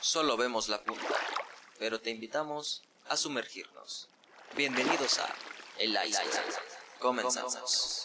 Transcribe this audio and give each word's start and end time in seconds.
Solo 0.00 0.36
vemos 0.36 0.68
la 0.68 0.82
punta, 0.82 1.14
pero 1.78 2.00
te 2.00 2.10
invitamos 2.10 2.82
a 3.08 3.16
sumergirnos. 3.16 4.08
Bienvenidos 4.56 5.18
a 5.18 5.28
El 5.78 5.90
Iceberg. 6.06 6.54
Comenzamos. 6.98 8.00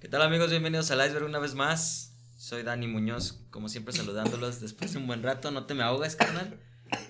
¿Qué 0.00 0.08
tal 0.08 0.22
amigos? 0.22 0.50
Bienvenidos 0.50 0.90
al 0.90 1.04
Iceberg 1.04 1.24
una 1.26 1.38
vez 1.38 1.54
más. 1.54 2.12
Soy 2.36 2.62
Dani 2.62 2.86
Muñoz, 2.86 3.40
como 3.50 3.68
siempre 3.68 3.94
saludándolos 3.94 4.60
después 4.60 4.92
de 4.92 4.98
un 4.98 5.06
buen 5.06 5.22
rato. 5.22 5.50
No 5.50 5.66
te 5.66 5.74
me 5.74 5.82
ahogas, 5.82 6.16
carnal. 6.16 6.60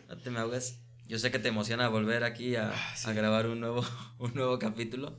No 0.09 0.19
te 0.19 0.31
me 0.31 0.39
ahogas. 0.41 0.79
Yo 1.07 1.19
sé 1.19 1.31
que 1.31 1.39
te 1.39 1.49
emociona 1.49 1.89
volver 1.89 2.25
aquí 2.25 2.57
a, 2.57 2.71
Ah, 2.71 2.97
sí. 2.97 3.09
a 3.09 3.13
grabar 3.13 3.47
un 3.47 3.61
nuevo, 3.61 3.85
un 4.19 4.35
nuevo 4.35 4.59
capítulo. 4.59 5.19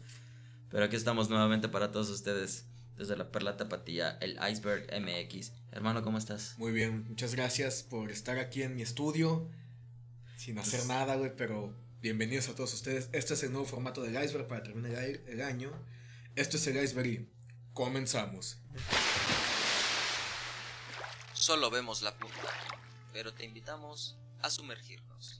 Pero 0.70 0.86
aquí 0.86 0.95
estamos 0.95 1.29
nuevamente 1.29 1.70
para 1.70 1.91
todos 1.91 2.09
ustedes. 2.09 2.66
Desde 2.98 3.16
la 3.16 3.31
Perla 3.31 3.58
Tapatía, 3.58 4.17
el 4.21 4.39
Iceberg 4.52 4.88
MX. 4.99 5.52
Hermano, 5.71 6.02
¿cómo 6.02 6.17
estás? 6.17 6.55
Muy 6.58 6.71
bien, 6.71 7.05
muchas 7.08 7.35
gracias 7.35 7.84
por 7.84 8.09
estar 8.09 8.39
aquí 8.39 8.63
en 8.63 8.75
mi 8.75 8.81
estudio. 8.81 9.48
Sin 10.35 10.58
hacer 10.58 10.80
Pues- 10.80 10.88
nada, 10.88 11.16
güey, 11.16 11.35
pero 11.35 11.75
bienvenidos 12.02 12.49
a 12.49 12.55
todos 12.55 12.73
ustedes. 12.73 13.09
Este 13.11 13.35
es 13.35 13.44
el 13.44 13.52
nuevo 13.52 13.67
formato 13.67 14.02
del 14.02 14.16
iceberg 14.23 14.48
para 14.48 14.63
terminar 14.63 15.03
el, 15.03 15.23
el 15.27 15.41
año. 15.44 15.72
Esto 16.35 16.58
es 16.58 16.66
el 16.66 16.84
iceberg 16.84 17.08
y 17.08 17.30
comenzamos. 17.73 18.58
Solo 21.34 21.70
vemos 21.70 22.02
la 22.02 22.17
punta, 22.17 22.49
pero 23.13 23.31
te 23.31 23.45
invitamos 23.45 24.17
a 24.41 24.49
sumergirnos. 24.49 25.39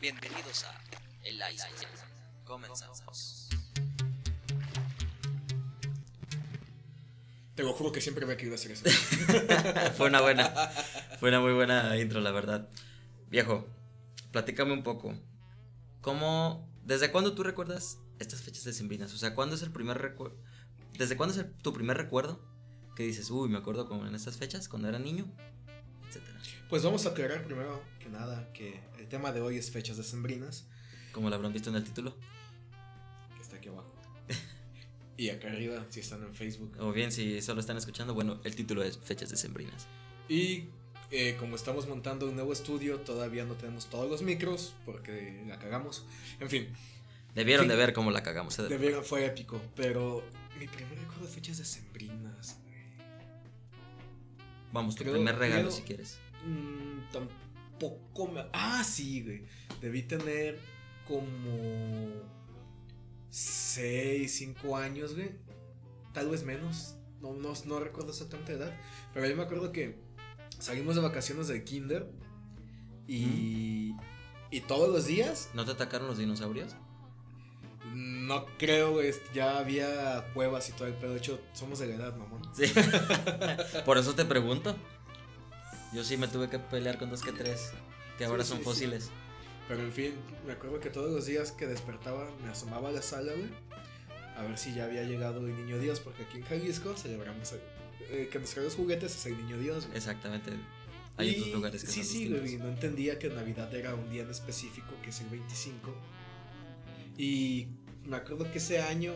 Bienvenidos 0.00 0.64
a 0.64 0.80
El 1.22 1.36
Iceberg. 1.52 2.44
Comenzamos. 2.44 3.48
Te 7.54 7.62
lo 7.62 7.72
juro 7.72 7.92
que 7.92 8.00
siempre 8.00 8.24
había 8.24 8.36
querido 8.36 8.56
hacer 8.56 8.72
eso. 8.72 8.84
fue 9.96 10.08
una 10.08 10.20
buena, 10.20 10.48
fue 11.20 11.28
una 11.28 11.40
muy 11.40 11.52
buena 11.52 11.96
intro, 11.98 12.20
la 12.20 12.32
verdad. 12.32 12.68
Viejo, 13.30 13.66
platícame 14.32 14.72
un 14.72 14.82
poco. 14.82 15.14
¿Cómo, 16.00 16.68
desde 16.84 17.12
cuándo 17.12 17.34
tú 17.34 17.42
recuerdas 17.44 17.98
estas 18.18 18.42
fechas 18.42 18.64
decembrinas? 18.64 19.14
O 19.14 19.18
sea, 19.18 19.34
¿cuándo 19.34 19.54
es 19.54 19.62
el 19.62 19.70
primer 19.70 19.98
recuerdo? 19.98 20.36
¿Desde 20.98 21.16
cuándo 21.16 21.32
es 21.34 21.40
el- 21.40 21.52
tu 21.52 21.72
primer 21.72 21.96
recuerdo 21.96 22.40
que 22.96 23.04
dices, 23.04 23.30
uy, 23.30 23.48
me 23.48 23.58
acuerdo 23.58 23.88
como 23.88 24.06
en 24.06 24.14
estas 24.14 24.36
fechas, 24.36 24.68
cuando 24.68 24.88
era 24.88 24.98
niño, 24.98 25.24
etcétera? 26.08 26.38
Pues 26.68 26.82
vamos 26.82 27.06
a 27.06 27.10
aclarar 27.10 27.44
primero 27.44 27.82
que 28.00 28.08
nada 28.08 28.52
que 28.52 28.80
el 28.98 29.08
tema 29.08 29.30
de 29.32 29.40
hoy 29.40 29.56
es 29.58 29.70
fechas 29.70 29.96
decembrinas, 29.96 30.66
Como 31.12 31.30
lo 31.30 31.36
habrán 31.36 31.52
visto 31.52 31.70
en 31.70 31.76
el 31.76 31.84
título. 31.84 32.16
que 33.36 33.42
está 33.42 33.56
aquí 33.56 33.68
abajo. 33.68 33.93
Y 35.16 35.28
acá 35.30 35.48
arriba, 35.48 35.84
si 35.90 36.00
están 36.00 36.22
en 36.24 36.34
Facebook. 36.34 36.76
O 36.80 36.92
bien, 36.92 37.12
si 37.12 37.40
solo 37.40 37.60
están 37.60 37.76
escuchando, 37.76 38.14
bueno, 38.14 38.40
el 38.44 38.54
título 38.56 38.82
es 38.82 38.98
fechas 38.98 39.30
decembrinas. 39.30 39.86
Y 40.28 40.64
eh, 41.10 41.36
como 41.38 41.54
estamos 41.56 41.86
montando 41.86 42.28
un 42.28 42.34
nuevo 42.34 42.52
estudio, 42.52 42.98
todavía 43.00 43.44
no 43.44 43.54
tenemos 43.54 43.86
todos 43.86 44.10
los 44.10 44.22
micros 44.22 44.74
porque 44.84 45.44
la 45.46 45.58
cagamos. 45.58 46.04
En 46.40 46.50
fin, 46.50 46.68
Debieron 47.34 47.66
de 47.68 47.74
ver 47.76 47.92
cómo 47.92 48.10
la 48.12 48.22
cagamos. 48.22 48.58
¿eh? 48.60 48.64
debieron, 48.68 49.04
fue 49.04 49.26
épico. 49.26 49.60
Pero 49.74 50.22
mi 50.58 50.66
primer 50.68 50.96
recuerdo 50.98 51.26
de 51.26 51.32
fechas 51.32 51.58
decembrinas. 51.58 52.56
güey. 52.62 52.74
Vamos, 54.72 54.94
tu 54.96 55.02
Creo- 55.02 55.14
primer 55.14 55.36
regalo 55.36 55.62
creo- 55.68 55.72
si 55.72 55.82
quieres. 55.82 56.18
Mm, 56.44 57.10
tampoco 57.12 58.28
me. 58.28 58.44
Ah, 58.52 58.82
sí, 58.84 59.22
güey. 59.22 59.42
Debí 59.80 60.02
tener 60.02 60.58
como. 61.06 62.08
6, 63.34 64.32
5 64.32 64.76
años, 64.76 65.16
güey. 65.16 65.32
Tal 66.12 66.28
vez 66.28 66.44
menos. 66.44 66.94
No, 67.20 67.32
no, 67.32 67.52
no 67.64 67.80
recuerdo 67.80 68.10
exactamente 68.10 68.52
la 68.52 68.66
edad. 68.66 68.80
Pero 69.12 69.26
yo 69.26 69.34
me 69.34 69.42
acuerdo 69.42 69.72
que 69.72 69.98
salimos 70.60 70.94
de 70.94 71.02
vacaciones 71.02 71.48
del 71.48 71.64
kinder. 71.64 72.08
Y. 73.08 73.96
Y 74.52 74.60
todos 74.60 74.88
los 74.88 75.06
días. 75.06 75.50
¿No 75.52 75.64
te 75.64 75.72
atacaron 75.72 76.06
los 76.06 76.18
dinosaurios? 76.18 76.76
No 77.92 78.46
creo, 78.56 78.92
güey. 78.92 79.12
Ya 79.34 79.58
había 79.58 80.32
cuevas 80.32 80.68
y 80.68 80.72
todo 80.72 80.86
el 80.86 80.94
pedo. 80.94 81.10
De 81.10 81.18
hecho, 81.18 81.40
somos 81.54 81.80
de 81.80 81.88
la 81.88 81.94
edad, 81.96 82.16
mamón. 82.16 82.42
Sí. 82.54 82.72
Por 83.84 83.98
eso 83.98 84.14
te 84.14 84.24
pregunto. 84.24 84.76
Yo 85.92 86.04
sí 86.04 86.16
me 86.16 86.28
tuve 86.28 86.48
que 86.48 86.60
pelear 86.60 86.98
con 86.98 87.10
dos 87.10 87.22
que 87.22 87.32
tres, 87.32 87.72
que 88.16 88.26
ahora 88.26 88.44
Sí, 88.44 88.50
son 88.50 88.58
sí, 88.58 88.64
fósiles. 88.64 89.10
Pero 89.68 89.80
en 89.82 89.92
fin, 89.92 90.12
me 90.46 90.52
acuerdo 90.52 90.78
que 90.80 90.90
todos 90.90 91.10
los 91.12 91.26
días 91.26 91.52
que 91.52 91.66
despertaba 91.66 92.28
me 92.42 92.50
asomaba 92.50 92.90
a 92.90 92.92
la 92.92 93.02
sala, 93.02 93.32
güey. 93.32 93.48
A 94.36 94.42
ver 94.42 94.58
si 94.58 94.74
ya 94.74 94.84
había 94.84 95.04
llegado 95.04 95.46
el 95.46 95.56
niño 95.56 95.78
Dios, 95.78 96.00
porque 96.00 96.24
aquí 96.24 96.38
en 96.38 96.44
Jalisco 96.44 96.94
celebramos 96.96 97.52
el- 97.52 97.60
eh, 98.10 98.28
que 98.30 98.38
nos 98.38 98.50
trae 98.50 98.64
los 98.64 98.74
juguetes 98.74 99.14
es 99.14 99.26
el 99.26 99.36
niño 99.38 99.58
Dios, 99.58 99.86
güey. 99.86 99.96
Exactamente. 99.96 100.50
Hay 101.16 101.28
Y- 101.30 101.38
otros 101.38 101.54
lugares 101.54 101.84
que 101.84 101.90
Sí, 101.90 102.02
son 102.02 102.12
sí, 102.12 102.28
güey. 102.28 102.56
No 102.56 102.68
entendía 102.68 103.18
que 103.18 103.28
Navidad 103.30 103.72
era 103.74 103.94
un 103.94 104.10
día 104.10 104.22
en 104.24 104.30
específico, 104.30 104.88
que 105.02 105.10
es 105.10 105.20
el 105.20 105.28
25. 105.28 105.94
Y 107.16 107.68
me 108.04 108.16
acuerdo 108.16 108.50
que 108.50 108.58
ese 108.58 108.80
año 108.80 109.14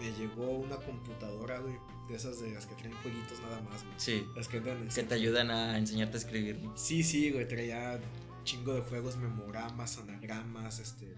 me 0.00 0.10
llegó 0.12 0.50
una 0.50 0.76
computadora, 0.76 1.58
güey. 1.60 1.74
De 2.08 2.16
esas 2.16 2.40
de 2.40 2.50
las 2.52 2.66
que 2.66 2.74
traen 2.74 2.94
jueguitos 3.02 3.40
nada 3.40 3.60
más, 3.62 3.82
güey. 3.82 3.94
Sí, 3.98 4.26
Las 4.36 4.48
que 4.48 4.58
andan 4.58 4.88
que 4.88 5.02
te 5.04 5.14
ayudan 5.14 5.50
a 5.50 5.78
enseñarte 5.78 6.16
a 6.16 6.20
escribir. 6.20 6.58
¿no? 6.62 6.76
Sí, 6.76 7.02
sí, 7.02 7.30
güey, 7.30 7.46
traía 7.48 7.98
chingo 8.44 8.74
de 8.74 8.82
juegos, 8.82 9.16
memoramas, 9.16 9.98
anagramas, 9.98 10.78
este. 10.78 11.14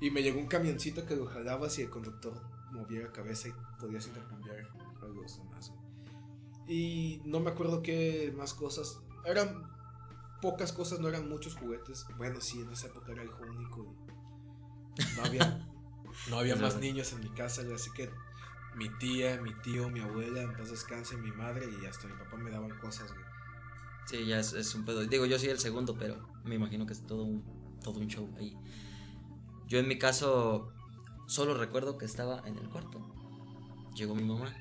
Y 0.00 0.10
me 0.10 0.22
llegó 0.22 0.40
un 0.40 0.46
camioncito 0.46 1.06
que 1.06 1.16
lo 1.16 1.26
jalabas 1.26 1.78
y 1.78 1.82
el 1.82 1.90
conductor 1.90 2.40
movía 2.72 3.02
la 3.02 3.12
cabeza 3.12 3.48
y 3.48 3.52
podías 3.80 4.06
intercambiar 4.06 4.68
juegos 4.98 5.38
güey. 5.38 5.84
Y 6.66 7.22
no 7.24 7.40
me 7.40 7.50
acuerdo 7.50 7.82
qué 7.82 8.32
más 8.36 8.54
cosas. 8.54 9.00
Eran 9.24 9.70
pocas 10.40 10.72
cosas, 10.72 11.00
no 11.00 11.08
eran 11.08 11.28
muchos 11.28 11.54
juguetes. 11.56 12.06
Bueno, 12.16 12.40
sí, 12.40 12.60
en 12.60 12.70
esa 12.70 12.88
época 12.88 13.12
era 13.12 13.24
hijo 13.24 13.42
único 13.48 13.94
y 14.98 15.16
no 15.16 15.24
había, 15.24 15.66
no 16.30 16.38
había 16.38 16.56
más 16.56 16.78
niños 16.78 17.12
en 17.12 17.20
mi 17.20 17.30
casa, 17.30 17.62
así 17.74 17.90
que 17.92 18.10
mi 18.76 18.88
tía, 18.98 19.40
mi 19.40 19.54
tío, 19.62 19.88
mi 19.88 20.00
abuela, 20.00 20.42
en 20.42 20.52
paz 20.56 20.70
descanse, 20.70 21.16
mi 21.16 21.32
madre 21.32 21.66
y 21.80 21.86
hasta 21.86 22.08
mi 22.08 22.14
papá 22.14 22.36
me 22.36 22.50
daban 22.50 22.78
cosas, 22.78 23.12
güey. 23.12 23.33
Sí, 24.06 24.26
ya 24.26 24.38
es, 24.38 24.52
es 24.52 24.74
un 24.74 24.84
pedo. 24.84 25.04
Digo, 25.06 25.26
yo 25.26 25.38
soy 25.38 25.48
el 25.48 25.58
segundo, 25.58 25.96
pero 25.98 26.28
me 26.44 26.56
imagino 26.56 26.86
que 26.86 26.92
es 26.92 27.06
todo 27.06 27.24
un, 27.24 27.44
todo 27.82 28.00
un 28.00 28.08
show 28.08 28.28
ahí. 28.38 28.56
Yo 29.66 29.78
en 29.78 29.88
mi 29.88 29.98
caso 29.98 30.72
solo 31.26 31.54
recuerdo 31.54 31.96
que 31.98 32.04
estaba 32.04 32.42
en 32.46 32.58
el 32.58 32.68
cuarto. 32.68 33.00
Llegó 33.94 34.14
mi 34.14 34.24
mamá, 34.24 34.52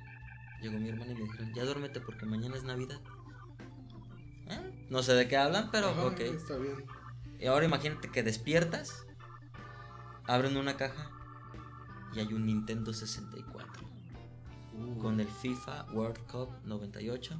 llegó 0.61 0.77
mi 0.77 0.89
hermana 0.89 1.11
y 1.11 1.15
me 1.15 1.23
dijeron, 1.23 1.53
ya 1.53 1.65
duérmete 1.65 1.99
porque 1.99 2.25
mañana 2.25 2.55
es 2.55 2.63
Navidad. 2.63 3.01
¿Eh? 4.47 4.87
No 4.89 5.03
sé 5.03 5.13
de 5.13 5.27
qué 5.27 5.37
hablan, 5.37 5.69
pero 5.71 5.89
Ajá, 5.89 6.05
ok. 6.05 6.19
Está 6.19 6.57
bien. 6.57 6.85
Y 7.39 7.47
ahora 7.47 7.65
imagínate 7.65 8.09
que 8.09 8.23
despiertas, 8.23 9.05
abren 10.25 10.55
una 10.55 10.77
caja 10.77 11.11
y 12.13 12.19
hay 12.19 12.33
un 12.33 12.45
Nintendo 12.45 12.93
64 12.93 13.83
con 15.01 15.19
el 15.19 15.27
FIFA 15.27 15.85
World 15.91 16.19
Cup 16.27 16.49
98 16.63 17.39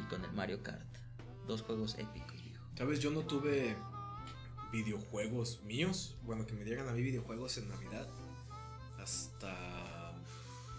y 0.00 0.02
con 0.04 0.24
el 0.24 0.32
Mario 0.32 0.62
Kart. 0.62 0.93
Dos 1.46 1.62
juegos 1.62 1.94
épicos, 1.98 2.42
viejo. 2.42 2.64
Sabes, 2.76 3.00
yo 3.00 3.10
no 3.10 3.20
tuve 3.20 3.76
videojuegos 4.72 5.62
míos. 5.64 6.16
Bueno, 6.22 6.46
que 6.46 6.54
me 6.54 6.64
dieran 6.64 6.88
a 6.88 6.92
mí 6.92 7.02
videojuegos 7.02 7.58
en 7.58 7.68
Navidad. 7.68 8.08
Hasta 8.98 10.14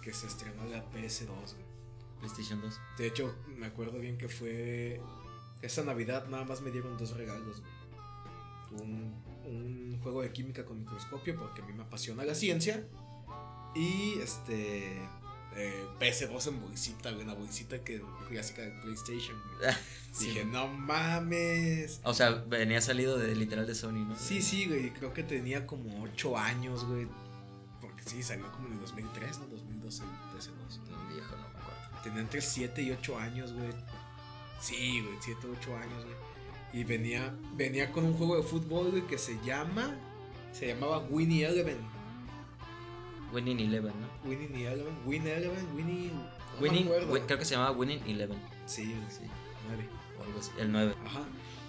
que 0.01 0.13
se 0.13 0.27
estrenó 0.27 0.65
la 0.65 0.83
PS2. 0.91 1.27
güey. 1.27 1.65
PlayStation 2.19 2.61
2. 2.61 2.79
De 2.97 3.07
hecho, 3.07 3.35
me 3.57 3.67
acuerdo 3.67 3.99
bien 3.99 4.17
que 4.17 4.29
fue. 4.29 5.01
Esa 5.61 5.83
Navidad 5.83 6.27
nada 6.27 6.43
más 6.45 6.61
me 6.61 6.71
dieron 6.71 6.97
dos 6.97 7.15
regalos. 7.15 7.61
güey. 7.61 8.83
Un, 8.83 9.13
un 9.45 9.99
juego 10.01 10.21
de 10.21 10.31
química 10.31 10.65
con 10.65 10.79
microscopio, 10.79 11.37
porque 11.37 11.61
a 11.61 11.65
mí 11.65 11.73
me 11.73 11.83
apasiona 11.83 12.25
la 12.25 12.35
ciencia. 12.35 12.87
Y 13.75 14.19
este. 14.19 15.07
Eh, 15.56 15.86
PS2 16.00 16.48
en 16.48 16.62
bolsita, 16.62 17.12
güey, 17.12 17.24
una 17.24 17.34
bolsita 17.34 17.84
que 17.84 18.02
clásica 18.30 18.62
de 18.62 18.72
PlayStation. 18.81 19.38
güey. 19.60 19.74
Sí. 20.12 20.28
Dije, 20.28 20.46
no 20.46 20.68
mames. 20.68 22.00
O 22.04 22.13
sea, 22.13 22.31
venía 22.48 22.81
salido 22.81 23.18
de 23.18 23.36
literal 23.36 23.68
de 23.68 23.75
Sony, 23.75 24.06
¿no? 24.07 24.16
Sí, 24.18 24.42
sí, 24.42 24.66
güey, 24.66 24.92
creo 24.92 25.13
que 25.13 25.24
tenía 25.24 25.66
como 25.68 26.04
8 26.04 26.38
años, 26.38 26.86
güey. 26.86 27.07
Porque 27.81 28.04
sí, 28.06 28.24
salió 28.24 28.52
como 28.52 28.68
en 28.68 28.74
el 28.74 28.80
2003, 28.80 29.40
¿no? 29.40 29.48
2012, 29.48 30.04
el 30.04 30.10
PS2. 30.10 30.78
Un 30.80 31.13
viejo, 31.13 31.36
no 31.36 31.50
me 31.50 31.60
acuerdo. 31.60 32.02
Tenía 32.04 32.22
entre 32.22 32.42
7 32.42 32.81
y 32.81 32.92
8 32.92 33.18
años, 33.19 33.54
güey. 33.54 33.69
Sí, 34.62 35.02
güey, 35.02 35.18
7 35.22 35.48
o 35.48 35.52
8 35.52 35.78
años, 35.78 36.04
güey. 36.06 36.16
Y 36.74 36.84
venía, 36.84 37.34
venía 37.54 37.92
con 37.92 38.06
un 38.06 38.13
juego 38.13 38.38
de 38.38 38.44
fútbol, 38.44 38.92
güey, 38.92 39.07
que 39.07 39.18
se 39.18 39.38
llama. 39.46 39.98
Se 40.52 40.68
llamaba 40.68 41.00
Winnie 41.00 41.46
Eleven. 41.46 41.94
Winning 43.33 43.60
Eleven, 43.60 43.94
¿no? 44.00 44.30
Winnie 44.30 44.66
Eleven, 44.68 44.94
Win 45.06 45.27
Eleven, 45.27 45.68
Winnie. 45.75 46.12
No 46.12 46.62
Winning. 46.62 46.88
Wi- 47.10 47.22
creo 47.25 47.38
que 47.39 47.45
se 47.45 47.56
llamaba 47.56 47.72
Winning 47.75 48.01
Eleven. 48.07 48.38
Sí, 48.66 48.95
Sí, 49.10 49.22
9. 49.68 49.89
o 50.19 50.24
algo 50.24 50.39
así. 50.39 50.51
El 50.60 50.72
9. 50.72 50.95
Ajá. 51.06 51.22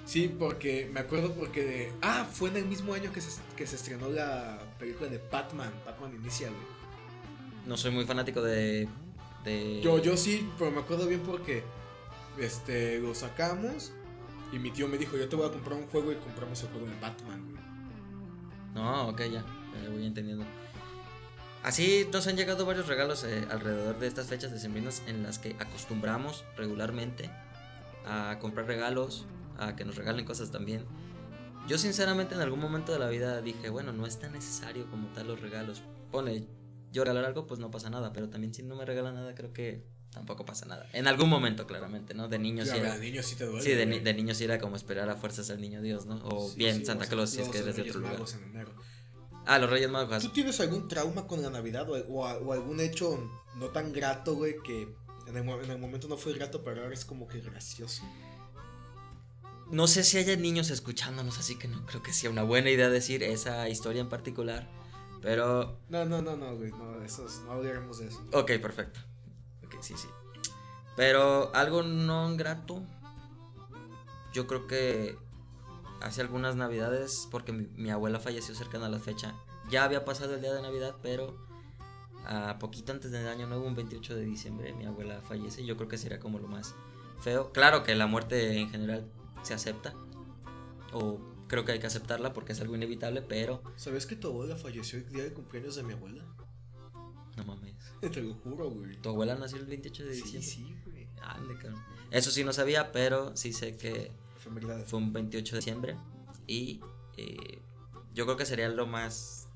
Sí, 0.04 0.28
porque 0.38 0.88
me 0.92 1.00
acuerdo 1.00 1.32
porque 1.34 1.64
de, 1.64 1.92
ah, 2.02 2.24
fue 2.30 2.50
en 2.50 2.58
el 2.58 2.66
mismo 2.66 2.94
año 2.94 3.10
que 3.12 3.20
se, 3.20 3.40
que 3.56 3.66
se 3.66 3.74
estrenó 3.76 4.08
la 4.08 4.58
película 4.78 5.08
de 5.08 5.20
Batman, 5.32 5.72
Batman 5.84 6.14
Inicial, 6.14 6.52
güey. 6.52 6.64
no 7.66 7.76
soy 7.76 7.90
muy 7.90 8.04
fanático 8.04 8.40
de. 8.42 8.86
de... 9.44 9.80
Yo, 9.82 9.98
yo 10.00 10.16
sí, 10.16 10.48
pero 10.58 10.70
me 10.70 10.78
acuerdo 10.80 11.08
bien 11.08 11.20
porque 11.26 11.64
este, 12.38 13.00
lo 13.00 13.14
sacamos 13.16 13.92
y 14.52 14.60
mi 14.60 14.70
tío 14.70 14.86
me 14.86 14.96
dijo, 14.98 15.16
yo 15.16 15.28
te 15.28 15.34
voy 15.34 15.48
a 15.48 15.50
comprar 15.50 15.76
un 15.76 15.86
juego 15.88 16.12
y 16.12 16.14
compramos 16.16 16.62
el 16.62 16.68
juego 16.68 16.86
de 16.86 17.00
Batman, 17.00 17.42
güey. 17.50 17.64
No, 18.74 19.08
ok, 19.08 19.18
ya, 19.22 19.44
ya 19.82 19.90
voy 19.90 20.06
entendiendo. 20.06 20.44
Así 21.66 22.06
nos 22.12 22.24
han 22.28 22.36
llegado 22.36 22.64
varios 22.64 22.86
regalos 22.86 23.24
eh, 23.24 23.44
alrededor 23.50 23.98
de 23.98 24.06
estas 24.06 24.28
fechas 24.28 24.52
decembrinas 24.52 25.02
en 25.08 25.24
las 25.24 25.40
que 25.40 25.56
acostumbramos 25.58 26.44
regularmente 26.56 27.28
a 28.04 28.38
comprar 28.40 28.66
regalos, 28.66 29.26
a 29.58 29.74
que 29.74 29.84
nos 29.84 29.96
regalen 29.96 30.24
cosas 30.24 30.52
también. 30.52 30.84
Yo 31.66 31.76
sinceramente 31.76 32.36
en 32.36 32.40
algún 32.40 32.60
momento 32.60 32.92
de 32.92 33.00
la 33.00 33.08
vida 33.08 33.42
dije, 33.42 33.68
bueno, 33.68 33.92
no 33.92 34.06
es 34.06 34.20
tan 34.20 34.30
necesario 34.32 34.88
como 34.92 35.08
tal 35.08 35.26
los 35.26 35.40
regalos. 35.40 35.82
Pone, 36.12 36.46
yo 36.92 37.02
regalar 37.02 37.24
algo, 37.24 37.48
pues 37.48 37.58
no 37.58 37.68
pasa 37.72 37.90
nada, 37.90 38.12
pero 38.12 38.28
también 38.28 38.54
si 38.54 38.62
no 38.62 38.76
me 38.76 38.84
regalan 38.84 39.14
nada, 39.16 39.34
creo 39.34 39.52
que 39.52 39.84
tampoco 40.12 40.44
pasa 40.44 40.66
nada. 40.66 40.88
En 40.92 41.08
algún 41.08 41.28
momento, 41.28 41.66
claramente, 41.66 42.14
¿no? 42.14 42.28
De 42.28 42.38
niño 42.38 42.62
sí, 42.64 42.70
Claro, 42.70 42.84
era... 42.86 42.94
de 42.96 43.00
niño 43.10 43.22
sí 43.24 43.34
te 43.34 43.44
duele. 43.44 43.62
Sí, 43.64 43.70
de, 43.70 43.86
güey. 43.86 43.98
ni- 43.98 44.04
de 44.04 44.14
niño 44.14 44.34
sí 44.34 44.44
era 44.44 44.60
como 44.60 44.76
esperar 44.76 45.10
a 45.10 45.16
fuerzas 45.16 45.50
al 45.50 45.60
niño 45.60 45.82
Dios, 45.82 46.06
¿no? 46.06 46.24
O 46.24 46.48
Sí, 46.48 46.58
bien 46.58 46.76
sí, 46.76 46.84
Santa 46.86 47.06
Claus 47.06 47.30
si 47.30 47.40
es 47.40 47.48
que 47.48 47.58
eres 47.58 47.74
de 47.74 47.82
otro 47.82 47.98
lugar. 47.98 48.14
En 48.20 48.50
enero. 48.50 48.72
Ah, 49.46 49.58
los 49.58 49.70
Reyes 49.70 49.88
Magos. 49.90 50.22
¿Tú 50.22 50.30
tienes 50.30 50.58
algún 50.60 50.88
trauma 50.88 51.26
con 51.26 51.40
la 51.42 51.50
Navidad 51.50 51.88
o, 51.88 51.94
o 52.08 52.26
a- 52.26 52.36
o 52.38 52.52
algún 52.52 52.80
hecho 52.80 53.18
no 53.56 53.66
tan 53.68 53.92
grato, 53.92 54.34
güey, 54.34 54.56
que 54.62 54.88
en 55.28 55.36
el, 55.36 55.44
mo- 55.44 55.60
en 55.60 55.70
el 55.70 55.78
momento 55.78 56.08
no 56.08 56.16
fue 56.16 56.32
grato, 56.34 56.62
pero 56.64 56.82
ahora 56.82 56.94
es 56.94 57.04
como 57.04 57.26
que 57.28 57.40
gracioso? 57.40 58.02
No 59.70 59.86
sé 59.88 60.04
si 60.04 60.18
haya 60.18 60.36
niños 60.36 60.70
escuchándonos, 60.70 61.38
así 61.38 61.56
que 61.58 61.66
no 61.68 61.84
creo 61.86 62.02
que 62.02 62.12
sea 62.12 62.30
una 62.30 62.42
buena 62.44 62.70
idea 62.70 62.88
decir 62.88 63.22
esa 63.22 63.68
historia 63.68 64.00
en 64.00 64.08
particular. 64.08 64.68
Pero, 65.22 65.80
No, 65.88 66.04
no, 66.04 66.22
no, 66.22 66.36
no, 66.36 66.56
güey, 66.56 66.70
no, 66.70 67.02
eso 67.02 67.26
es- 67.26 67.40
no 67.46 67.52
hablaremos 67.52 67.98
de 67.98 68.06
eso. 68.08 68.22
ok, 68.32 68.52
perfecto. 68.62 69.00
Ok, 69.64 69.76
sí, 69.80 69.94
sí. 69.96 70.08
Pero 70.96 71.54
algo 71.54 71.82
no 71.82 72.36
grato. 72.36 72.82
Yo 74.32 74.46
creo 74.46 74.66
que 74.66 75.18
hace 76.00 76.20
algunas 76.20 76.56
navidades, 76.56 77.28
porque 77.30 77.52
mi, 77.52 77.66
mi 77.74 77.90
abuela 77.90 78.20
falleció 78.20 78.54
cercana 78.54 78.86
a 78.86 78.88
la 78.90 78.98
fecha. 78.98 79.34
Ya 79.70 79.84
había 79.84 80.04
pasado 80.04 80.34
el 80.34 80.40
día 80.40 80.52
de 80.54 80.62
Navidad, 80.62 80.96
pero 81.02 81.36
a 82.26 82.58
poquito 82.58 82.92
antes 82.92 83.10
del 83.10 83.26
año 83.28 83.46
nuevo, 83.46 83.64
un 83.66 83.74
28 83.74 84.14
de 84.16 84.24
diciembre, 84.24 84.72
mi 84.74 84.84
abuela 84.86 85.20
fallece. 85.22 85.64
Yo 85.64 85.76
creo 85.76 85.88
que 85.88 85.98
sería 85.98 86.18
como 86.20 86.38
lo 86.38 86.48
más 86.48 86.74
feo. 87.20 87.52
Claro 87.52 87.82
que 87.82 87.94
la 87.94 88.06
muerte 88.06 88.58
en 88.58 88.70
general 88.70 89.10
se 89.42 89.54
acepta. 89.54 89.94
O 90.92 91.18
creo 91.48 91.64
que 91.64 91.72
hay 91.72 91.78
que 91.78 91.86
aceptarla 91.86 92.32
porque 92.32 92.52
es 92.52 92.60
algo 92.60 92.74
inevitable, 92.74 93.22
pero 93.22 93.62
¿Sabes 93.76 94.06
que 94.06 94.16
tu 94.16 94.28
abuela 94.28 94.56
falleció 94.56 94.98
el 94.98 95.08
día 95.08 95.24
de 95.24 95.32
cumpleaños 95.32 95.76
de 95.76 95.82
mi 95.82 95.92
abuela? 95.94 96.24
no 97.36 97.44
mames. 97.44 97.74
Te 98.12 98.22
lo 98.22 98.34
juro, 98.34 98.70
güey. 98.70 98.96
¿Tu 99.02 99.08
abuela 99.08 99.34
nació 99.34 99.58
el 99.58 99.66
28 99.66 100.04
de 100.06 100.14
Sí, 100.14 100.22
diciembre? 100.38 100.50
sí, 100.50 100.90
güey. 100.90 101.08
Ande, 101.22 101.54
cabrón. 101.58 101.82
Eso 102.10 102.30
sí 102.30 102.44
no 102.44 102.52
sabía, 102.52 102.92
pero 102.92 103.36
sí 103.36 103.52
sé 103.52 103.76
que 103.76 104.10
Fue 104.86 104.98
un 104.98 105.12
28 105.12 105.54
de 105.54 105.58
diciembre. 105.58 105.96
Y 106.46 106.80
eh, 107.16 107.60
yo 108.14 108.24
creo 108.24 108.36
que 108.36 108.46
sería 108.46 108.68
lo 108.68 108.86
más 108.86 109.48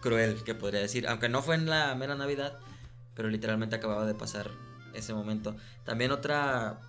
cruel 0.00 0.42
que 0.44 0.54
podría 0.54 0.80
decir. 0.80 1.08
Aunque 1.08 1.28
no 1.28 1.42
fue 1.42 1.54
en 1.54 1.66
la 1.66 1.94
mera 1.94 2.14
Navidad, 2.14 2.58
pero 3.14 3.28
literalmente 3.28 3.76
acababa 3.76 4.06
de 4.06 4.14
pasar 4.14 4.50
ese 4.94 5.14
momento. 5.14 5.56
También 5.84 6.12
otra, 6.12 6.80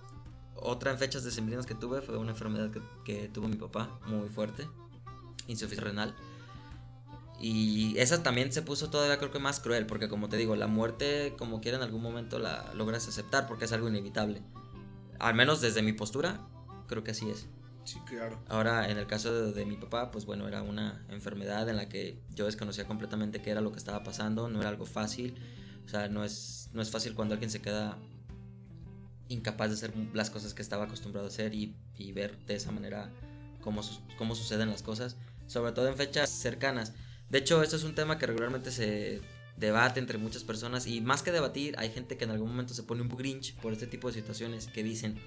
otra 0.56 0.92
en 0.92 0.98
fechas 0.98 1.24
decembrinas 1.24 1.66
que 1.66 1.74
tuve 1.74 2.00
fue 2.00 2.16
una 2.16 2.30
enfermedad 2.30 2.70
que, 2.70 2.80
que 3.04 3.28
tuvo 3.28 3.48
mi 3.48 3.56
papá 3.56 3.98
muy 4.06 4.28
fuerte, 4.28 4.66
insuficiencia 5.46 5.84
renal. 5.84 6.14
Y 7.40 7.98
esa 7.98 8.22
también 8.22 8.52
se 8.52 8.60
puso 8.60 8.90
todavía 8.90 9.16
creo 9.18 9.30
que 9.30 9.38
más 9.38 9.60
cruel, 9.60 9.86
porque 9.86 10.10
como 10.10 10.28
te 10.28 10.36
digo, 10.36 10.56
la 10.56 10.66
muerte 10.66 11.34
como 11.38 11.62
quiera 11.62 11.78
en 11.78 11.82
algún 11.82 12.02
momento 12.02 12.38
la 12.38 12.70
logras 12.74 13.08
aceptar 13.08 13.48
porque 13.48 13.64
es 13.64 13.72
algo 13.72 13.88
inevitable. 13.88 14.42
Al 15.18 15.34
menos 15.34 15.60
desde 15.62 15.82
mi 15.82 15.92
postura, 15.94 16.40
creo 16.90 17.02
que 17.02 17.12
así 17.12 17.30
es. 17.30 17.46
Sí, 17.84 17.98
claro. 18.06 18.38
Ahora, 18.48 18.90
en 18.90 18.98
el 18.98 19.06
caso 19.06 19.32
de, 19.32 19.52
de 19.52 19.64
mi 19.64 19.76
papá, 19.76 20.10
pues 20.10 20.26
bueno, 20.26 20.46
era 20.46 20.60
una 20.62 21.02
enfermedad 21.08 21.66
en 21.70 21.76
la 21.76 21.88
que 21.88 22.20
yo 22.34 22.44
desconocía 22.44 22.86
completamente 22.86 23.40
qué 23.40 23.50
era 23.50 23.62
lo 23.62 23.72
que 23.72 23.78
estaba 23.78 24.02
pasando, 24.04 24.48
no 24.50 24.60
era 24.60 24.68
algo 24.68 24.84
fácil, 24.84 25.34
o 25.86 25.88
sea, 25.88 26.08
no 26.08 26.22
es, 26.22 26.68
no 26.74 26.82
es 26.82 26.90
fácil 26.90 27.14
cuando 27.14 27.32
alguien 27.34 27.50
se 27.50 27.62
queda 27.62 27.96
incapaz 29.28 29.68
de 29.70 29.74
hacer 29.76 29.92
las 30.12 30.28
cosas 30.30 30.54
que 30.54 30.62
estaba 30.62 30.84
acostumbrado 30.84 31.26
a 31.26 31.30
hacer 31.30 31.54
y, 31.54 31.74
y 31.96 32.12
ver 32.12 32.36
de 32.46 32.54
esa 32.56 32.72
manera 32.72 33.10
cómo, 33.62 33.82
su- 33.82 34.00
cómo 34.18 34.34
suceden 34.34 34.68
las 34.68 34.82
cosas, 34.82 35.16
sobre 35.46 35.72
todo 35.72 35.88
en 35.88 35.96
fechas 35.96 36.28
cercanas. 36.30 36.92
De 37.30 37.38
hecho, 37.38 37.62
esto 37.62 37.76
es 37.76 37.84
un 37.84 37.94
tema 37.94 38.18
que 38.18 38.26
regularmente 38.26 38.70
se 38.72 39.20
debate 39.56 40.00
entre 40.00 40.18
muchas 40.18 40.42
personas 40.42 40.86
y 40.86 41.00
más 41.00 41.22
que 41.22 41.32
debatir, 41.32 41.74
hay 41.78 41.90
gente 41.90 42.16
que 42.16 42.24
en 42.24 42.30
algún 42.30 42.48
momento 42.50 42.74
se 42.74 42.82
pone 42.82 43.02
un 43.02 43.08
grinch 43.08 43.54
por 43.56 43.72
este 43.72 43.86
tipo 43.86 44.08
de 44.08 44.14
situaciones 44.14 44.66
que 44.66 44.82
dicen, 44.82 45.18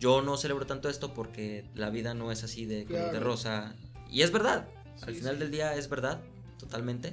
yo 0.00 0.20
no 0.22 0.36
celebro 0.36 0.66
tanto 0.66 0.88
esto 0.88 1.14
porque 1.14 1.64
la 1.76 1.90
vida 1.90 2.12
no 2.14 2.32
es 2.32 2.42
así 2.42 2.64
de 2.66 2.84
color 2.86 3.12
de 3.12 3.20
rosa. 3.20 3.76
Y 4.10 4.22
es 4.22 4.32
verdad, 4.32 4.66
al 5.02 5.14
final 5.14 5.34
sí. 5.34 5.40
del 5.40 5.50
día 5.52 5.76
es 5.76 5.88
verdad, 5.88 6.20
totalmente. 6.58 7.12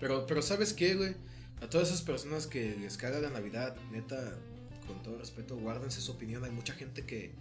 Pero, 0.00 0.26
pero 0.26 0.40
¿sabes 0.40 0.72
qué, 0.72 0.94
güey? 0.94 1.14
A 1.60 1.68
todas 1.68 1.88
esas 1.88 2.00
personas 2.02 2.46
que 2.46 2.74
les 2.76 2.96
caga 2.96 3.20
la 3.20 3.28
Navidad, 3.30 3.76
neta, 3.90 4.36
con 4.86 5.02
todo 5.02 5.18
respeto, 5.18 5.56
guárdense 5.56 6.00
su 6.00 6.12
opinión. 6.12 6.42
Hay 6.44 6.50
mucha 6.50 6.72
gente 6.72 7.04
que 7.04 7.34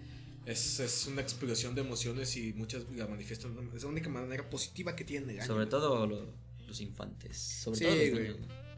es, 0.46 0.80
es 0.80 1.08
una 1.08 1.22
explosión 1.22 1.74
de 1.76 1.82
emociones 1.82 2.36
y 2.36 2.54
muchas 2.54 2.84
la 2.92 3.08
manifiestan. 3.08 3.56
Es 3.76 3.84
la 3.84 3.90
única 3.90 4.10
manera 4.10 4.50
positiva 4.50 4.96
que 4.96 5.06
tienen 5.06 5.30
año, 5.40 5.46
Sobre 5.48 5.68
todo 5.68 6.06
lo- 6.08 6.34
los 6.68 6.82
infantes, 6.82 7.38
sobre 7.38 7.78
Sí, 7.80 7.86
todo 7.86 7.96
los 7.96 8.10
güey. 8.12 8.36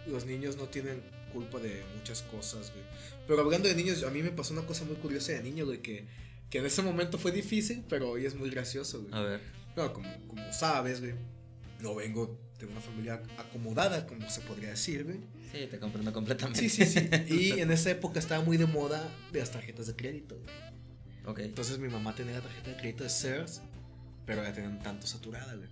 Los 0.07 0.25
niños 0.25 0.57
no 0.57 0.65
tienen 0.65 1.01
culpa 1.33 1.59
de 1.59 1.83
muchas 1.97 2.21
cosas, 2.23 2.71
güey. 2.71 2.83
Pero 3.27 3.41
hablando 3.41 3.67
de 3.67 3.75
niños, 3.75 4.03
a 4.03 4.09
mí 4.11 4.21
me 4.21 4.31
pasó 4.31 4.53
una 4.53 4.65
cosa 4.65 4.85
muy 4.85 4.95
curiosa 4.95 5.31
de 5.33 5.43
niño, 5.43 5.65
güey, 5.65 5.81
que, 5.81 6.05
que 6.49 6.59
en 6.59 6.65
ese 6.65 6.81
momento 6.81 7.17
fue 7.17 7.31
difícil, 7.31 7.83
pero 7.89 8.11
hoy 8.11 8.25
es 8.25 8.35
muy 8.35 8.49
gracioso, 8.49 9.01
güey. 9.01 9.13
A 9.13 9.21
ver, 9.21 9.41
No, 9.75 9.91
como, 9.93 10.09
como 10.27 10.53
sabes, 10.53 10.99
güey, 11.01 11.13
no 11.81 11.95
vengo 11.95 12.39
de 12.59 12.65
una 12.67 12.79
familia 12.79 13.21
acomodada, 13.37 14.05
como 14.07 14.29
se 14.29 14.41
podría 14.41 14.69
decir, 14.69 15.03
güey. 15.03 15.17
sí, 15.51 15.67
te 15.69 15.79
comprendo 15.79 16.13
completamente. 16.13 16.59
Sí, 16.61 16.69
sí, 16.69 16.85
sí. 16.85 17.09
Y 17.29 17.59
en 17.59 17.71
esa 17.71 17.91
época 17.91 18.19
estaba 18.19 18.43
muy 18.43 18.57
de 18.57 18.65
moda 18.67 19.09
las 19.33 19.51
tarjetas 19.51 19.87
de 19.87 19.95
crédito. 19.95 20.35
güey. 20.37 20.49
ok. 21.25 21.39
Entonces 21.39 21.79
mi 21.79 21.89
mamá 21.89 22.13
tenía 22.15 22.33
la 22.33 22.41
tarjeta 22.41 22.69
de 22.71 22.77
crédito 22.77 23.03
de 23.03 23.09
Sears, 23.09 23.61
pero 24.25 24.43
la 24.43 24.53
tenían 24.53 24.79
tanto 24.81 25.07
saturada, 25.07 25.55
güey. 25.55 25.69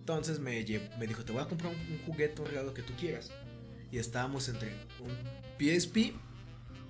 Entonces 0.00 0.38
me, 0.38 0.64
me 0.98 1.06
dijo, 1.06 1.24
te 1.24 1.32
voy 1.32 1.42
a 1.42 1.46
comprar 1.46 1.72
un, 1.74 1.80
un 1.92 1.98
juguete, 2.06 2.40
un 2.40 2.48
regalo 2.48 2.72
que 2.72 2.82
tú 2.82 2.92
quieras. 2.98 3.30
Y 3.90 3.98
estábamos 3.98 4.48
entre 4.48 4.72
un 5.00 5.16
PSP 5.58 6.12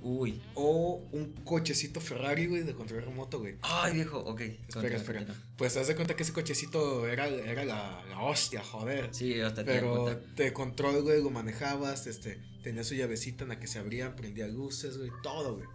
Uy. 0.02 0.40
o 0.54 1.08
un 1.12 1.32
cochecito 1.44 2.00
Ferrari, 2.00 2.46
güey, 2.46 2.62
de 2.62 2.75
control 2.75 3.02
remoto, 3.02 3.40
güey. 3.40 3.56
Ay, 3.62 3.94
viejo, 3.94 4.18
ok. 4.18 4.40
Espera, 4.68 4.96
espera. 4.96 5.26
Pues 5.56 5.76
haz 5.76 5.88
de 5.88 5.94
cuenta 5.96 6.14
que 6.14 6.22
ese 6.22 6.32
cochecito 6.32 7.06
era, 7.08 7.26
era 7.26 7.64
la, 7.64 8.04
la 8.08 8.20
hostia, 8.22 8.62
joder. 8.62 9.08
Sí, 9.12 9.40
hasta 9.40 9.64
Pero 9.64 10.20
de 10.37 10.52
control, 10.52 11.02
güey, 11.02 11.22
lo 11.22 11.30
manejabas, 11.30 12.06
este, 12.06 12.40
tenía 12.62 12.84
su 12.84 12.94
llavecita 12.94 13.42
en 13.44 13.50
la 13.50 13.58
que 13.58 13.66
se 13.66 13.78
abría, 13.78 14.14
prendía 14.14 14.46
luces, 14.46 14.99
güey, 14.99 15.11
todo, 15.22 15.56
güey. 15.56 15.66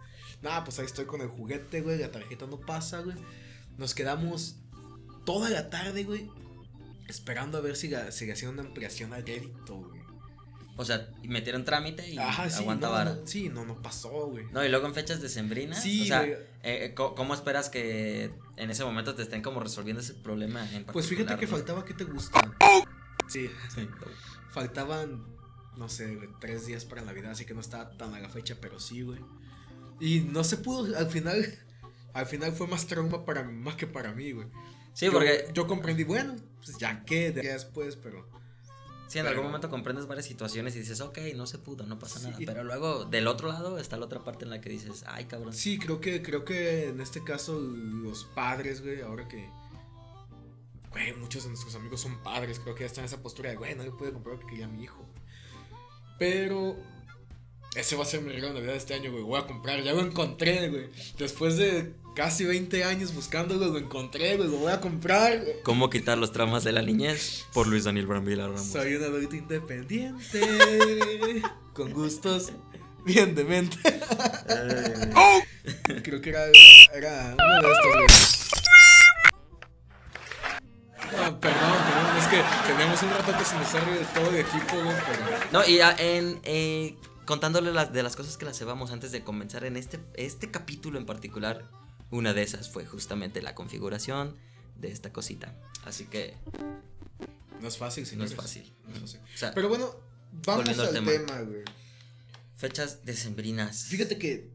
Nada, 0.42 0.64
pues 0.64 0.78
ahí 0.78 0.86
estoy 0.86 1.04
con 1.06 1.20
el 1.20 1.28
juguete, 1.28 1.80
güey, 1.82 1.98
la 1.98 2.10
tarjeta 2.10 2.46
no 2.46 2.58
pasa, 2.60 3.00
güey. 3.00 3.16
Nos 3.76 3.94
quedamos 3.94 4.56
toda 5.26 5.50
la 5.50 5.68
tarde, 5.70 6.04
güey, 6.04 6.30
esperando 7.08 7.58
a 7.58 7.60
ver 7.60 7.76
si, 7.76 7.88
la- 7.88 8.10
si 8.12 8.24
le 8.26 8.32
hacían 8.32 8.52
una 8.52 8.62
ampliación 8.62 9.12
al 9.12 9.24
crédito, 9.24 9.76
güey. 9.76 10.03
O 10.76 10.84
sea, 10.84 11.08
metieron 11.22 11.64
trámite 11.64 12.08
y 12.10 12.18
Ajá, 12.18 12.50
sí, 12.50 12.62
aguanta 12.62 12.88
no, 12.88 12.92
vara. 12.94 13.14
no, 13.14 13.26
sí, 13.26 13.48
no, 13.48 13.64
no 13.64 13.80
pasó, 13.80 14.26
güey. 14.26 14.44
No, 14.52 14.64
y 14.64 14.68
luego 14.68 14.86
en 14.88 14.94
fechas 14.94 15.20
decembrinas. 15.22 15.80
Sí, 15.82 16.02
o 16.02 16.04
sea, 16.06 16.18
güey. 16.20 16.32
eh, 16.32 16.38
eh, 16.62 16.94
¿cómo 16.94 17.32
esperas 17.34 17.68
que 17.70 18.32
en 18.56 18.70
ese 18.70 18.84
momento 18.84 19.14
te 19.14 19.22
estén 19.22 19.40
como 19.40 19.60
resolviendo 19.60 20.00
ese 20.02 20.14
problema 20.14 20.68
en 20.72 20.84
Pues 20.86 21.06
fíjate 21.06 21.28
particular, 21.28 21.38
que 21.38 21.46
faltaba 21.46 21.84
que 21.84 21.94
te 21.94 22.04
gusta. 22.04 22.40
Sí, 23.28 23.48
Sí. 23.74 23.88
faltaban, 24.50 25.24
no 25.76 25.88
sé, 25.88 26.14
güey, 26.16 26.28
tres 26.40 26.66
días 26.66 26.84
para 26.84 27.02
Navidad, 27.02 27.32
así 27.32 27.44
que 27.44 27.54
no 27.54 27.60
estaba 27.60 27.96
tan 27.96 28.14
a 28.14 28.20
la 28.20 28.28
fecha, 28.28 28.56
pero 28.60 28.78
sí, 28.80 29.02
güey. 29.02 29.20
Y 30.00 30.20
no 30.20 30.42
se 30.44 30.56
pudo, 30.56 30.96
al 30.96 31.06
final, 31.08 31.56
al 32.12 32.26
final 32.26 32.52
fue 32.52 32.66
más 32.66 32.86
trauma 32.86 33.24
para 33.24 33.44
mamá 33.44 33.76
que 33.76 33.86
para 33.86 34.12
mí, 34.12 34.32
güey. 34.32 34.48
Sí, 34.92 35.06
Yo- 35.06 35.12
porque 35.12 35.48
Yo 35.54 35.66
comprendí, 35.66 36.04
bueno, 36.04 36.34
pues 36.64 36.78
ya 36.78 37.04
que, 37.04 37.30
después, 37.32 37.96
pero... 37.96 38.28
sí, 39.14 39.18
en 39.20 39.24
pero- 39.24 39.30
algún 39.36 39.46
momento 39.46 39.70
comprendes 39.70 40.06
varias 40.06 40.26
situaciones 40.26 40.76
y 40.76 40.80
dices, 40.80 41.00
ok, 41.00 41.18
no 41.34 41.46
se 41.46 41.58
pudo, 41.58 41.86
no 41.86 41.98
pasa 41.98 42.18
Sí. 42.18 42.26
nada. 42.26 42.38
Pero 42.44 42.64
luego, 42.64 43.04
del 43.06 43.26
otro 43.26 43.48
lado, 43.48 43.78
está 43.78 43.96
la 43.96 44.04
otra 44.06 44.22
parte 44.22 44.44
en 44.44 44.50
la 44.50 44.60
que 44.60 44.68
dices, 44.68 45.04
ay, 45.06 45.24
cabrón. 45.24 45.52
Sí, 45.54 45.78
creo 45.78 46.00
que, 46.00 46.22
creo 46.22 46.44
que 46.44 46.88
en 46.88 47.00
este 47.00 47.24
caso 47.24 47.58
los 47.58 48.24
padres, 48.26 48.82
güey, 48.82 49.00
ahora 49.00 49.26
que... 49.28 49.48
Güey, 50.90 51.12
muchos 51.16 51.42
de 51.42 51.48
nuestros 51.48 51.74
amigos 51.74 52.00
son 52.02 52.22
padres, 52.22 52.60
creo 52.60 52.74
que 52.74 52.80
ya 52.82 52.86
están 52.86 53.02
en 53.02 53.06
esa 53.06 53.20
postura 53.22 53.50
de, 53.50 53.56
güey, 53.56 53.74
no 53.74 53.82
le 53.82 53.90
puedo 53.90 54.12
comprar 54.12 54.36
lo 54.36 54.40
que 54.42 54.46
quería 54.46 54.68
mi 54.68 54.84
hijo. 54.84 55.04
Pero 56.18 56.76
ese 57.74 57.96
va 57.96 58.04
a 58.04 58.06
ser 58.06 58.20
mi 58.22 58.30
regalo 58.30 58.48
de 58.48 58.54
Navidad 58.54 58.72
de 58.72 58.78
este 58.78 58.94
año, 58.94 59.10
güey. 59.10 59.22
Voy 59.24 59.40
a 59.40 59.46
comprar, 59.46 59.82
ya 59.82 59.92
lo 59.92 60.00
encontré, 60.00 60.68
güey. 60.68 60.88
Después 61.18 61.56
de 61.56 61.92
casi 62.14 62.44
20 62.44 62.84
años 62.84 63.14
buscándolo, 63.14 63.66
lo 63.66 63.78
encontré, 63.78 64.36
güey. 64.36 64.48
Lo 64.48 64.58
voy 64.58 64.72
a 64.72 64.80
comprar. 64.80 65.40
güey. 65.40 65.62
¿Cómo 65.62 65.90
quitar 65.90 66.18
los 66.18 66.32
traumas 66.32 66.62
de 66.64 66.72
la 66.72 66.82
niñez? 66.82 67.44
Por 67.52 67.66
Luis 67.66 67.84
Daniel 67.84 68.06
Brambila 68.06 68.46
Ramos. 68.46 68.66
Soy 68.66 68.94
un 68.94 69.02
adulto 69.04 69.34
independiente. 69.36 70.40
con 71.72 71.92
gustos 71.92 72.52
bien 73.04 73.34
de 73.34 73.44
mente. 73.44 73.78
Creo 76.02 76.20
que 76.20 76.30
era, 76.30 76.46
era 76.94 77.34
uno 77.34 77.62
de 77.62 77.72
estos, 77.72 77.94
güey. 77.94 78.06
Ah, 81.16 81.32
perdón, 81.40 81.40
perdón, 81.40 82.16
es 82.18 82.26
que 82.26 82.42
tenemos 82.66 83.02
un 83.02 83.10
rato 83.10 83.38
que 83.38 83.44
se 83.44 83.54
nos 83.54 83.70
todo 84.14 84.30
el 84.30 84.36
equipo, 84.36 84.82
güey, 84.82 84.96
pero... 85.06 85.38
No, 85.52 85.64
y 85.64 85.80
ah, 85.80 85.94
en, 85.98 86.40
eh, 86.42 86.96
contándole 87.26 87.72
las, 87.72 87.92
de 87.92 88.02
las 88.02 88.16
cosas 88.16 88.36
que 88.36 88.44
las 88.44 88.58
llevamos 88.58 88.90
antes 88.90 89.12
de 89.12 89.22
comenzar 89.24 89.64
en 89.64 89.76
este, 89.76 90.00
este 90.14 90.50
capítulo 90.50 90.98
en 90.98 91.06
particular, 91.06 91.68
una 92.10 92.32
de 92.34 92.42
esas 92.42 92.70
fue 92.70 92.84
justamente 92.86 93.42
la 93.42 93.54
configuración 93.54 94.36
de 94.76 94.90
esta 94.92 95.12
cosita. 95.12 95.54
Así 95.84 96.04
que 96.06 96.36
No 97.60 97.68
es 97.68 97.78
fácil, 97.78 98.04
no 98.04 98.10
señores. 98.10 98.30
es 98.32 98.36
fácil. 98.36 98.72
No 98.86 98.94
es 98.94 99.00
fácil. 99.00 99.20
O 99.34 99.38
sea, 99.38 99.52
Pero 99.54 99.68
bueno, 99.68 99.90
vamos 100.44 100.68
al 100.78 100.92
tema. 100.92 101.10
tema, 101.12 101.40
güey. 101.42 101.62
fechas 102.56 103.04
decembrinas. 103.04 103.84
Fíjate 103.84 104.18
que 104.18 104.50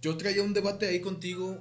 yo 0.00 0.16
traía 0.16 0.42
un 0.42 0.52
debate 0.54 0.86
ahí 0.86 1.00
contigo 1.00 1.58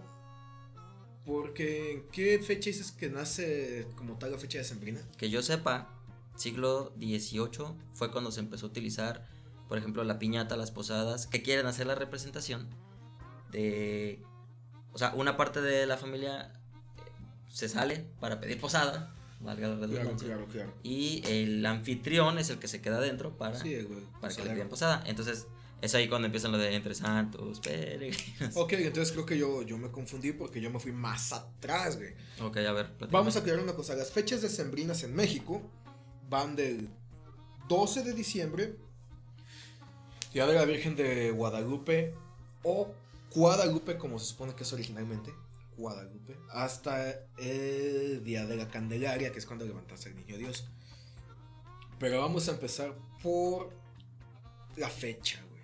porque 1.25 1.91
¿en 1.93 2.07
qué 2.09 2.39
fecha 2.39 2.69
dices 2.69 2.91
que 2.91 3.09
nace 3.09 3.87
como 3.95 4.17
tal 4.17 4.31
la 4.31 4.37
fecha 4.37 4.59
de 4.59 4.63
Sembrina? 4.63 5.01
Que 5.17 5.29
yo 5.29 5.41
sepa, 5.41 5.89
siglo 6.37 6.93
XVIII 6.97 7.75
fue 7.93 8.11
cuando 8.11 8.31
se 8.31 8.39
empezó 8.39 8.67
a 8.67 8.69
utilizar, 8.69 9.27
por 9.67 9.77
ejemplo, 9.77 10.03
la 10.03 10.19
piñata, 10.19 10.55
las 10.57 10.71
posadas, 10.71 11.27
que 11.27 11.41
quieren 11.43 11.65
hacer 11.65 11.87
la 11.87 11.95
representación 11.95 12.67
de... 13.51 14.21
O 14.93 14.97
sea, 14.97 15.13
una 15.15 15.37
parte 15.37 15.61
de 15.61 15.85
la 15.85 15.97
familia 15.97 16.51
eh, 16.97 17.11
se 17.49 17.69
sale 17.69 18.05
para 18.19 18.39
pedir 18.39 18.59
posada, 18.59 19.13
valga 19.39 19.67
la 19.67 19.75
redundancia. 19.75 20.27
claro, 20.27 20.47
claro. 20.47 20.73
Y 20.83 21.21
el 21.27 21.65
anfitrión 21.65 22.39
es 22.39 22.49
el 22.49 22.57
que 22.57 22.67
se 22.67 22.81
queda 22.81 22.97
adentro 22.97 23.37
para, 23.37 23.59
Sí, 23.59 23.75
güey. 23.83 23.99
para 24.19 24.33
que 24.33 24.43
le 24.43 24.51
pidan 24.51 24.69
posada. 24.69 25.03
Entonces, 25.05 25.45
es 25.81 25.93
ahí 25.93 26.07
cuando 26.09 26.25
empiezan 26.25 26.51
lo 26.51 26.57
de 26.57 26.73
entre 26.73 26.95
santos, 26.95 27.59
peregrinos. 27.59 28.55
Ok, 28.55 28.73
entonces 28.73 29.11
creo 29.11 29.25
que 29.27 29.37
yo, 29.37 29.61
yo 29.61 29.77
me 29.77 29.91
confundí 29.91 30.31
porque 30.31 30.59
yo 30.61 30.71
me 30.71 30.79
fui 30.79 30.91
más 30.91 31.31
atrás, 31.31 31.97
güey. 31.97 32.15
Ok, 32.41 32.57
a 32.57 32.71
ver. 32.71 32.87
platícame. 32.87 33.11
Vamos 33.11 33.35
a 33.35 33.39
aclarar 33.39 33.61
una 33.63 33.75
cosa. 33.75 33.93
Las 33.95 34.11
fechas 34.11 34.41
decembrinas 34.41 35.03
en 35.03 35.13
México 35.13 35.61
van 36.27 36.55
del 36.55 36.89
12 37.69 38.01
de 38.03 38.13
diciembre, 38.13 38.75
Día 40.33 40.45
de 40.45 40.53
la 40.53 40.65
Virgen 40.65 40.95
de 40.95 41.31
Guadalupe 41.31 42.13
o 42.63 42.93
Guadalupe, 43.33 43.97
como 43.97 44.19
se 44.19 44.25
supone 44.25 44.53
que 44.55 44.63
es 44.63 44.73
originalmente, 44.73 45.33
Guadalupe, 45.77 46.37
hasta 46.49 47.11
el 47.37 48.23
Día 48.23 48.45
de 48.45 48.57
la 48.57 48.67
Candelaria, 48.67 49.31
que 49.31 49.39
es 49.39 49.45
cuando 49.45 49.65
levantaste 49.65 50.09
al 50.09 50.15
niño 50.15 50.37
Dios. 50.37 50.67
Pero 51.99 52.19
vamos 52.19 52.47
a 52.49 52.51
empezar 52.51 52.95
por 53.23 53.71
la 54.75 54.89
fecha, 54.89 55.43
güey. 55.49 55.61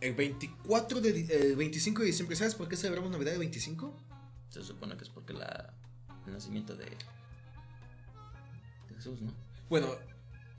El 0.00 0.14
24 0.14 1.00
de, 1.00 1.26
el 1.30 1.56
25 1.56 2.00
de 2.00 2.06
diciembre, 2.06 2.36
¿sabes 2.36 2.54
por 2.54 2.68
qué 2.68 2.76
celebramos 2.76 3.10
Navidad 3.10 3.32
el 3.34 3.40
25? 3.40 3.94
Se 4.50 4.62
supone 4.62 4.96
que 4.96 5.04
es 5.04 5.10
porque 5.10 5.32
la, 5.32 5.74
el 6.26 6.32
nacimiento 6.32 6.76
de, 6.76 6.84
de 6.84 6.96
Jesús, 8.94 9.20
¿no? 9.20 9.32
Bueno, 9.68 9.88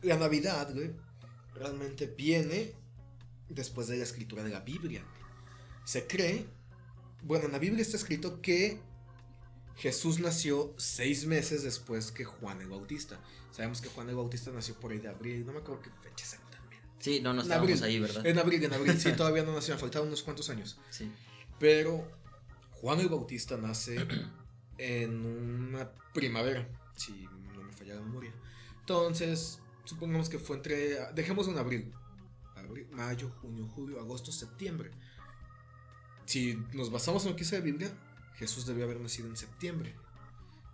la 0.02 0.18
Navidad, 0.18 0.74
güey, 0.74 0.92
realmente 1.56 2.08
viene 2.08 2.74
después 3.50 3.88
de 3.88 3.98
la 3.98 4.04
escritura 4.04 4.44
de 4.44 4.50
la 4.50 4.62
Biblia. 4.62 5.04
Se 5.84 6.08
cree, 6.08 6.46
bueno, 7.24 7.46
en 7.46 7.52
la 7.52 7.60
Biblia 7.60 7.82
está 7.82 7.98
escrito 7.98 8.42
que 8.42 8.80
Jesús 9.76 10.20
nació 10.20 10.74
seis 10.78 11.26
meses 11.26 11.64
después 11.64 12.12
que 12.12 12.26
Juan 12.26 12.62
el 12.62 12.68
Bautista. 12.68 13.20
Sabemos 13.52 13.82
que 13.82 13.90
Juan 13.90 14.10
el 14.10 14.16
Bautista 14.16 14.52
nació 14.52 14.76
por 14.76 14.92
ahí 14.92 15.00
de 15.00 15.08
abril, 15.08 15.46
no 15.46 15.54
me 15.54 15.60
acuerdo 15.60 15.82
qué 15.82 15.90
fecha 15.90 16.24
exactamente. 16.26 16.78
Sí, 17.00 17.22
no, 17.22 17.34
no 17.34 17.42
estábamos 17.42 17.72
abril. 17.72 17.84
ahí, 17.84 18.00
¿verdad? 18.00 18.26
En 18.26 18.38
abril, 18.38 18.64
en 18.64 18.74
abril, 18.74 19.00
sí, 19.00 19.12
todavía 19.18 19.44
no 19.44 19.54
nació, 19.54 19.78
faltaban 19.78 20.10
unos 20.10 20.22
cuantos 20.22 20.50
años. 20.50 20.78
Sí. 20.90 21.10
Pero 21.60 22.06
Juan 22.72 23.00
el 23.00 23.10
Bautista 23.10 23.58
nace 23.58 24.06
en 24.78 25.26
una 25.26 25.90
primavera, 26.14 26.68
si 26.96 27.28
no 27.54 27.64
me 27.64 27.72
falla 27.74 27.96
la 27.96 28.02
memoria. 28.02 28.34
Entonces, 28.82 29.60
supongamos 29.90 30.30
que 30.30 30.40
fue 30.40 30.58
entre. 30.58 31.12
Dejemos 31.14 31.48
en 31.48 31.58
abril. 31.58 31.94
Abril, 32.56 32.88
mayo, 32.92 33.30
junio, 33.42 33.68
julio, 33.68 34.00
agosto, 34.00 34.32
septiembre. 34.32 34.92
Si 36.26 36.56
nos 36.74 36.92
basamos 36.92 37.24
en 37.24 37.32
lo 37.32 37.36
que 37.36 37.44
dice 37.44 37.58
la 37.58 37.66
Biblia, 37.66 37.92
Jesús 38.36 38.66
debió 38.66 38.86
haber 38.86 39.00
nacido 39.00 39.28
en 39.28 39.36
septiembre. 39.38 39.96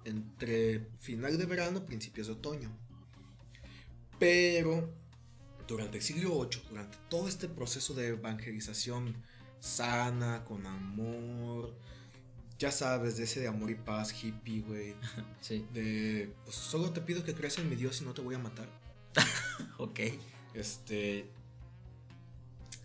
Entre 0.03 0.87
final 0.99 1.37
de 1.37 1.45
verano, 1.45 1.85
principios 1.85 2.27
de 2.27 2.33
otoño. 2.33 2.69
Pero 4.19 4.93
durante 5.67 5.97
el 5.97 6.03
siglo 6.03 6.47
VIII, 6.47 6.61
durante 6.69 6.97
todo 7.09 7.27
este 7.27 7.47
proceso 7.47 7.93
de 7.93 8.07
evangelización 8.09 9.15
sana, 9.59 10.43
con 10.45 10.65
amor, 10.67 11.75
ya 12.59 12.71
sabes, 12.71 13.17
de 13.17 13.23
ese 13.23 13.39
de 13.41 13.47
amor 13.47 13.71
y 13.71 13.75
paz 13.75 14.13
hippie, 14.23 14.61
güey, 14.61 14.95
Sí. 15.41 15.65
de 15.73 16.33
pues 16.43 16.55
solo 16.55 16.91
te 16.91 17.01
pido 17.01 17.23
que 17.23 17.33
creas 17.33 17.57
en 17.57 17.69
mi 17.69 17.75
Dios 17.75 18.01
y 18.01 18.05
no 18.05 18.13
te 18.13 18.21
voy 18.21 18.35
a 18.35 18.39
matar. 18.39 18.67
Ok. 19.77 19.99
Este 20.53 21.29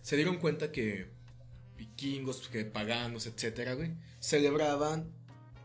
se 0.01 0.15
dieron 0.15 0.37
cuenta 0.37 0.71
que 0.71 1.07
vikingos, 1.77 2.47
que 2.49 2.65
paganos, 2.65 3.27
etcétera, 3.27 3.77
celebraban 4.19 5.09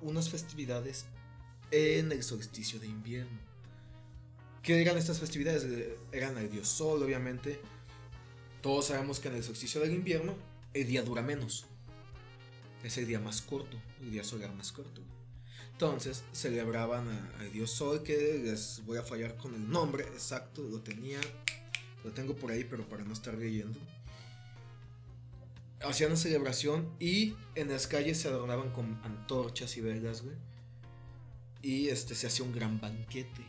unas 0.01 0.31
festividades 0.31 1.07
en 1.71 2.13
el 2.13 2.23
solsticio 2.23 2.79
de 2.79 2.87
invierno. 2.87 3.39
¿Qué 4.63 4.81
eran 4.81 4.99
estas 4.99 5.19
festividades? 5.21 5.67
Eran 6.13 6.39
el 6.39 6.51
dios 6.51 6.69
sol, 6.69 7.03
obviamente. 7.03 7.61
Todos 8.63 8.87
sabemos 8.87 9.21
que 9.21 9.29
en 9.29 9.37
el 9.37 9.45
solsticio 9.45 9.81
del 9.81 9.93
invierno 9.93 10.37
el 10.75 10.87
día 10.87 11.03
dura 11.03 11.23
menos. 11.23 11.67
Es 12.83 12.99
el 12.99 13.07
día 13.07 13.21
más 13.21 13.43
corto, 13.43 13.79
el 14.01 14.11
día 14.11 14.25
solar 14.25 14.55
más 14.55 14.73
corto. 14.73 15.03
Entonces 15.77 16.25
celebraban 16.33 17.07
a- 17.07 17.45
dios 17.53 17.71
sol, 17.71 18.03
que 18.03 18.41
les 18.43 18.81
voy 18.87 18.97
a 18.97 19.03
fallar 19.03 19.37
con 19.37 19.55
el 19.55 19.69
nombre 19.69 20.05
exacto, 20.05 20.63
lo 20.63 20.81
tenía, 20.81 21.21
lo 22.03 22.13
tengo 22.13 22.35
por 22.35 22.51
ahí, 22.51 22.65
pero 22.65 22.89
para 22.89 23.05
no 23.05 23.13
estar 23.13 23.35
leyendo. 23.35 23.79
Hacían 25.83 26.13
una 26.13 26.19
celebración 26.19 26.89
y 26.99 27.35
en 27.57 27.69
las 27.69 27.87
calles 27.87 28.19
se 28.19 28.29
adornaban 28.29 28.71
con 28.71 28.99
antorchas 29.05 29.77
y 29.77 29.83
velas, 29.83 30.23
güey. 30.23 30.37
Y 31.61 31.89
este 31.89 32.15
se 32.15 32.27
hacía 32.29 32.47
un 32.47 32.53
gran 32.53 32.81
banquete. 32.81 33.45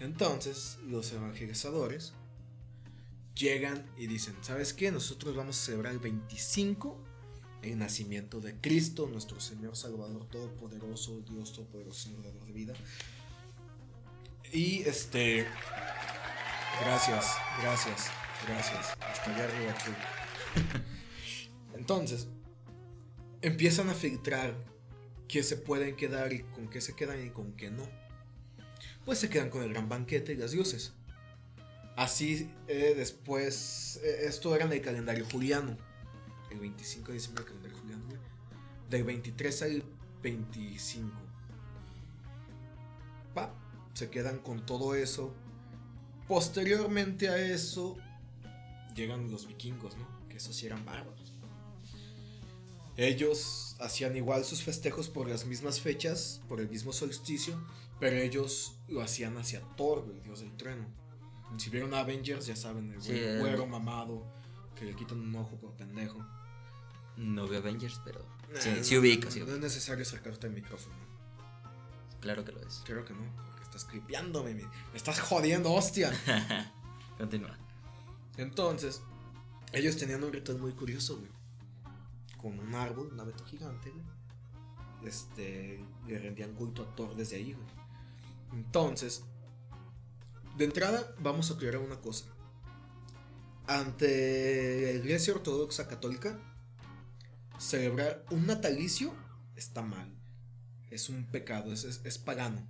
Entonces, 0.00 0.76
los 0.86 1.10
evangelizadores 1.12 2.12
llegan 3.34 3.90
y 3.96 4.08
dicen, 4.08 4.36
¿sabes 4.42 4.74
qué? 4.74 4.92
Nosotros 4.92 5.34
vamos 5.34 5.58
a 5.58 5.64
celebrar 5.64 5.94
el 5.94 6.00
25 6.00 6.98
el 7.62 7.78
nacimiento 7.78 8.40
de 8.40 8.54
Cristo, 8.54 9.08
nuestro 9.08 9.40
Señor 9.40 9.76
Salvador 9.76 10.28
Todopoderoso, 10.28 11.20
Dios 11.28 11.52
Todopoderoso, 11.52 12.00
Señor 12.00 12.22
dador 12.22 12.46
de 12.46 12.52
vida. 12.52 12.74
Y 14.52 14.82
este... 14.82 15.46
Gracias, 16.80 17.26
gracias, 17.60 18.10
gracias. 18.46 18.96
Hasta 19.00 19.34
allá 19.34 19.44
arriba 19.44 19.74
tú. 19.84 19.90
Entonces, 21.76 22.28
empiezan 23.42 23.88
a 23.88 23.94
filtrar 23.94 24.54
qué 25.26 25.42
se 25.42 25.56
pueden 25.56 25.96
quedar 25.96 26.32
y 26.32 26.42
con 26.42 26.68
qué 26.68 26.80
se 26.80 26.94
quedan 26.94 27.24
y 27.24 27.30
con 27.30 27.52
qué 27.52 27.70
no. 27.70 27.88
Pues 29.04 29.18
se 29.18 29.28
quedan 29.28 29.50
con 29.50 29.62
el 29.62 29.70
gran 29.70 29.88
banquete 29.88 30.32
y 30.32 30.36
las 30.36 30.54
luces. 30.54 30.92
Así 31.96 32.50
eh, 32.68 32.94
después, 32.96 34.00
eh, 34.04 34.26
esto 34.26 34.54
era 34.54 34.66
en 34.66 34.72
el 34.72 34.80
calendario 34.80 35.26
juliano. 35.30 35.76
El 36.50 36.60
25 36.60 37.08
de 37.08 37.14
diciembre 37.14 37.44
del 37.44 37.52
calendario 37.52 37.78
juliano. 37.78 38.04
güey. 38.06 38.18
Del 38.90 39.04
23 39.04 39.62
al 39.62 39.84
25. 40.22 41.12
Pa, 43.34 43.54
se 43.94 44.10
quedan 44.10 44.38
con 44.38 44.64
todo 44.64 44.94
eso. 44.94 45.34
Posteriormente 46.26 47.28
a 47.28 47.38
eso, 47.38 47.96
llegan 48.94 49.30
los 49.30 49.46
vikingos, 49.46 49.96
¿no? 49.96 50.06
Que 50.28 50.36
esos 50.36 50.54
sí 50.54 50.66
eran 50.66 50.84
bárbaros. 50.84 51.32
Ellos 52.96 53.76
hacían 53.78 54.16
igual 54.16 54.44
sus 54.44 54.62
festejos 54.62 55.08
por 55.08 55.28
las 55.28 55.46
mismas 55.46 55.80
fechas, 55.80 56.42
por 56.48 56.60
el 56.60 56.68
mismo 56.68 56.92
solsticio, 56.92 57.56
pero 58.00 58.16
ellos 58.16 58.76
lo 58.88 59.02
hacían 59.02 59.36
hacia 59.36 59.60
Thor, 59.76 60.04
güey, 60.04 60.20
dios 60.20 60.40
del 60.40 60.56
trueno. 60.56 60.84
Si 61.56 61.70
vieron 61.70 61.94
Avengers, 61.94 62.46
ya 62.46 62.56
saben, 62.56 62.92
el 62.92 62.98
güey 62.98 63.18
eh. 63.18 63.38
güero 63.38 63.66
mamado, 63.66 64.26
que 64.74 64.84
le 64.84 64.94
quitan 64.94 65.20
un 65.20 65.34
ojo 65.36 65.56
por 65.56 65.74
pendejo. 65.76 66.18
No 67.18 67.48
veo 67.48 67.58
Avengers, 67.58 68.00
pero. 68.04 68.20
Nah, 68.52 68.60
Sí, 68.60 68.70
no, 68.76 68.84
sí 68.84 68.96
ubico, 68.96 69.28
no, 69.28 69.52
es 69.52 69.58
necesario 69.58 70.02
acercarte 70.02 70.46
al 70.46 70.52
micrófono. 70.52 70.94
Claro 72.20 72.44
que 72.44 72.52
lo 72.52 72.60
es. 72.60 72.82
Creo 72.86 73.04
que 73.04 73.12
no, 73.12 73.20
porque 73.44 73.64
estás 73.64 73.84
clipeándome, 73.84 74.54
me 74.54 74.62
me 74.62 74.96
estás 74.96 75.20
jodiendo, 75.20 75.72
hostia. 75.72 76.12
Continúa. 77.18 77.56
Entonces, 78.36 79.02
Ellos 79.72 79.96
tenían 79.96 80.22
un 80.24 80.32
ritual 80.32 80.58
muy 80.58 80.72
curioso, 80.72 81.18
güey. 81.18 81.30
Con 82.40 82.58
un 82.58 82.74
árbol, 82.74 83.10
un 83.12 83.20
abeto 83.20 83.44
gigante, 83.44 83.90
güey. 83.90 84.04
Este, 85.04 85.84
le 86.06 86.18
rendían 86.18 86.54
culto 86.54 86.82
a 86.82 86.94
Thor 86.94 87.14
desde 87.16 87.36
ahí, 87.36 87.52
güey. 87.52 87.66
Entonces, 88.52 89.24
de 90.56 90.64
entrada, 90.64 91.14
vamos 91.18 91.50
a 91.50 91.54
aclarar 91.54 91.80
una 91.80 92.00
cosa. 92.00 92.26
Ante 93.66 94.92
la 94.94 94.98
Iglesia 95.00 95.34
Ortodoxa 95.34 95.86
Católica, 95.86 96.38
celebrar 97.58 98.24
un 98.30 98.46
natalicio 98.46 99.12
está 99.56 99.82
mal. 99.82 100.14
Es 100.90 101.08
un 101.08 101.26
pecado, 101.26 101.72
es, 101.72 101.84
es, 101.84 102.00
es 102.04 102.18
pagano. 102.18 102.66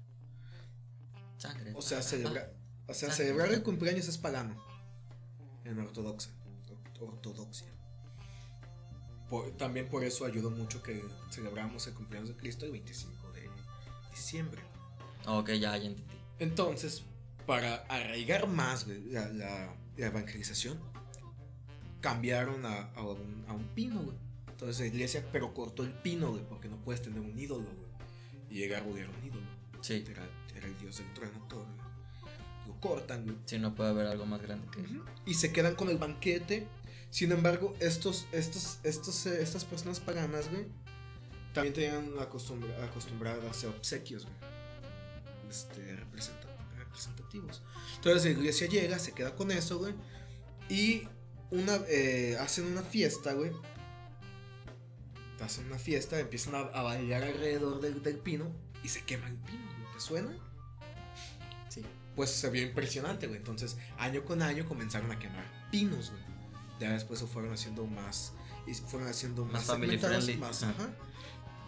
Sangre. 1.36 1.72
O 1.76 1.82
sea, 1.82 2.02
celebrar, 2.02 2.52
o 2.88 2.94
sea, 2.94 3.12
celebrar 3.12 3.52
el 3.52 3.62
cumpleaños 3.62 4.08
es 4.08 4.18
pagano. 4.18 4.56
En 5.64 5.78
ortodoxa. 5.78 6.30
Ortodoxia. 7.00 7.68
Por- 9.30 9.56
también 9.56 9.88
por 9.88 10.02
eso 10.04 10.24
ayudó 10.24 10.50
mucho 10.50 10.82
que 10.82 11.04
celebramos 11.30 11.86
el 11.86 11.94
cumpleaños 11.94 12.30
de 12.30 12.36
Cristo 12.36 12.64
el 12.64 12.72
25 12.72 13.30
de 13.32 13.48
diciembre. 14.10 14.62
Ok, 15.26 15.50
ya, 15.50 15.76
ya 15.76 15.86
entendí. 15.86 16.14
Entonces, 16.40 17.04
para 17.46 17.76
arraigar 17.88 18.48
más 18.48 18.84
güey, 18.86 19.00
la, 19.10 19.28
la- 19.28 19.76
la 19.96 20.06
evangelización, 20.06 20.80
cambiaron 22.00 22.64
a, 22.66 22.90
a 22.94 23.02
un, 23.02 23.44
a 23.48 23.52
un 23.52 23.64
pino, 23.74 24.00
güey. 24.02 24.16
Entonces 24.60 24.80
la 24.80 24.86
iglesia, 24.86 25.24
pero 25.30 25.54
cortó 25.54 25.84
el 25.84 25.92
pino, 25.92 26.30
güey, 26.30 26.42
porque 26.48 26.68
no 26.68 26.76
puedes 26.82 27.00
tener 27.00 27.20
un 27.20 27.38
ídolo, 27.38 27.64
güey. 27.64 27.88
Y 28.50 28.72
árbol 28.72 28.98
era 28.98 29.08
un 29.08 29.24
ídolo. 29.24 29.46
Sí. 29.82 30.04
Era, 30.10 30.26
era 30.56 30.66
el 30.66 30.76
dios 30.78 30.98
del 30.98 31.14
trueno, 31.14 31.46
todo. 31.48 31.64
güey. 31.64 31.78
Lo 32.66 32.80
cortan, 32.80 33.22
güey. 33.24 33.36
Sí, 33.44 33.58
no 33.58 33.74
puede 33.76 33.90
haber 33.90 34.06
algo 34.08 34.26
más 34.26 34.42
grande 34.42 34.66
que. 34.72 34.80
Ujú. 34.80 35.04
Y 35.26 35.34
se 35.34 35.52
quedan 35.52 35.76
con 35.76 35.88
el 35.90 35.98
banquete. 35.98 36.66
Sin 37.10 37.30
embargo, 37.30 37.76
estos, 37.78 38.26
estos, 38.32 38.80
estos, 38.82 39.26
eh, 39.26 39.40
estas 39.42 39.64
personas 39.64 40.00
paganas, 40.00 40.50
güey, 40.50 40.66
también 41.54 41.72
tenían 41.74 42.16
la 42.16 42.28
costumbre, 42.28 42.74
acostumbrada 42.82 43.46
a 43.46 43.50
hacer 43.50 43.70
obsequios, 43.70 44.24
güey. 44.24 44.36
Este, 45.48 45.94
representa- 45.96 46.48
representativos. 46.76 47.62
Entonces 47.94 48.24
la 48.24 48.30
iglesia 48.30 48.66
llega, 48.68 48.98
se 48.98 49.12
queda 49.12 49.34
con 49.36 49.50
eso, 49.52 49.78
güey. 49.78 49.94
Y 50.68 51.04
una, 51.50 51.76
eh, 51.88 52.36
hacen 52.40 52.66
una 52.66 52.82
fiesta, 52.82 53.32
güey. 53.32 53.52
Hacen 55.40 55.66
una 55.66 55.78
fiesta, 55.78 56.18
empiezan 56.18 56.54
a, 56.54 56.58
a 56.60 56.82
bailar 56.82 57.22
alrededor 57.22 57.80
del, 57.80 58.02
del 58.02 58.18
pino 58.18 58.46
y 58.82 58.88
se 58.88 59.02
quema 59.04 59.28
el 59.28 59.36
pino. 59.36 59.62
¿Te 59.94 60.00
suena? 60.00 60.30
Sí. 61.68 61.82
pues 62.16 62.30
se 62.30 62.50
vio 62.50 62.62
impresionante, 62.62 63.26
güey. 63.26 63.38
Entonces, 63.38 63.76
año 63.98 64.24
con 64.24 64.42
año 64.42 64.66
comenzaron 64.66 65.10
a 65.12 65.18
quemar 65.18 65.44
pinos, 65.70 66.10
güey. 66.10 66.22
Ya 66.80 66.92
después 66.92 67.20
se 67.20 67.26
fueron 67.26 67.52
haciendo 67.52 67.86
más. 67.86 68.32
Y 68.66 68.74
fueron 68.74 69.08
haciendo 69.08 69.44
más, 69.44 69.66
Más 69.66 69.66
segmentados, 69.66 70.36
más, 70.38 70.62
Ajá. 70.62 70.72
ajá. 70.72 70.90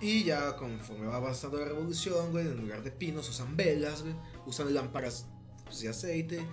Y 0.01 0.25
ya 0.25 0.57
conforme 0.57 1.07
va 1.07 1.17
avanzando 1.17 1.59
la 1.59 1.67
revolución, 1.67 2.31
güey, 2.31 2.47
en 2.47 2.57
lugar 2.61 2.83
de 2.83 2.91
pinos 2.91 3.29
usan 3.29 3.57
velas, 3.57 4.03
güey. 4.03 4.15
Usan 4.47 4.73
lámparas 4.75 5.27
pues, 5.65 5.81
de 5.81 5.89
aceite. 5.91 6.47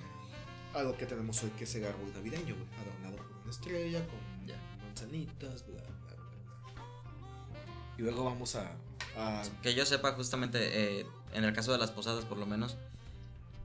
Algo 0.73 0.95
que 0.97 1.05
tenemos 1.05 1.41
hoy 1.43 1.49
que 1.51 1.63
es 1.63 1.75
el 1.75 1.85
árbol 1.85 2.11
navideño, 2.13 2.55
güey. 2.55 2.67
Adornado 2.81 3.17
con 3.27 3.37
una 3.41 3.51
estrella, 3.51 4.05
con 4.05 4.45
Ya. 4.47 4.55
manzanitas, 4.85 5.65
bla, 5.65 5.81
bla. 5.81 6.16
Y 7.97 8.01
luego 8.01 8.25
vamos 8.25 8.55
a. 8.55 8.71
a 9.17 9.43
Que 9.61 9.73
yo 9.73 9.85
sepa, 9.85 10.13
justamente, 10.13 10.99
eh, 10.99 11.05
en 11.33 11.43
el 11.43 11.53
caso 11.53 11.71
de 11.71 11.77
las 11.77 11.91
posadas, 11.91 12.25
por 12.25 12.37
lo 12.37 12.45
menos, 12.45 12.77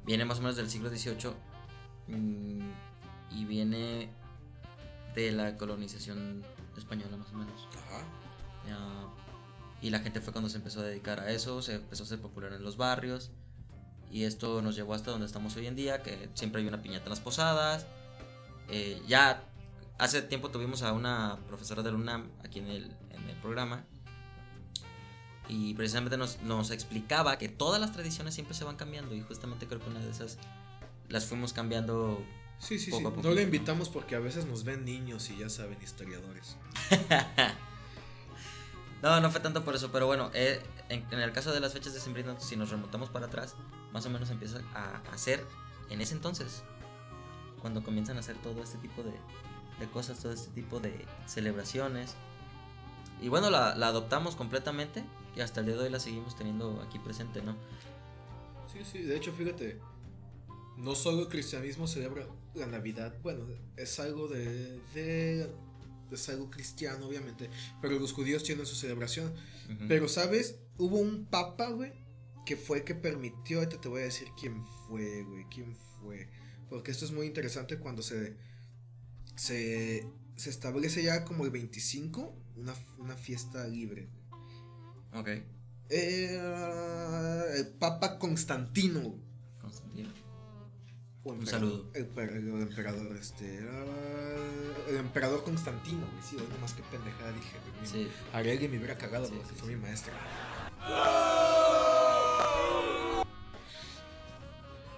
viene 0.05 0.25
más 0.25 0.39
o 0.39 0.43
menos 0.43 0.57
del 0.57 0.71
siglo 0.71 0.89
XVIII 0.89 1.33
mm, 2.09 2.71
y 3.31 3.45
viene 3.45 4.11
de 5.15 5.33
la 5.33 5.57
colonización 5.57 6.43
española, 6.77 7.17
más 7.17 7.31
o 7.33 7.35
menos. 7.35 7.69
ajá. 7.73 8.05
Y 9.83 9.91
la 9.91 9.99
gente 9.99 10.21
fue 10.21 10.33
cuando 10.33 10.49
se 10.49 10.59
empezó 10.59 10.81
a 10.81 10.85
dedicar 10.85 11.19
a 11.19 11.31
eso, 11.33 11.61
se 11.61 11.75
empezó 11.75 12.05
a 12.05 12.07
hacer 12.07 12.21
popular 12.21 12.53
en 12.53 12.63
los 12.63 12.77
barrios. 12.77 13.33
Y 14.13 14.25
esto 14.25 14.63
nos 14.63 14.77
llevó 14.77 14.95
hasta 14.95 15.11
donde 15.11 15.27
estamos 15.27 15.57
hoy 15.57 15.67
en 15.67 15.75
día, 15.75 16.03
que 16.03 16.29
siempre 16.35 16.63
hay 16.63 16.69
una 16.69 16.81
piñata 16.83 17.07
en 17.07 17.11
las 17.11 17.21
posadas. 17.21 17.87
Eh, 18.69 19.03
ya 19.09 19.43
hace 19.99 20.23
tiempo 20.23 20.51
tuvimos 20.51 20.83
a 20.83 20.93
una 20.93 21.37
profesora 21.49 21.83
del 21.83 21.97
UNAM 21.97 22.31
aquí 22.45 22.61
en 22.61 22.69
el, 22.69 22.97
en 23.11 23.29
el 23.29 23.37
programa. 23.39 23.85
Y 25.49 25.75
precisamente 25.75 26.17
nos, 26.17 26.41
nos 26.43 26.71
explicaba 26.71 27.37
que 27.39 27.49
todas 27.49 27.81
las 27.81 27.93
tradiciones 27.93 28.35
siempre 28.35 28.55
se 28.55 28.65
van 28.65 28.77
cambiando. 28.77 29.15
Y 29.15 29.23
justamente 29.23 29.67
creo 29.67 29.81
que 29.81 29.91
una 29.91 30.01
de 30.01 30.11
esas 30.11 30.39
las 31.09 31.27
fuimos 31.27 31.53
cambiando. 31.53 32.23
Sí, 32.59 32.79
sí, 32.79 32.91
Poco 32.91 33.01
sí. 33.01 33.07
a 33.07 33.11
No 33.11 33.15
poquito. 33.17 33.35
le 33.35 33.43
invitamos 33.43 33.89
porque 33.89 34.15
a 34.15 34.21
veces 34.21 34.47
nos 34.47 34.63
ven 34.65 34.85
niños 34.85 35.29
y 35.31 35.37
ya 35.39 35.49
saben, 35.51 35.79
historiadores. 35.83 36.57
No, 39.03 39.21
no 39.21 39.31
fue 39.33 39.41
tanto 39.41 39.65
por 39.65 39.75
eso, 39.75 39.91
pero 39.91 40.07
bueno, 40.07 40.31
eh, 40.33 40.63
en, 40.89 41.05
en 41.11 41.19
el 41.19 41.33
caso 41.33 41.53
de 41.53 41.59
las 41.59 41.73
fechas 41.73 41.93
de 41.93 41.99
sembrino, 41.99 42.39
si 42.39 42.55
nos 42.57 42.71
remontamos 42.71 43.11
para 43.11 43.27
atrás, 43.27 43.57
más 43.93 44.07
o 44.07 44.11
menos 44.11 44.31
empieza 44.31 44.61
a 44.75 45.03
hacer 45.13 45.45
en 45.91 46.01
ese 46.01 46.15
entonces, 46.15 46.63
cuando 47.61 47.83
comienzan 47.83 48.17
a 48.17 48.21
hacer 48.21 48.37
todo 48.37 48.63
este 48.63 48.79
tipo 48.79 49.03
de, 49.03 49.11
de 49.81 49.91
cosas, 49.91 50.21
todo 50.21 50.31
este 50.33 50.53
tipo 50.53 50.79
de 50.79 51.05
celebraciones. 51.27 52.15
Y 53.21 53.29
bueno, 53.29 53.51
la, 53.51 53.75
la 53.75 53.89
adoptamos 53.89 54.37
completamente 54.37 55.03
y 55.37 55.41
hasta 55.41 55.61
el 55.61 55.67
día 55.67 55.77
de 55.77 55.83
hoy 55.85 55.91
la 55.91 56.01
seguimos 56.01 56.37
teniendo 56.37 56.81
aquí 56.83 56.99
presente, 56.99 57.43
¿no? 57.43 57.57
Sí, 58.73 58.79
sí, 58.91 58.99
de 59.03 59.17
hecho, 59.17 59.33
fíjate, 59.33 59.79
no 60.79 60.95
solo 60.95 61.23
el 61.23 61.29
cristianismo 61.29 61.87
celebra 61.87 62.27
la 62.55 62.67
Navidad, 62.67 63.15
bueno, 63.23 63.45
es 63.77 63.99
algo 64.01 64.29
de, 64.29 64.79
de- 64.95 65.51
es 66.11 66.29
algo 66.29 66.51
cristiano, 66.51 67.07
obviamente, 67.07 67.49
pero 67.81 67.99
los 67.99 68.13
judíos 68.13 68.43
tienen 68.45 68.67
su 68.67 68.75
celebración. 68.75 69.33
Pero, 69.89 70.09
¿sabes? 70.09 70.57
Hubo 70.77 70.99
un 70.99 71.25
papa, 71.25 71.71
güey, 71.71 71.93
que 72.45 72.57
fue 72.57 72.79
el 72.79 72.85
que 72.85 72.95
permitió, 72.95 73.61
ahorita 73.61 73.81
te 73.81 73.89
voy 73.89 74.03
a 74.03 74.05
decir 74.05 74.29
quién 74.39 74.63
fue, 74.87 75.23
güey, 75.23 75.47
quién 75.51 75.75
fue. 76.03 76.29
Porque 76.69 76.91
esto 76.91 77.07
es 77.07 77.13
muy 77.13 77.27
interesante 77.27 77.79
cuando 77.79 78.03
se, 78.03 78.37
se, 79.37 80.07
se 80.37 80.51
establece 80.51 81.03
ya 81.03 81.25
como 81.25 81.45
el 81.45 81.51
25, 81.51 82.35
una, 82.57 82.75
una 82.99 83.17
fiesta 83.17 83.67
libre. 83.67 84.09
Ok, 85.15 85.29
Eh, 85.91 86.39
el 87.59 87.67
Papa 87.79 88.19
Constantino. 88.19 89.15
Constantino. 89.61 90.11
o 91.25 91.33
Un 91.33 91.47
saludo. 91.47 91.91
El, 91.95 92.07
per- 92.07 92.31
el 92.31 92.49
emperador, 92.49 93.15
este. 93.17 93.57
era 93.59 93.85
el 94.89 94.97
emperador 94.97 95.45
Constantino, 95.45 96.07
güey. 96.11 96.23
Sí, 96.23 96.37
hoy 96.37 96.47
nomás 96.55 96.73
que 96.73 96.83
pendejada 96.85 97.33
dije, 97.33 97.57
güey. 97.77 97.87
Sí, 97.87 98.11
Ariel 98.33 98.69
me 98.71 98.79
hubiera 98.79 98.97
cagado 98.97 99.27
Sí, 99.27 99.33
porque 99.37 99.49
sí, 99.51 99.55
fue 99.61 99.69
sí. 99.69 99.75
mi 99.77 99.81
maestra. 99.83 100.13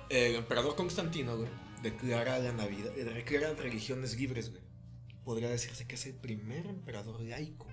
El 0.08 0.36
emperador 0.36 0.76
Constantino, 0.76 1.36
güey, 1.36 1.48
declara 1.82 2.38
la 2.38 2.52
Navidad, 2.52 2.92
declara 2.92 3.52
religiones 3.54 4.16
libres, 4.18 4.50
güey. 4.50 4.62
Podría 5.24 5.48
decirse 5.48 5.86
que 5.86 5.94
es 5.96 6.06
el 6.06 6.14
primer 6.14 6.66
emperador 6.66 7.20
laico. 7.20 7.66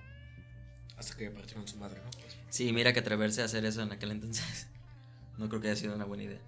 Hasta 1.02 1.16
que 1.16 1.32
partieron 1.32 1.66
su 1.66 1.78
madre, 1.78 2.00
¿no? 2.04 2.10
Pues, 2.12 2.36
sí, 2.48 2.72
mira 2.72 2.92
que 2.92 3.00
atreverse 3.00 3.42
a 3.42 3.46
hacer 3.46 3.64
eso 3.64 3.82
en 3.82 3.90
aquel 3.90 4.12
entonces, 4.12 4.68
no 5.36 5.48
creo 5.48 5.60
que 5.60 5.66
haya 5.66 5.76
sido 5.76 5.96
una 5.96 6.04
buena 6.04 6.22
idea. 6.22 6.40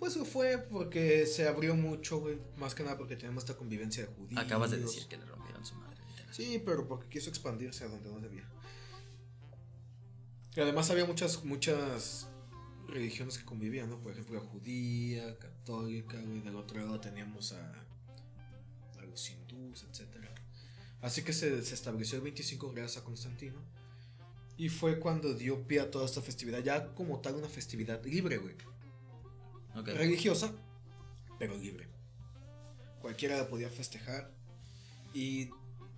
Pues 0.00 0.18
fue 0.26 0.58
porque 0.58 1.24
se 1.26 1.46
abrió 1.46 1.76
mucho, 1.76 2.18
güey. 2.18 2.36
Más 2.56 2.74
que 2.74 2.82
nada 2.82 2.98
porque 2.98 3.14
tenemos 3.14 3.44
esta 3.44 3.56
convivencia 3.56 4.04
de 4.04 4.12
judíos. 4.12 4.40
Acabas 4.42 4.72
de 4.72 4.78
decir 4.78 5.06
que 5.06 5.16
le 5.16 5.24
rompieron 5.24 5.64
su 5.64 5.76
madre. 5.76 5.96
Sí, 6.32 6.60
pero 6.66 6.88
porque 6.88 7.08
quiso 7.08 7.30
expandirse 7.30 7.84
a 7.84 7.88
donde 7.88 8.10
no 8.10 8.18
debía. 8.18 8.48
Y 10.56 10.60
además 10.60 10.90
había 10.90 11.04
muchas, 11.04 11.44
muchas 11.44 12.26
religiones 12.88 13.38
que 13.38 13.44
convivían, 13.44 13.88
¿no? 13.88 14.00
Por 14.00 14.10
ejemplo, 14.10 14.34
la 14.34 14.40
judía, 14.40 15.38
católica, 15.38 16.20
güey. 16.20 16.40
Del 16.40 16.56
otro 16.56 16.80
lado 16.80 16.98
teníamos 16.98 17.52
a, 17.52 17.72
a 18.98 19.02
los 19.08 19.30
hindús, 19.30 19.84
etc. 19.84 20.08
Así 21.02 21.22
que 21.22 21.32
se, 21.32 21.62
se 21.62 21.74
estableció 21.74 22.16
el 22.18 22.24
25 22.24 22.72
gracias 22.72 23.00
a 23.00 23.04
Constantino. 23.04 23.60
Y 24.62 24.68
fue 24.68 25.00
cuando 25.00 25.34
dio 25.34 25.66
pie 25.66 25.80
a 25.80 25.90
toda 25.90 26.04
esta 26.04 26.22
festividad, 26.22 26.60
ya 26.62 26.94
como 26.94 27.20
tal 27.20 27.34
una 27.34 27.48
festividad 27.48 28.00
libre, 28.04 28.38
güey. 28.38 28.54
Ok. 29.74 29.88
Religiosa, 29.88 30.54
pero 31.36 31.58
libre. 31.58 31.88
Cualquiera 33.00 33.36
la 33.36 33.48
podía 33.48 33.68
festejar 33.68 34.32
y 35.12 35.50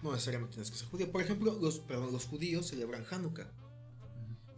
no 0.03 0.13
necesariamente 0.13 0.55
tienes 0.55 0.71
que 0.71 0.79
ser 0.79 0.89
judío. 0.89 1.13
Por 1.13 1.21
ejemplo, 1.21 1.59
los, 1.61 1.81
perdón, 1.81 2.11
los 2.11 2.25
judíos 2.25 2.67
celebran 2.67 3.05
Hanukkah 3.11 3.53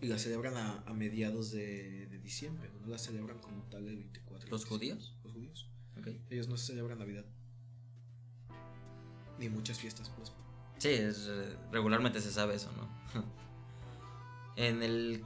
y 0.00 0.06
la 0.06 0.20
celebran 0.20 0.56
a, 0.56 0.84
a 0.86 0.94
mediados 0.94 1.50
de, 1.50 2.06
de 2.06 2.18
diciembre. 2.20 2.70
No 2.82 2.86
la 2.86 2.98
celebran 2.98 3.40
como 3.40 3.64
tal 3.64 3.88
el 3.88 3.96
24. 3.96 4.48
¿Los 4.48 4.66
judíos? 4.66 5.16
Los 5.24 5.32
judíos. 5.32 5.68
Ok. 5.98 6.10
Ellos 6.30 6.46
no 6.46 6.56
celebran 6.56 7.00
Navidad. 7.00 7.24
Ni 9.40 9.48
muchas 9.48 9.80
fiestas, 9.80 10.12
pues. 10.16 10.32
Sí, 10.78 10.90
es, 10.90 11.26
eh, 11.28 11.56
regularmente 11.72 12.20
se 12.20 12.30
sabe 12.30 12.54
eso, 12.54 12.70
¿no? 12.76 13.34
en, 14.56 14.82
el, 14.82 15.24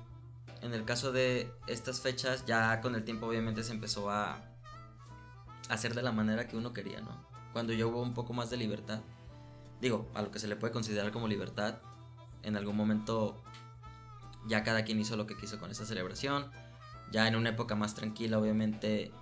en 0.63 0.75
el 0.75 0.85
caso 0.85 1.13
de 1.13 1.53
estas 1.67 2.01
fechas, 2.01 2.45
ya 2.47 2.81
con 2.81 2.95
el 2.95 3.05
tiempo 3.05 3.27
obviamente 3.27 3.65
se 3.65 3.73
empezó 3.73 4.11
a, 4.11 4.43
hacer 5.71 5.95
de 5.95 6.03
la 6.03 6.13
manera 6.13 6.49
que 6.49 6.57
uno 6.57 6.73
quería, 6.73 7.01
¿no? 7.01 7.25
Cuando 7.53 7.73
ya 7.73 7.87
hubo 7.87 8.03
un 8.03 8.13
poco 8.13 8.33
más 8.33 8.51
de 8.51 8.57
libertad, 8.57 9.01
digo, 9.81 10.11
a 10.15 10.23
lo 10.23 10.31
que 10.31 10.39
se 10.39 10.49
le 10.49 10.57
puede 10.57 10.73
considerar 10.73 11.13
como 11.13 11.29
libertad. 11.29 11.79
En 12.43 12.57
algún 12.57 12.77
momento 12.77 13.43
ya 14.47 14.65
cada 14.65 14.85
quien 14.85 15.01
hizo 15.01 15.17
lo 15.17 15.27
que 15.27 15.37
quiso 15.37 15.59
con 15.59 15.71
esa 15.71 15.87
celebración. 15.87 16.51
Ya 17.13 17.27
en 17.29 17.37
una 17.37 17.51
época 17.51 17.75
más 17.75 17.95
tranquila, 17.95 18.39
obviamente, 18.39 19.13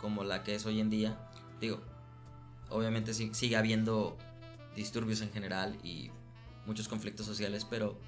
como 0.00 0.24
la 0.24 0.42
que 0.42 0.54
es 0.54 0.66
hoy 0.66 0.80
en 0.80 0.90
día, 0.90 1.18
digo, 1.60 1.80
obviamente 2.70 3.14
sigue 3.14 3.56
habiendo 3.56 4.16
disturbios 4.74 5.20
en 5.22 5.32
general 5.32 5.78
y 5.82 6.10
muchos 6.66 6.88
conflictos 6.88 7.26
sociales, 7.26 7.66
pero 7.68 7.98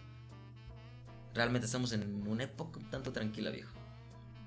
realmente 1.34 1.66
estamos 1.66 1.92
en 1.92 2.26
una 2.26 2.44
época 2.44 2.78
un 2.78 2.90
tanto 2.90 3.12
tranquila, 3.12 3.50
viejo. 3.50 3.72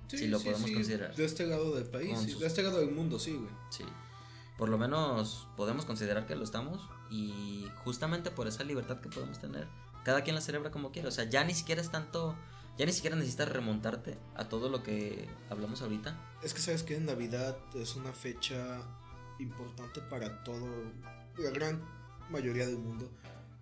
Sí, 0.07 0.17
si 0.17 0.27
lo 0.27 0.39
podemos 0.39 0.69
considerar. 0.69 1.15
De 1.15 1.25
este 1.25 1.47
lado 1.47 1.75
del 1.75 1.85
país, 1.85 2.39
de 2.39 2.45
este 2.45 2.61
lado 2.61 2.79
del 2.79 2.91
mundo, 2.91 3.19
sí, 3.19 3.33
güey. 3.33 3.51
Sí. 3.69 3.83
Por 4.57 4.69
lo 4.69 4.77
menos 4.77 5.47
podemos 5.57 5.85
considerar 5.85 6.25
que 6.27 6.35
lo 6.35 6.43
estamos 6.43 6.87
y 7.09 7.67
justamente 7.83 8.29
por 8.29 8.47
esa 8.47 8.63
libertad 8.63 8.99
que 9.01 9.09
podemos 9.09 9.39
tener, 9.39 9.67
cada 10.03 10.23
quien 10.23 10.35
la 10.35 10.41
celebra 10.41 10.71
como 10.71 10.91
quiere. 10.91 11.07
O 11.07 11.11
sea, 11.11 11.25
ya 11.25 11.43
ni 11.43 11.53
siquiera 11.53 11.81
es 11.81 11.89
tanto, 11.89 12.35
ya 12.77 12.85
ni 12.85 12.91
siquiera 12.91 13.15
necesitas 13.15 13.49
remontarte 13.49 14.17
a 14.35 14.47
todo 14.47 14.69
lo 14.69 14.83
que 14.83 15.27
hablamos 15.49 15.81
ahorita. 15.81 16.15
Es 16.43 16.53
que 16.53 16.61
sabes 16.61 16.83
que 16.83 16.99
Navidad 16.99 17.57
es 17.73 17.95
una 17.95 18.13
fecha 18.13 18.81
importante 19.39 20.01
para 20.01 20.43
todo, 20.43 20.67
la 21.37 21.49
gran 21.49 21.81
mayoría 22.29 22.67
del 22.67 22.77
mundo. 22.77 23.09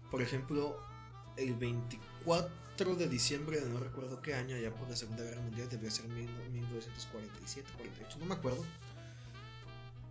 Por 0.10 0.22
ejemplo, 0.22 0.78
el 1.38 1.56
24 1.56 2.50
de 2.90 3.08
diciembre 3.08 3.62
de 3.62 3.70
no 3.70 3.80
recuerdo 3.80 4.22
qué 4.22 4.34
año, 4.34 4.58
ya 4.58 4.74
por 4.74 4.90
la 4.90 4.96
Segunda 4.96 5.24
Guerra 5.24 5.42
Mundial, 5.42 5.70
debía 5.70 5.92
ser 5.92 6.08
1947, 6.08 7.70
48, 7.78 8.20
no 8.20 8.26
me 8.26 8.34
acuerdo. 8.34 8.66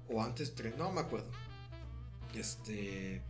O 0.09 0.23
antes, 0.23 0.55
no 0.79 0.93
me 0.93 1.01
acuerdo. 1.01 1.29
Este. 2.35 3.23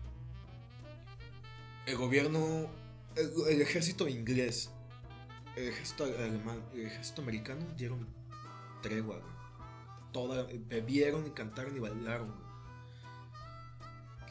El 1.87 1.97
gobierno. 1.97 2.71
El, 3.17 3.61
ejército 3.63 4.09
inglés. 4.09 4.71
El 5.57 5.69
ejército 5.69 6.05
alemán. 6.05 6.63
El 6.75 6.87
ejército 6.87 7.23
americano 7.23 7.67
dieron 7.77 8.07
tregua, 8.83 9.21
Toda, 10.13 10.47
bebieron 10.69 11.27
y 11.27 11.31
cantaron 11.31 11.77
y 11.77 11.79
bailaron, 11.79 12.35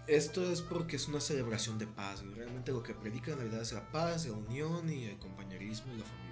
esto 0.10 0.52
es 0.52 0.62
porque 0.62 0.96
es 0.96 1.08
una 1.08 1.20
celebración 1.20 1.78
de 1.78 1.88
paz. 1.88 2.24
Y 2.24 2.34
realmente 2.34 2.72
lo 2.72 2.84
que 2.84 2.94
predica 2.94 3.32
en 3.32 3.40
Navidad 3.40 3.62
es 3.62 3.74
la 3.74 3.92
paz, 3.92 4.26
la 4.26 4.34
unión 4.34 4.92
y 4.92 5.06
el 5.06 5.20
compañerismo 5.20 5.94
y 5.94 5.98
la 5.98 6.06
familia. 6.06 6.30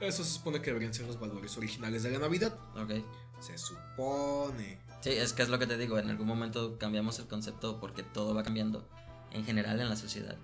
Eso 0.00 0.24
se 0.24 0.30
supone 0.30 0.60
que 0.60 0.70
deberían 0.70 0.94
ser 0.94 1.06
los 1.06 1.18
valores 1.18 1.56
originales 1.56 2.02
de 2.02 2.12
la 2.12 2.20
Navidad. 2.20 2.58
Ok. 2.76 2.92
Se 3.40 3.56
supone. 3.58 4.80
Sí, 5.00 5.10
es 5.10 5.32
que 5.32 5.42
es 5.42 5.48
lo 5.48 5.58
que 5.58 5.66
te 5.66 5.76
digo. 5.76 5.98
En 5.98 6.10
algún 6.10 6.26
momento 6.26 6.78
cambiamos 6.78 7.18
el 7.18 7.26
concepto 7.26 7.80
porque 7.80 8.02
todo 8.02 8.34
va 8.34 8.42
cambiando 8.42 8.88
en 9.32 9.44
general 9.44 9.80
en 9.80 9.88
la 9.88 9.96
sociedad. 9.96 10.36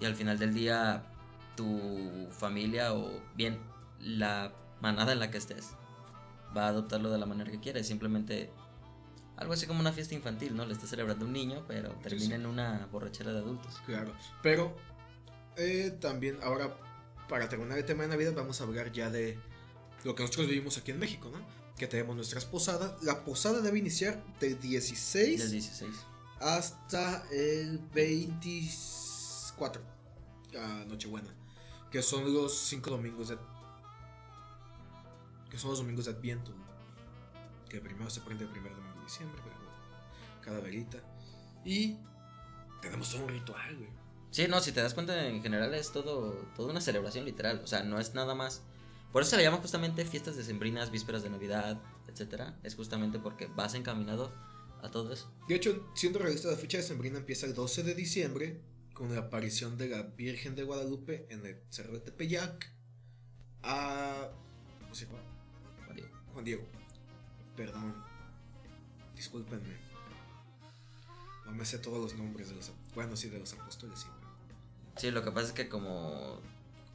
Y 0.00 0.04
al 0.04 0.14
final 0.14 0.38
del 0.38 0.54
día, 0.54 1.04
tu 1.56 2.28
familia 2.30 2.94
o 2.94 3.20
bien 3.34 3.58
la 4.00 4.52
manada 4.80 5.12
en 5.12 5.18
la 5.18 5.30
que 5.30 5.38
estés 5.38 5.72
va 6.56 6.66
a 6.66 6.68
adoptarlo 6.68 7.10
de 7.10 7.18
la 7.18 7.26
manera 7.26 7.50
que 7.50 7.60
quiere. 7.60 7.82
Simplemente 7.84 8.52
algo 9.38 9.52
así 9.52 9.66
como 9.66 9.80
una 9.80 9.92
fiesta 9.92 10.14
infantil, 10.14 10.56
¿no? 10.56 10.66
Le 10.66 10.74
está 10.74 10.86
celebrando 10.86 11.24
un 11.24 11.32
niño, 11.32 11.64
pero 11.68 11.90
termina 12.02 12.34
en 12.34 12.46
una 12.46 12.88
borrachera 12.90 13.32
de 13.32 13.38
adultos. 13.38 13.80
Claro, 13.86 14.12
pero 14.42 14.76
eh, 15.56 15.96
también 16.00 16.38
ahora, 16.42 16.76
para 17.28 17.48
terminar 17.48 17.78
el 17.78 17.84
tema 17.84 18.02
de 18.02 18.08
Navidad, 18.08 18.32
vamos 18.34 18.60
a 18.60 18.64
hablar 18.64 18.90
ya 18.90 19.10
de 19.10 19.38
lo 20.02 20.16
que 20.16 20.22
nosotros 20.24 20.48
vivimos 20.48 20.76
aquí 20.76 20.90
en 20.90 20.98
México, 20.98 21.30
¿no? 21.32 21.38
Que 21.76 21.86
tenemos 21.86 22.16
nuestras 22.16 22.44
posadas. 22.44 23.00
La 23.04 23.24
posada 23.24 23.60
debe 23.60 23.78
iniciar 23.78 24.20
del 24.40 24.58
16, 24.58 25.40
del 25.40 25.50
16. 25.52 25.94
hasta 26.40 27.24
el 27.30 27.78
24, 27.94 29.80
a 30.60 30.84
Nochebuena, 30.86 31.32
que 31.92 32.02
son 32.02 32.34
los 32.34 32.58
cinco 32.58 32.90
domingos 32.90 33.28
de... 33.28 33.38
que 35.48 35.58
son 35.58 35.70
los 35.70 35.78
domingos 35.78 36.06
de 36.06 36.10
Adviento, 36.10 36.52
que 37.68 37.80
primero 37.80 38.10
se 38.10 38.20
prende 38.20 38.42
el 38.42 38.50
primer 38.50 38.72
domingo 38.72 38.87
diciembre, 39.08 39.42
cada 40.42 40.60
velita. 40.60 40.98
Y 41.64 41.96
tenemos 42.80 43.10
todo 43.10 43.24
un 43.24 43.30
ritual, 43.30 43.76
güey. 43.76 43.90
Sí, 44.30 44.46
no, 44.46 44.60
si 44.60 44.72
te 44.72 44.82
das 44.82 44.94
cuenta, 44.94 45.26
en 45.26 45.42
general 45.42 45.74
es 45.74 45.90
todo, 45.90 46.32
toda 46.54 46.70
una 46.70 46.80
celebración 46.80 47.24
literal. 47.24 47.60
O 47.64 47.66
sea, 47.66 47.82
no 47.82 47.98
es 47.98 48.14
nada 48.14 48.34
más. 48.34 48.62
Por 49.12 49.22
eso 49.22 49.30
se 49.30 49.36
le 49.38 49.42
llama 49.42 49.56
justamente 49.58 50.04
fiestas 50.04 50.36
decembrinas, 50.36 50.90
vísperas 50.90 51.22
de 51.22 51.30
Navidad, 51.30 51.80
etcétera. 52.08 52.58
Es 52.62 52.74
justamente 52.74 53.18
porque 53.18 53.46
vas 53.46 53.74
encaminado 53.74 54.32
a 54.82 54.90
todo 54.90 55.12
eso. 55.12 55.32
De 55.48 55.54
hecho, 55.54 55.90
siendo 55.94 56.18
realista, 56.18 56.50
la 56.50 56.56
fecha 56.56 56.76
decembrina 56.76 57.18
empieza 57.18 57.46
el 57.46 57.54
12 57.54 57.82
de 57.82 57.94
diciembre 57.94 58.60
con 58.92 59.14
la 59.14 59.22
aparición 59.22 59.78
de 59.78 59.88
la 59.88 60.02
Virgen 60.02 60.54
de 60.54 60.64
Guadalupe 60.64 61.26
en 61.30 61.44
el 61.46 61.62
Cerro 61.70 61.94
de 61.94 62.00
Tepeyac 62.00 62.70
a. 63.62 64.28
¿Cómo 64.80 64.94
se 64.94 65.06
llama? 65.06 65.18
Juan 65.86 65.96
Diego. 65.96 66.10
Juan 66.32 66.44
Diego. 66.44 66.64
Perdón, 67.56 68.07
Discúlpenme. 69.18 69.74
No 71.44 71.50
me 71.50 71.64
sé 71.64 71.80
todos 71.80 72.00
los 72.00 72.14
nombres 72.14 72.50
de 72.50 72.54
los. 72.54 72.70
Bueno, 72.94 73.16
sí, 73.16 73.28
de 73.28 73.40
los 73.40 73.52
apóstoles, 73.52 73.98
sí. 73.98 74.06
Sí, 74.96 75.10
lo 75.10 75.24
que 75.24 75.32
pasa 75.32 75.48
es 75.48 75.52
que 75.52 75.68
como. 75.68 76.40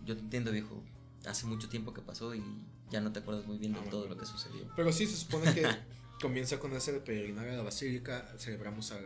Yo 0.05 0.15
te 0.15 0.21
entiendo, 0.21 0.51
viejo. 0.51 0.81
Hace 1.25 1.45
mucho 1.45 1.67
tiempo 1.67 1.93
que 1.93 2.01
pasó 2.01 2.33
y 2.33 2.41
ya 2.89 3.01
no 3.01 3.11
te 3.11 3.19
acuerdas 3.19 3.45
muy 3.45 3.57
bien 3.57 3.73
de 3.73 3.81
todo 3.89 4.07
lo 4.07 4.17
que 4.17 4.25
sucedió. 4.25 4.71
Pero 4.73 4.93
sí, 4.93 5.05
se 5.05 5.17
supone 5.17 5.53
que 5.53 5.67
comienza 6.21 6.59
con 6.59 6.71
ese 6.73 6.93
peregrinaje 6.93 7.51
a 7.51 7.57
la 7.57 7.63
basílica. 7.63 8.33
Celebramos 8.37 8.93
a, 8.93 8.99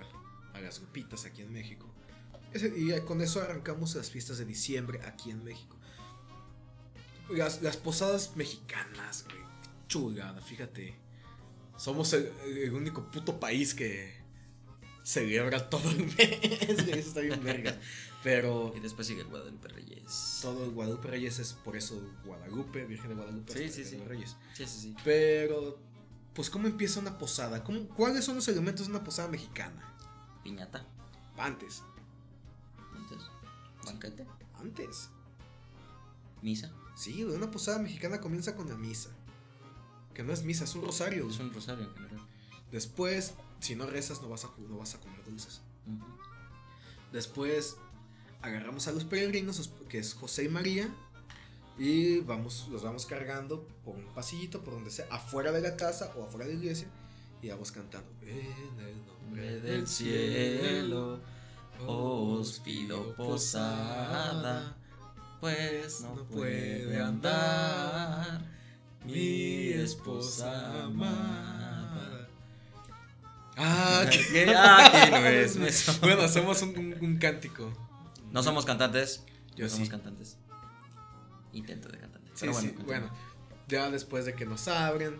a 0.53 0.61
las 0.61 0.79
grupitas 0.79 1.25
aquí 1.25 1.41
en 1.41 1.51
México. 1.51 1.91
y 2.53 2.91
con 3.01 3.21
eso 3.21 3.41
arrancamos 3.41 3.95
las 3.95 4.11
fiestas 4.11 4.37
de 4.37 4.45
diciembre 4.45 5.01
aquí 5.03 5.31
en 5.31 5.43
México. 5.43 5.75
Las, 7.31 7.63
las 7.63 7.77
posadas 7.77 8.35
mexicanas, 8.35 9.25
güey. 9.25 9.41
Chulada, 9.87 10.39
fíjate. 10.39 11.06
Somos 11.77 12.11
el, 12.13 12.73
único 12.73 13.09
puto 13.11 13.39
país 13.39 13.73
que 13.73 14.15
celebra 15.03 15.69
todo 15.69 15.89
el 15.91 16.05
mes. 16.17 16.19
Eso 16.69 16.91
está 16.95 17.21
bien 17.21 17.43
verga. 17.43 17.79
Pero. 18.23 18.73
Y 18.75 18.79
después 18.79 19.07
sigue 19.07 19.23
Guadalupe 19.23 19.67
Reyes. 19.69 20.39
Todo 20.41 20.65
el 20.65 20.71
Guadalupe 20.71 21.07
Reyes 21.07 21.39
es 21.39 21.53
por 21.53 21.77
eso 21.77 22.01
Guadalupe, 22.25 22.85
Virgen 22.85 23.09
de 23.09 23.15
Guadalupe. 23.15 23.53
Sí, 23.53 23.69
sí, 23.69 23.85
sí. 23.85 23.97
Reyes. 23.97 24.35
Sí, 24.53 24.65
sí, 24.65 24.79
sí. 24.81 24.95
Pero. 25.03 25.79
Pues, 26.33 26.49
¿cómo 26.49 26.67
empieza 26.67 26.99
una 26.99 27.17
posada? 27.17 27.63
¿Cómo, 27.63 27.87
¿Cuáles 27.87 28.25
son 28.25 28.35
los 28.35 28.47
elementos 28.47 28.85
de 28.85 28.91
una 28.91 29.03
posada 29.03 29.27
mexicana? 29.27 29.95
Piñata. 30.43 30.85
Antes. 31.37 31.83
Antes. 32.93 33.17
Banquete. 33.85 34.25
Antes. 34.59 35.09
Misa. 36.41 36.71
Sí, 36.95 37.23
una 37.23 37.49
posada 37.49 37.79
mexicana 37.79 38.19
comienza 38.19 38.55
con 38.55 38.69
la 38.69 38.75
misa. 38.75 39.09
Que 40.17 40.23
no 40.23 40.33
es 40.33 40.43
misa, 40.43 40.63
es 40.63 40.73
un 40.73 40.81
rosario. 40.81 41.29
Es 41.29 41.37
un 41.37 41.53
rosario 41.53 41.83
en 41.83 41.93
general. 41.93 42.27
Después, 42.71 43.35
si 43.59 43.75
no 43.75 43.85
rezas, 43.85 44.19
no 44.19 44.29
vas 44.29 44.45
a, 44.45 44.49
no 44.67 44.79
vas 44.79 44.95
a 44.95 44.99
comer 44.99 45.23
dulces. 45.23 45.61
Después, 47.13 47.77
agarramos 48.41 48.87
a 48.87 48.93
los 48.93 49.05
peregrinos, 49.05 49.69
que 49.87 49.99
es 49.99 50.15
José 50.15 50.45
y 50.45 50.49
María. 50.49 50.89
Y 51.77 52.21
vamos, 52.21 52.67
los 52.71 52.81
vamos 52.81 53.05
cargando 53.05 53.67
por 53.85 53.95
un 53.95 54.11
pasillito, 54.15 54.63
por 54.63 54.73
donde 54.73 54.89
sea, 54.89 55.05
afuera 55.11 55.51
de 55.51 55.61
la 55.61 55.77
casa 55.77 56.11
o 56.17 56.23
afuera 56.23 56.47
de 56.47 56.53
la 56.53 56.59
iglesia. 56.61 56.87
Y 57.43 57.49
vamos 57.49 57.71
cantando. 57.71 58.09
En 58.23 58.79
el 58.79 59.05
nombre 59.05 59.59
del 59.59 59.85
cielo, 59.85 61.19
os 61.85 62.59
pido 62.61 63.15
posada, 63.15 64.75
pues 65.39 66.01
no 66.01 66.25
puede 66.25 66.99
andar 66.99 68.56
mi 69.05 69.69
esposa 69.69 70.83
amada. 70.83 72.27
Ah, 73.57 74.05
¿qué? 74.11 74.53
ah, 74.55 75.07
no 75.11 75.17
es. 75.27 75.99
Bueno, 75.99 76.21
hacemos 76.21 76.61
un, 76.61 77.17
cántico. 77.19 77.73
No 78.31 78.43
somos 78.43 78.65
cantantes. 78.65 79.23
Yo 79.55 79.65
no 79.65 79.69
somos 79.69 79.89
cantantes. 79.89 80.37
Intento 81.53 81.89
de 81.89 81.97
cantantes. 81.97 82.39
Sí, 82.39 82.47
bueno, 82.47 82.59
sí. 82.59 82.75
bueno, 82.85 83.09
ya 83.67 83.89
después 83.89 84.25
de 84.25 84.35
que 84.35 84.45
nos 84.45 84.67
abren, 84.67 85.19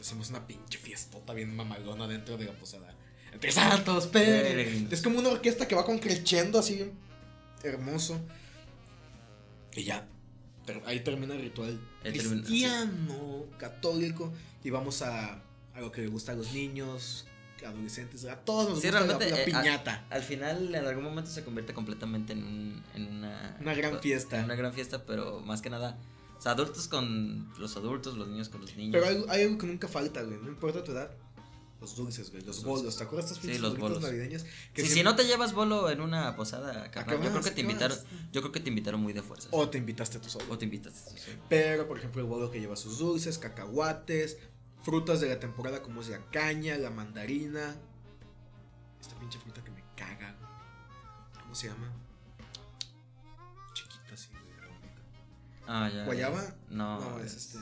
hacemos 0.00 0.30
una 0.30 0.46
pinche 0.46 0.78
fiestota 0.78 1.34
bien 1.34 1.54
mamalona 1.54 2.06
dentro 2.06 2.38
de 2.38 2.46
la 2.46 2.52
posada. 2.52 2.94
Entre 3.32 3.52
santos, 3.52 4.08
pero. 4.10 4.88
Es 4.90 5.02
como 5.02 5.18
una 5.18 5.28
orquesta 5.28 5.68
que 5.68 5.74
va 5.74 5.84
con 5.84 5.98
creciendo 5.98 6.58
así, 6.58 6.90
hermoso. 7.62 8.18
Y 9.74 9.84
ya, 9.84 10.08
ahí 10.86 11.00
termina 11.00 11.34
el 11.34 11.42
ritual 11.42 11.80
cristiano, 12.02 13.46
católico, 13.58 14.32
y 14.64 14.70
vamos 14.70 15.02
a, 15.02 15.42
a 15.74 15.80
lo 15.80 15.92
que 15.92 16.02
le 16.02 16.08
gusta 16.08 16.32
a 16.32 16.34
los 16.34 16.52
niños, 16.52 17.26
adolescentes, 17.64 18.24
a 18.24 18.36
todos 18.36 18.68
nos 18.68 18.82
gusta 18.82 19.00
la, 19.00 19.18
eh, 19.24 19.44
piñata. 19.44 20.04
al, 20.10 20.22
final, 20.22 20.74
en 20.74 20.84
algún 20.84 21.04
momento 21.04 21.30
se 21.30 21.44
convierte 21.44 21.72
completamente 21.72 22.32
en, 22.32 22.44
un, 22.44 22.82
en 22.94 23.16
una... 23.16 23.56
Una 23.60 23.74
gran 23.74 24.00
fiesta. 24.00 24.42
Una 24.44 24.54
gran 24.54 24.72
fiesta, 24.72 25.04
pero 25.04 25.40
más 25.40 25.62
que 25.62 25.70
nada... 25.70 25.98
O 26.38 26.42
sea, 26.42 26.52
adultos 26.52 26.86
con 26.88 27.50
los 27.58 27.76
adultos, 27.76 28.16
los 28.16 28.28
niños 28.28 28.50
con 28.50 28.60
los 28.60 28.76
niños. 28.76 29.02
Pero 29.02 29.30
hay, 29.30 29.42
algo 29.42 29.56
que 29.56 29.66
nunca 29.66 29.88
falta, 29.88 30.22
güey. 30.22 30.38
No 30.38 30.48
importa 30.48 30.84
tu 30.84 30.92
edad. 30.92 31.10
Los 31.80 31.94
dulces, 31.94 32.30
güey. 32.30 32.42
Los 32.42 32.64
bolos. 32.64 32.96
¿Te 32.96 33.04
acuerdas 33.04 33.28
de 33.28 33.34
estos 33.34 33.42
Sí, 33.42 33.48
pinches 33.48 33.60
los 33.60 33.78
bolos. 33.78 34.00
navideños? 34.02 34.44
Que 34.72 34.84
Si, 34.86 35.02
no 35.02 35.14
te 35.14 35.24
llevas 35.26 35.52
bolo 35.52 35.90
en 35.90 36.00
una 36.00 36.34
posada, 36.34 36.90
carnal, 36.90 37.22
yo 37.22 37.30
creo 37.30 37.42
que 37.42 37.50
te 37.50 37.60
invitaron, 37.60 37.98
yo 38.32 38.40
creo 38.40 38.52
que 38.52 38.60
te 38.60 38.68
invitaron 38.70 39.00
muy 39.02 39.12
de 39.12 39.22
fuerza. 39.22 39.48
O 39.52 39.68
te 39.68 39.76
invitaste 39.78 40.18
tú 40.18 40.28
solo. 40.30 40.46
O 40.48 40.56
te 40.56 40.64
invitas. 40.64 40.94
sí. 41.14 41.32
Pero, 41.50 41.86
por 41.86 41.98
ejemplo, 41.98 42.22
el 42.22 42.26
bolo 42.28 42.50
que 42.50 42.60
lleva 42.60 42.76
sus 42.76 42.98
dulces, 42.98 43.36
cacahuates, 43.38 44.38
frutas 44.82 45.20
de 45.20 45.28
la 45.28 45.38
temporada 45.38 45.82
como 45.82 46.00
es 46.00 46.08
la 46.08 46.24
caña, 46.30 46.76
la 46.78 46.88
mandarina. 46.90 47.76
Esta 49.00 49.14
pinche 49.20 49.38
fruta 49.38 49.62
que 49.62 49.70
me 49.70 49.84
caga. 49.96 50.34
güey. 50.40 51.42
¿Cómo 51.42 51.54
se 51.54 51.68
llama? 51.68 51.92
Chiquita 53.74 54.14
así, 54.14 54.30
redondita. 54.58 55.02
Ah, 55.66 55.90
ya. 55.92 56.04
¿Guayaba? 56.06 56.42
No, 56.70 57.00
No, 57.00 57.20
es 57.20 57.34
este. 57.34 57.58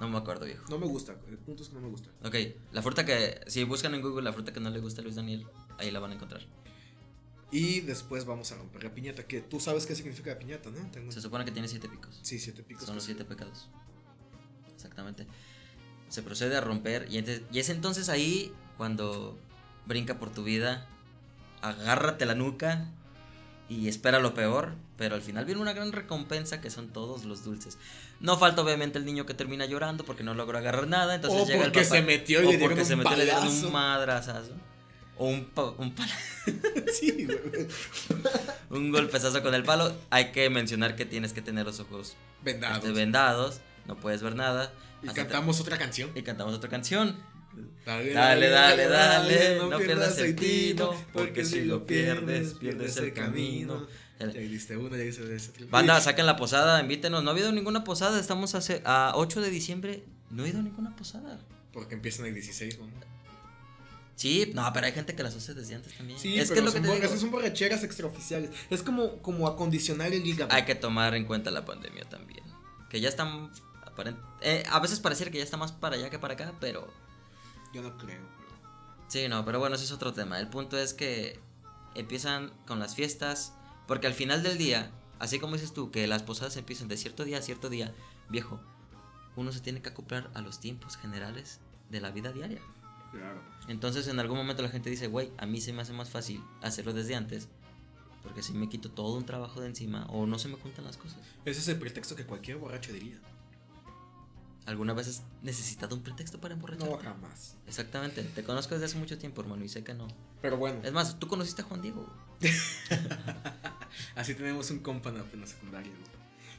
No 0.00 0.08
me 0.08 0.18
acuerdo, 0.18 0.46
viejo. 0.46 0.64
No 0.68 0.78
me 0.78 0.86
gusta. 0.86 1.16
El 1.28 1.38
punto 1.38 1.62
es 1.62 1.68
que 1.68 1.74
no 1.74 1.80
me 1.80 1.88
gusta. 1.88 2.10
Ok, 2.24 2.34
la 2.72 2.82
fruta 2.82 3.04
que, 3.04 3.40
si 3.46 3.64
buscan 3.64 3.94
en 3.94 4.02
Google 4.02 4.22
la 4.22 4.32
fruta 4.32 4.52
que 4.52 4.60
no 4.60 4.70
le 4.70 4.80
gusta 4.80 5.00
a 5.00 5.04
Luis 5.04 5.16
Daniel, 5.16 5.46
ahí 5.78 5.90
la 5.90 6.00
van 6.00 6.12
a 6.12 6.14
encontrar. 6.14 6.42
Y 7.50 7.80
después 7.80 8.24
vamos 8.24 8.50
a 8.50 8.56
romper 8.56 8.82
la 8.82 8.94
piñata. 8.94 9.26
Que 9.26 9.40
tú 9.40 9.60
sabes 9.60 9.86
qué 9.86 9.94
significa 9.94 10.30
la 10.30 10.38
piñata, 10.38 10.70
¿no? 10.70 10.90
Tengo... 10.90 11.12
Se 11.12 11.20
supone 11.20 11.44
que 11.44 11.52
tiene 11.52 11.68
siete 11.68 11.88
picos. 11.88 12.18
Sí, 12.22 12.38
siete 12.38 12.62
picos. 12.62 12.84
Son 12.84 12.96
los 12.96 13.04
siete 13.04 13.24
pecados. 13.24 13.68
Exactamente. 14.74 15.26
Se 16.08 16.22
procede 16.22 16.56
a 16.56 16.60
romper 16.60 17.06
y, 17.08 17.24
y 17.52 17.58
es 17.58 17.68
entonces 17.68 18.08
ahí 18.08 18.52
cuando 18.76 19.38
brinca 19.86 20.18
por 20.18 20.30
tu 20.30 20.42
vida, 20.42 20.88
agárrate 21.62 22.26
la 22.26 22.34
nuca 22.34 22.90
y 23.68 23.88
espera 23.88 24.18
lo 24.18 24.34
peor, 24.34 24.74
pero 24.96 25.14
al 25.14 25.22
final 25.22 25.44
viene 25.44 25.60
una 25.60 25.72
gran 25.72 25.92
recompensa 25.92 26.60
que 26.60 26.70
son 26.70 26.88
todos 26.88 27.24
los 27.24 27.44
dulces. 27.44 27.78
No 28.24 28.38
falta 28.38 28.62
obviamente 28.62 28.96
el 28.98 29.04
niño 29.04 29.26
que 29.26 29.34
termina 29.34 29.66
llorando 29.66 30.02
porque 30.04 30.22
no 30.22 30.32
logró 30.32 30.56
agarrar 30.56 30.86
nada, 30.88 31.14
entonces 31.14 31.42
O 31.42 31.44
llega 31.46 31.58
el 31.58 31.64
porque 31.64 31.80
papá- 31.84 31.96
se 31.96 32.02
metió 32.02 32.42
y 32.42 32.46
o 32.46 32.52
le 32.52 32.58
porque 32.58 32.80
un 32.80 32.86
se 32.86 32.96
metió 32.96 33.16
le 33.16 33.24
dieron 33.24 33.46
un 33.48 33.72
madrazazo. 33.72 34.52
O 35.18 35.26
un, 35.28 35.44
pa- 35.44 35.74
un, 35.76 35.94
pala- 35.94 36.16
sí, 36.92 37.28
un 38.70 38.90
golpezazo 38.90 39.42
con 39.42 39.54
el 39.54 39.62
palo. 39.62 39.94
Hay 40.10 40.32
que 40.32 40.48
mencionar 40.50 40.96
que 40.96 41.04
tienes 41.04 41.32
que 41.32 41.42
tener 41.42 41.66
los 41.66 41.80
ojos 41.80 42.16
Vendados. 42.42 42.78
este, 42.78 42.92
vendados, 42.92 43.60
no 43.86 43.96
puedes 43.96 44.22
ver 44.22 44.34
nada. 44.34 44.72
y 45.02 45.08
cantamos 45.08 45.60
otra 45.60 45.76
canción. 45.78 46.10
y 46.14 46.22
cantamos 46.22 46.54
otra 46.54 46.70
canción. 46.70 47.16
Dale, 47.86 48.12
Dale, 48.12 48.48
dale, 48.48 48.88
dale, 48.88 49.58
no 49.70 49.78
pierdas 49.78 50.18
el 50.18 50.34
tino, 50.34 50.92
porque 51.12 51.44
si 51.44 51.62
lo 51.64 51.86
pierdes, 51.86 52.54
pierdes 52.54 52.96
el 52.96 53.12
camino. 53.12 53.86
Ya 54.20 54.26
diste 54.26 54.76
una, 54.76 54.96
ya 54.96 55.02
diste. 55.04 55.64
Banda, 55.70 56.00
saquen 56.00 56.26
la 56.26 56.36
posada, 56.36 56.80
invítenos. 56.80 57.22
No 57.24 57.30
ha 57.30 57.32
habido 57.32 57.50
ninguna 57.52 57.82
posada, 57.84 58.20
estamos 58.20 58.54
hace- 58.54 58.80
a 58.84 59.12
8 59.16 59.40
de 59.40 59.50
diciembre. 59.50 60.04
No 60.30 60.44
ha 60.44 60.48
ido 60.48 60.60
a 60.60 60.62
ninguna 60.62 60.94
posada. 60.96 61.40
Porque 61.72 61.94
empiezan 61.94 62.26
el 62.26 62.34
16, 62.34 62.78
¿no? 62.78 62.86
Sí, 64.16 64.52
no, 64.54 64.70
pero 64.72 64.86
hay 64.86 64.92
gente 64.92 65.16
que 65.16 65.22
las 65.24 65.34
hace 65.34 65.54
desde 65.54 65.74
antes 65.74 65.92
también. 65.96 66.18
Sí, 66.18 66.38
es 66.38 66.48
que 66.48 66.54
pero 66.54 66.68
es 66.68 66.74
lo 66.74 66.80
que 66.82 66.88
te 66.88 67.00
digo. 67.00 67.16
son 67.16 67.30
borracheras 67.32 67.82
extraoficiales. 67.82 68.50
Es 68.70 68.82
como, 68.82 69.18
como 69.18 69.48
acondicionar 69.48 70.12
el 70.12 70.24
hígado. 70.24 70.52
Hay 70.52 70.64
que 70.64 70.76
tomar 70.76 71.14
en 71.16 71.24
cuenta 71.24 71.50
la 71.50 71.64
pandemia 71.64 72.04
también. 72.08 72.44
Que 72.88 73.00
ya 73.00 73.08
están. 73.08 73.50
eh, 74.42 74.62
a 74.70 74.78
veces 74.78 75.00
pareciera 75.00 75.32
que 75.32 75.38
ya 75.38 75.44
está 75.44 75.56
más 75.56 75.72
para 75.72 75.96
allá 75.96 76.10
que 76.10 76.18
para 76.20 76.34
acá, 76.34 76.52
pero. 76.60 76.86
Yo 77.72 77.82
no 77.82 77.98
creo, 77.98 78.20
pero... 78.38 78.50
Sí, 79.08 79.26
no, 79.28 79.44
pero 79.44 79.58
bueno, 79.58 79.74
ese 79.74 79.84
es 79.84 79.90
otro 79.90 80.12
tema. 80.12 80.38
El 80.38 80.46
punto 80.46 80.78
es 80.78 80.94
que 80.94 81.40
empiezan 81.96 82.52
con 82.68 82.78
las 82.78 82.94
fiestas, 82.94 83.52
porque 83.86 84.06
al 84.06 84.14
final 84.14 84.42
del 84.42 84.58
día, 84.58 84.90
así 85.18 85.38
como 85.38 85.54
dices 85.54 85.72
tú, 85.72 85.90
que 85.90 86.06
las 86.06 86.22
posadas 86.22 86.56
empiezan 86.56 86.88
de 86.88 86.96
cierto 86.96 87.24
día 87.24 87.38
a 87.38 87.42
cierto 87.42 87.68
día, 87.68 87.92
viejo, 88.28 88.60
uno 89.36 89.52
se 89.52 89.60
tiene 89.60 89.82
que 89.82 89.90
acoplar 89.90 90.30
a 90.34 90.40
los 90.40 90.60
tiempos 90.60 90.96
generales 90.96 91.60
de 91.90 92.00
la 92.00 92.10
vida 92.10 92.32
diaria. 92.32 92.60
Claro. 93.12 93.40
Entonces 93.68 94.08
en 94.08 94.18
algún 94.18 94.36
momento 94.36 94.62
la 94.62 94.68
gente 94.68 94.90
dice, 94.90 95.06
güey, 95.06 95.30
a 95.38 95.46
mí 95.46 95.60
se 95.60 95.72
me 95.72 95.82
hace 95.82 95.92
más 95.92 96.10
fácil 96.10 96.42
hacerlo 96.62 96.92
desde 96.92 97.14
antes, 97.14 97.48
porque 98.22 98.42
si 98.42 98.54
me 98.54 98.68
quito 98.68 98.90
todo 98.90 99.16
un 99.16 99.26
trabajo 99.26 99.60
de 99.60 99.68
encima 99.68 100.06
o 100.06 100.26
no 100.26 100.38
se 100.38 100.48
me 100.48 100.56
juntan 100.56 100.84
las 100.84 100.96
cosas. 100.96 101.18
Ese 101.44 101.60
es 101.60 101.68
el 101.68 101.78
pretexto 101.78 102.16
que 102.16 102.24
cualquier 102.24 102.56
borracho 102.56 102.92
diría. 102.92 103.20
¿Alguna 104.66 104.94
vez 104.94 105.08
has 105.08 105.22
necesitado 105.42 105.94
un 105.94 106.02
pretexto 106.02 106.40
para 106.40 106.54
emborracharte? 106.54 106.90
No, 106.90 106.98
jamás. 106.98 107.56
Exactamente, 107.66 108.22
te 108.22 108.42
conozco 108.44 108.74
desde 108.74 108.86
hace 108.86 108.96
mucho 108.96 109.18
tiempo, 109.18 109.42
hermano, 109.42 109.62
y 109.64 109.68
sé 109.68 109.84
que 109.84 109.92
no. 109.94 110.08
Pero 110.40 110.56
bueno, 110.56 110.80
Es 110.82 110.92
más, 110.92 111.18
tú 111.18 111.28
conociste 111.28 111.62
a 111.62 111.64
Juan 111.66 111.82
Diego. 111.82 112.06
así 114.14 114.34
tenemos 114.34 114.70
un 114.70 114.78
compa 114.80 115.10
en 115.10 115.18
la- 115.40 115.46
secundaria. 115.46 115.92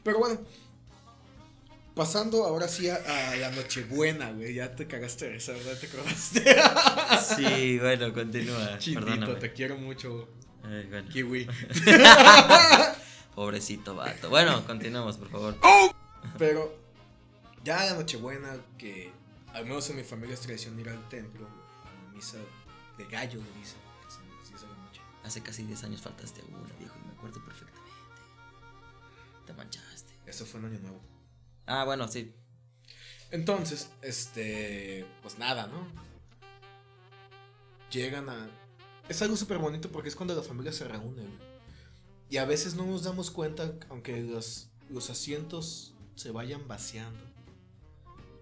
Pero 0.04 0.20
bueno, 0.20 0.40
pasando 1.96 2.46
ahora 2.46 2.68
sí 2.68 2.90
a, 2.90 2.96
a 3.32 3.36
la 3.38 3.50
Nochebuena, 3.52 4.32
güey. 4.32 4.54
Ya 4.54 4.76
te 4.76 4.86
cagaste 4.88 5.30
de 5.30 5.38
esa, 5.38 5.54
¿verdad? 5.54 5.78
¿Te 5.80 5.88
acordaste? 5.88 6.56
Sí, 7.36 7.80
bueno, 7.80 8.14
continúa. 8.14 8.78
Chinito, 8.78 9.06
Perdóname. 9.06 9.36
te 9.36 9.52
quiero 9.54 9.78
mucho, 9.78 10.30
bueno. 10.62 11.10
Kiwi. 11.10 11.48
Pobrecito 13.36 13.96
vato. 13.96 14.30
Bueno, 14.30 14.64
continuamos, 14.66 15.18
por 15.18 15.30
favor. 15.30 15.58
Pero 16.38 16.85
ya 17.66 17.84
la 17.84 17.96
Nochebuena, 17.96 18.56
que 18.78 19.12
al 19.54 19.66
menos 19.66 19.90
en 19.90 19.98
mi 19.98 20.04
familia 20.04 20.36
es 20.36 20.42
tradición 20.42 20.80
ir 20.80 20.88
al 20.88 21.10
templo, 21.10 21.48
a 21.84 22.06
la 22.06 22.12
misa 22.14 22.38
de 22.98 23.06
gallo, 23.06 23.42
le 23.42 23.60
dicen, 23.60 23.80
que 24.06 24.12
son 24.12 24.24
las 24.38 24.48
10 24.48 24.62
de 24.62 24.68
la 24.68 24.76
noche. 24.76 25.02
Hace 25.24 25.42
casi 25.42 25.64
10 25.64 25.84
años 25.84 26.02
faltaste 26.02 26.42
a 26.42 26.46
una, 26.46 26.72
viejo, 26.78 26.96
y 27.04 27.08
me 27.08 27.14
acuerdo 27.14 27.44
perfectamente. 27.44 27.92
Te 29.48 29.54
manchaste. 29.54 30.14
Eso 30.28 30.46
fue 30.46 30.60
en 30.60 30.68
Año 30.68 30.80
Nuevo. 30.80 31.02
Ah, 31.66 31.84
bueno, 31.84 32.08
sí. 32.08 32.34
Entonces, 33.32 33.90
este, 34.02 35.06
pues 35.24 35.40
nada, 35.40 35.68
¿no? 35.68 35.88
Llegan 37.90 38.30
a... 38.30 38.48
Es 39.10 39.22
algo 39.24 39.36
súper 39.36 39.58
bonito 39.58 39.92
porque 39.92 40.10
es 40.10 40.16
cuando 40.16 40.36
la 40.36 40.44
familia 40.44 40.72
se 40.72 40.88
reúne. 40.88 41.24
güey. 41.24 41.56
Y 42.30 42.38
a 42.38 42.46
veces 42.46 42.76
no 42.76 42.86
nos 42.86 43.04
damos 43.04 43.32
cuenta, 43.32 43.74
aunque 43.90 44.22
los, 44.22 44.70
los 44.90 45.10
asientos 45.10 45.96
se 46.16 46.32
vayan 46.32 46.68
vaciando. 46.68 47.35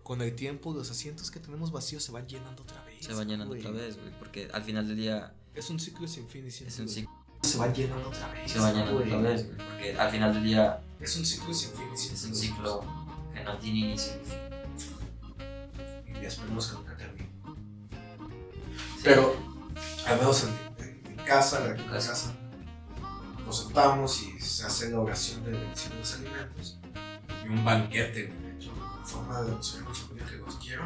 Con 0.03 0.21
el 0.21 0.35
tiempo, 0.35 0.73
los 0.73 0.91
asientos 0.91 1.31
que 1.31 1.39
tenemos 1.39 1.71
vacíos 1.71 2.03
se 2.03 2.11
van 2.11 2.27
llenando 2.27 2.63
otra 2.63 2.83
vez. 2.83 3.05
Se 3.05 3.13
va 3.13 3.23
llenando 3.23 3.47
güey. 3.55 3.61
otra 3.65 3.71
vez, 3.71 3.95
güey. 3.97 4.11
Porque 4.19 4.49
al 4.53 4.63
final 4.63 4.87
del 4.87 4.97
día 4.97 5.33
Es 5.55 5.69
un 5.69 5.79
ciclo 5.79 6.07
sin 6.07 6.27
fin 6.27 6.45
y 6.47 6.51
sin 6.51 6.67
es 6.67 6.79
un 6.79 6.87
fin. 6.87 6.95
ciclo. 6.95 7.13
Se 7.43 7.57
van 7.57 7.73
llenando 7.73 8.09
otra 8.09 8.31
vez. 8.33 8.51
Se 8.51 8.59
va 8.59 8.71
llenando 8.71 8.97
otra 8.97 9.17
vez, 9.17 9.45
güey. 9.45 9.57
Porque 9.57 9.95
al 9.97 10.11
final 10.11 10.33
del 10.33 10.43
día 10.43 10.81
Es 10.99 11.15
un 11.17 11.25
ciclo 11.25 11.53
sin 11.53 11.71
fin 11.71 11.87
y 11.93 11.97
sin 11.97 12.13
es 12.13 12.23
un 12.25 12.35
ciclo 12.35 12.81
que 13.33 13.43
no 13.43 13.57
tiene 13.59 13.79
inicio 13.79 14.13
ni 14.17 14.29
fin. 14.29 14.39
Y 16.21 16.25
esperemos 16.25 16.67
que 16.67 16.75
nunca 16.77 16.95
termine. 16.97 17.29
Pero, 19.03 19.35
al 20.07 20.17
menos 20.17 20.43
en, 20.43 20.83
en- 20.85 21.01
en 21.19 21.25
casa, 21.25 21.65
en 21.65 21.77
la 21.77 21.91
casa, 21.91 22.33
nos 23.45 23.59
sentamos 23.63 24.21
y 24.23 24.39
se 24.39 24.65
hace 24.65 24.89
la 24.91 24.99
oración 24.99 25.43
de 25.43 25.51
bendición 25.51 25.93
de 25.93 25.99
los 25.99 26.13
alimentos. 26.13 26.77
Y 27.45 27.49
un 27.49 27.65
banquete, 27.65 28.27
güey, 28.27 28.42
forma 29.13 29.41
de 29.41 29.51
mi 29.51 29.63
familia 29.63 30.25
que 30.29 30.37
los 30.37 30.55
quiero. 30.55 30.83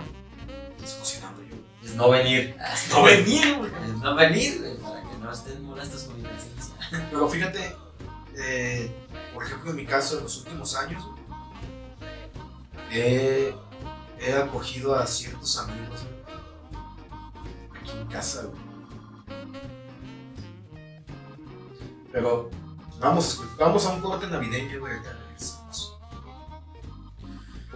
Estás 0.78 0.94
cocinando 1.00 1.42
yo. 1.44 1.56
Es 1.84 1.96
no 1.96 2.10
venir. 2.10 2.56
No 2.90 3.04
venir, 3.04 3.58
güey. 3.58 3.72
Es 3.72 3.98
no 3.98 4.16
venir, 4.16 4.60
güey. 4.60 4.78
Para 4.78 5.02
que 5.02 5.18
no 5.18 5.32
estén 5.32 5.64
molestos 5.64 6.04
con 6.04 6.18
mi 6.22 6.28
presencia. 6.28 6.76
Pero 7.12 7.30
fíjate, 7.30 7.76
eh, 8.36 8.92
por 9.34 9.44
ejemplo, 9.44 9.72
en 9.72 9.76
mi 9.78 9.86
caso, 9.86 10.18
en 10.18 10.24
los 10.24 10.38
últimos 10.40 10.76
años, 10.76 11.04
he, 12.92 13.54
he 14.20 14.34
acogido 14.34 14.96
a 14.96 15.06
ciertos 15.06 15.58
amigos 15.58 16.02
güey, 17.70 17.82
aquí 17.82 17.92
en 17.92 18.08
casa. 18.08 18.44
güey. 18.44 18.68
Pero 22.12 22.50
vamos, 23.00 23.42
vamos 23.58 23.86
a 23.86 23.94
un 23.94 24.02
corte 24.02 24.28
navideño, 24.28 24.80
güey. 24.80 24.94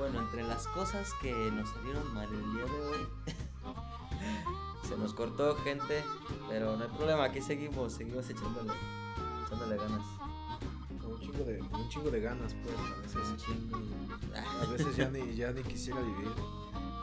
Bueno, 0.02 0.20
entre 0.20 0.42
las 0.42 0.68
cosas 0.70 1.14
que 1.22 1.32
nos 1.52 1.70
salieron 1.70 2.12
mal 2.12 2.28
el 2.28 2.54
día 2.54 2.66
de 2.66 2.82
hoy, 2.82 3.08
se 4.90 4.98
nos 4.98 5.14
cortó 5.14 5.56
gente, 5.58 6.04
pero 6.50 6.76
no 6.76 6.86
hay 6.86 6.90
problema, 6.90 7.26
aquí 7.26 7.40
seguimos, 7.40 7.94
seguimos 7.94 8.28
echándole, 8.28 8.74
echándole 9.46 9.78
ganas. 9.78 10.04
Con 11.00 11.14
un 11.14 11.20
chingo 11.20 11.44
de, 11.44 11.62
un 11.62 11.90
chingo 11.90 12.10
de 12.10 12.20
ganas, 12.20 12.56
pues, 12.64 12.76
a 12.76 13.20
veces. 13.20 13.46
chingo. 13.46 13.78
A 14.36 14.66
veces 14.72 14.96
ya 14.98 15.08
ni, 15.08 15.36
ya 15.36 15.52
ni 15.52 15.62
quisiera 15.62 16.02
vivir. 16.02 16.32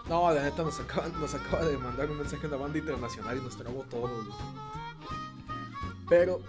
No, 0.08 0.32
la 0.32 0.42
neta 0.42 0.64
nos 0.64 0.80
acaba, 0.80 1.06
nos 1.06 1.34
acaba 1.34 1.64
de 1.66 1.78
mandar 1.78 2.10
un 2.10 2.18
mensaje 2.18 2.46
en 2.46 2.50
la 2.50 2.56
banda 2.56 2.78
internacional 2.78 3.38
y 3.38 3.40
nos 3.42 3.56
trabó 3.56 3.84
todo. 3.84 4.08
güey. 4.08 4.36
Pero 6.08 6.40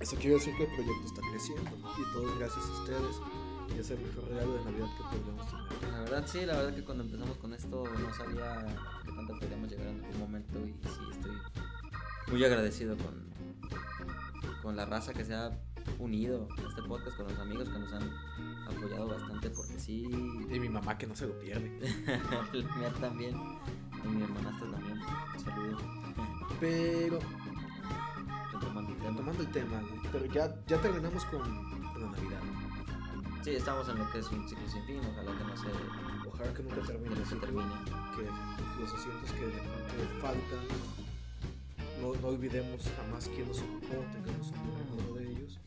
eso 0.00 0.16
quiere 0.16 0.34
decir 0.34 0.54
que 0.54 0.64
el 0.64 0.74
proyecto 0.74 1.06
está 1.06 1.22
creciendo 1.30 1.70
y 1.96 2.12
todo 2.12 2.28
es 2.28 2.38
gracias 2.38 2.66
a 2.66 2.72
ustedes. 2.72 3.16
Y 3.74 3.80
es 3.80 3.90
el 3.90 4.00
mejor 4.00 4.24
regalo 4.28 4.52
de 4.52 4.64
Navidad 4.64 4.88
que 4.98 5.02
podemos 5.16 5.46
tener. 5.46 5.67
La 5.90 6.00
verdad 6.00 6.24
sí, 6.26 6.44
la 6.46 6.56
verdad 6.56 6.74
que 6.74 6.84
cuando 6.84 7.04
empezamos 7.04 7.36
con 7.38 7.52
esto 7.54 7.84
no 7.84 8.14
sabía 8.14 8.66
que 9.04 9.12
tanto 9.12 9.38
podríamos 9.38 9.70
llegar 9.70 9.86
en 9.88 10.04
algún 10.04 10.20
momento 10.20 10.58
y 10.60 10.72
sí 10.88 11.00
estoy 11.12 11.32
muy 12.30 12.44
agradecido 12.44 12.96
con, 12.96 13.28
con 14.62 14.76
la 14.76 14.84
raza 14.84 15.12
que 15.12 15.24
se 15.24 15.34
ha 15.34 15.50
unido 15.98 16.48
a 16.50 16.68
este 16.68 16.82
podcast, 16.82 17.16
con 17.16 17.28
los 17.28 17.38
amigos 17.38 17.68
que 17.68 17.78
nos 17.78 17.92
han 17.92 18.10
apoyado 18.68 19.08
bastante 19.08 19.50
porque 19.50 19.78
sí, 19.78 20.04
Y 20.04 20.60
mi 20.60 20.68
mamá 20.68 20.98
que 20.98 21.06
no 21.06 21.16
se 21.16 21.26
lo 21.26 21.38
pierde. 21.38 21.70
el 22.52 22.64
mío 22.64 22.92
también. 23.00 23.36
Y 24.04 24.08
mi 24.08 24.22
hermanastra 24.22 24.70
también. 24.70 25.00
Pero, 26.60 27.18
Retomando 28.52 28.92
el 28.92 28.98
tema. 28.98 29.16
tomando 29.16 29.42
el 29.42 29.50
tema, 29.50 29.82
pero 30.12 30.26
ya, 30.26 30.54
ya 30.66 30.80
terminamos 30.80 31.24
con, 31.26 31.40
con 31.92 32.02
la 32.02 32.10
Navidad. 32.10 32.67
Sí, 33.42 33.50
estamos 33.54 33.88
en 33.88 33.98
lo 33.98 34.10
que 34.10 34.18
es 34.18 34.30
un 34.30 34.48
ciclo 34.48 34.68
sin 34.68 34.84
fin. 34.84 35.00
Ojalá 35.12 35.38
que 35.38 35.44
no 35.44 35.56
se, 35.56 35.66
Ojalá 36.28 36.52
que 36.54 36.62
nunca 36.62 36.80
que 36.80 36.86
termine. 36.86 37.10
no 37.10 37.16
el 37.16 37.24
se 37.24 37.34
ciclo, 37.34 37.40
termine. 37.40 37.74
Que 38.16 38.80
los 38.80 38.94
asientos 38.94 39.32
que 39.32 39.40
de 39.46 39.52
repente 39.52 40.20
faltan, 40.20 40.64
no, 42.00 42.14
no 42.20 42.28
olvidemos 42.28 42.82
jamás 42.96 43.28
quién 43.34 43.48
los 43.48 43.58
ocupó, 43.60 43.94
tengamos 44.12 44.48
un 44.48 44.78
recuerdo 44.78 45.14
de 45.14 45.30
ellos. 45.30 45.58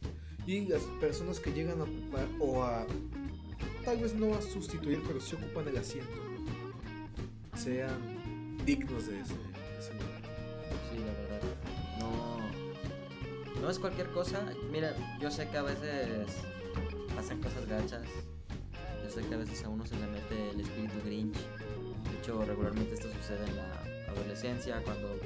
Y 0.45 0.67
las 0.67 0.81
personas 0.99 1.39
que 1.39 1.51
llegan 1.53 1.79
a 1.81 1.83
ocupar 1.83 2.27
o 2.39 2.63
a, 2.63 2.85
tal 3.85 3.97
vez 3.97 4.13
no 4.13 4.33
a 4.33 4.41
sustituir, 4.41 5.01
pero 5.05 5.19
sí 5.21 5.35
ocupan 5.35 5.67
el 5.67 5.77
asiento, 5.77 6.11
sean 7.55 8.57
dignos 8.65 9.07
de 9.07 9.19
ese, 9.21 9.33
de 9.33 9.79
ese 9.79 9.93
lugar. 9.93 10.21
Sí, 10.91 10.99
la 10.99 11.13
verdad. 11.13 11.41
No. 11.99 13.61
No 13.61 13.69
es 13.69 13.79
cualquier 13.79 14.07
cosa. 14.11 14.41
Mira, 14.71 14.95
yo 15.19 15.29
sé 15.31 15.47
que 15.49 15.57
a 15.57 15.61
veces 15.63 16.27
pasan 17.21 17.39
cosas 17.39 17.67
gachas. 17.67 18.01
Yo 19.03 19.09
sé 19.11 19.21
que 19.21 19.35
a 19.35 19.37
veces 19.37 19.63
a 19.63 19.69
uno 19.69 19.85
se 19.85 19.95
le 19.95 20.07
mete 20.07 20.49
el 20.49 20.59
espíritu 20.59 20.95
Grinch. 21.05 21.35
De 21.35 22.17
hecho, 22.17 22.43
regularmente 22.43 22.95
esto 22.95 23.11
sucede 23.11 23.45
en 23.47 23.57
la 23.57 24.11
adolescencia, 24.11 24.81
cuando 24.83 25.19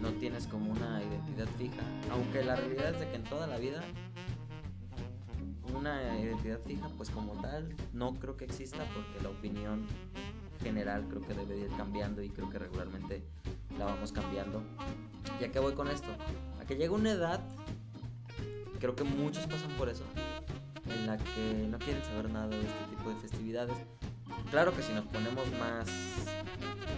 no 0.00 0.12
tienes 0.14 0.48
como 0.48 0.72
una 0.72 1.00
identidad 1.00 1.46
fija. 1.56 1.82
Aunque 2.10 2.42
la 2.42 2.56
realidad 2.56 2.94
es 2.94 2.98
de 2.98 3.08
que 3.10 3.14
en 3.14 3.22
toda 3.22 3.46
la 3.46 3.58
vida 3.58 3.80
una 5.72 6.18
identidad 6.18 6.58
fija, 6.66 6.88
pues 6.96 7.10
como 7.10 7.40
tal, 7.40 7.76
no 7.92 8.14
creo 8.14 8.36
que 8.36 8.46
exista 8.46 8.84
porque 8.92 9.22
la 9.22 9.28
opinión 9.28 9.86
general 10.64 11.06
creo 11.08 11.22
que 11.22 11.34
debe 11.34 11.58
ir 11.58 11.70
cambiando 11.76 12.22
y 12.24 12.30
creo 12.30 12.50
que 12.50 12.58
regularmente 12.58 13.22
la 13.78 13.84
vamos 13.84 14.10
cambiando. 14.10 14.64
¿Y 15.40 15.44
a 15.44 15.52
qué 15.52 15.60
voy 15.60 15.74
con 15.74 15.86
esto? 15.86 16.08
A 16.60 16.64
que 16.64 16.74
llega 16.74 16.92
una 16.92 17.12
edad, 17.12 17.40
creo 18.80 18.96
que 18.96 19.04
muchos 19.04 19.46
pasan 19.46 19.70
por 19.76 19.88
eso, 19.88 20.02
en 20.90 21.06
la 21.06 21.18
que 21.18 21.66
no 21.68 21.78
quieren 21.78 22.02
saber 22.04 22.30
nada 22.30 22.48
de 22.48 22.60
este 22.60 22.84
tipo 22.90 23.10
de 23.10 23.16
festividades. 23.16 23.76
Claro 24.50 24.74
que 24.74 24.82
si 24.82 24.92
nos 24.92 25.04
ponemos 25.06 25.46
más 25.58 25.88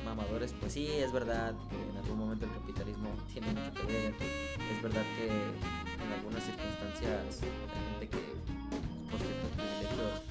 mamadores, 0.04 0.54
pues 0.60 0.72
sí, 0.72 0.86
es 0.88 1.12
verdad 1.12 1.54
que 1.68 1.90
en 1.90 1.96
algún 1.96 2.18
momento 2.18 2.46
el 2.46 2.52
capitalismo 2.52 3.10
tiene 3.32 3.48
mucho 3.48 3.72
que 3.74 3.86
ver. 3.86 4.14
Es 4.20 4.82
verdad 4.82 5.02
que 5.16 5.26
en 5.26 6.12
algunas 6.12 6.42
circunstancias 6.44 7.42
hay 7.42 7.92
gente 7.92 8.08
que 8.08 8.34
por 9.10 9.20
ciertos 9.20 9.50
privilegios 9.56 10.22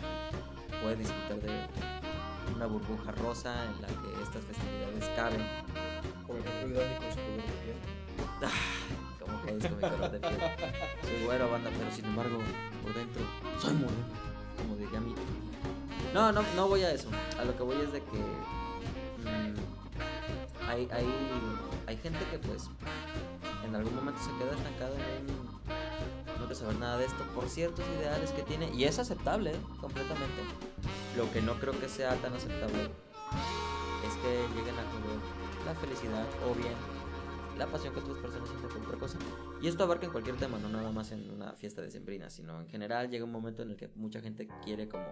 puede 0.82 0.96
disfrutar 0.96 1.40
de 1.42 2.56
una 2.56 2.66
burbuja 2.66 3.12
rosa 3.12 3.66
en 3.66 3.82
la 3.82 3.88
que 3.88 4.24
estas 4.24 4.44
festividades 4.44 5.10
caben. 5.16 5.46
Por 6.26 6.38
ejemplo, 6.40 6.80
Dani 6.80 6.96
con 6.96 7.12
su 7.12 7.18
color 7.18 7.38
de 7.38 7.54
piel. 7.64 7.78
Soy 9.60 11.26
güero, 11.26 11.50
banda, 11.50 11.72
pero 11.78 11.92
sin 11.92 12.06
embargo, 12.06 12.38
por 12.84 12.94
dentro, 12.94 13.22
soy 13.60 13.74
moreno. 13.74 14.06
Como 14.58 14.76
diría 14.76 15.00
mi. 15.00 15.16
No, 16.14 16.32
no, 16.32 16.44
no 16.56 16.68
voy 16.68 16.84
a 16.84 16.92
eso. 16.92 17.10
A 17.40 17.46
lo 17.46 17.56
que 17.56 17.64
voy 17.64 17.78
es 17.82 17.92
de 17.92 18.02
que. 18.02 18.18
mm, 19.24 20.70
hay, 20.70 20.88
hay, 20.92 21.08
hay 21.88 21.98
gente 21.98 22.20
que, 22.32 22.40
pues, 22.40 22.70
en 23.66 23.76
algún 23.76 23.96
momento 23.96 24.22
se 24.22 24.32
queda 24.38 24.56
estancada 24.56 24.96
en. 25.18 25.28
No 25.28 26.46
quiero 26.46 26.56
saber 26.56 26.78
nada 26.78 26.98
de 26.98 27.06
esto 27.06 27.24
por 27.36 27.50
ciertos 27.50 27.86
ideales 28.00 28.32
que 28.32 28.44
tiene. 28.44 28.70
Y 28.74 28.86
es 28.86 29.00
aceptable, 29.00 29.52
¿eh? 29.52 29.60
completamente. 29.82 30.42
Lo 31.18 31.32
que 31.32 31.42
no 31.42 31.54
creo 31.56 31.78
que 31.80 31.90
sea 31.90 32.16
tan 32.16 32.34
aceptable 32.34 32.84
es 32.84 34.16
que 34.22 34.48
lleguen 34.56 34.76
a 34.76 35.66
la 35.66 35.76
felicidad 35.76 36.26
o 36.48 36.56
bien 36.56 36.99
la 37.60 37.68
pasión 37.68 37.94
que 37.94 38.00
otras 38.00 38.18
personas 38.18 38.48
sienten 38.50 38.70
por 38.70 38.82
otra 38.82 38.98
cosa. 38.98 39.18
Y 39.62 39.68
esto 39.68 39.84
abarca 39.84 40.06
en 40.06 40.12
cualquier 40.12 40.38
tema, 40.38 40.58
no 40.58 40.70
nada 40.70 40.92
más 40.92 41.12
en 41.12 41.30
una 41.30 41.54
fiesta 41.54 41.82
de 41.82 41.92
sembrina, 41.92 42.30
sino 42.30 42.60
en 42.62 42.68
general 42.70 43.10
llega 43.10 43.26
un 43.26 43.32
momento 43.32 43.62
en 43.62 43.72
el 43.72 43.76
que 43.76 43.90
mucha 43.96 44.22
gente 44.22 44.48
quiere 44.64 44.88
como 44.88 45.06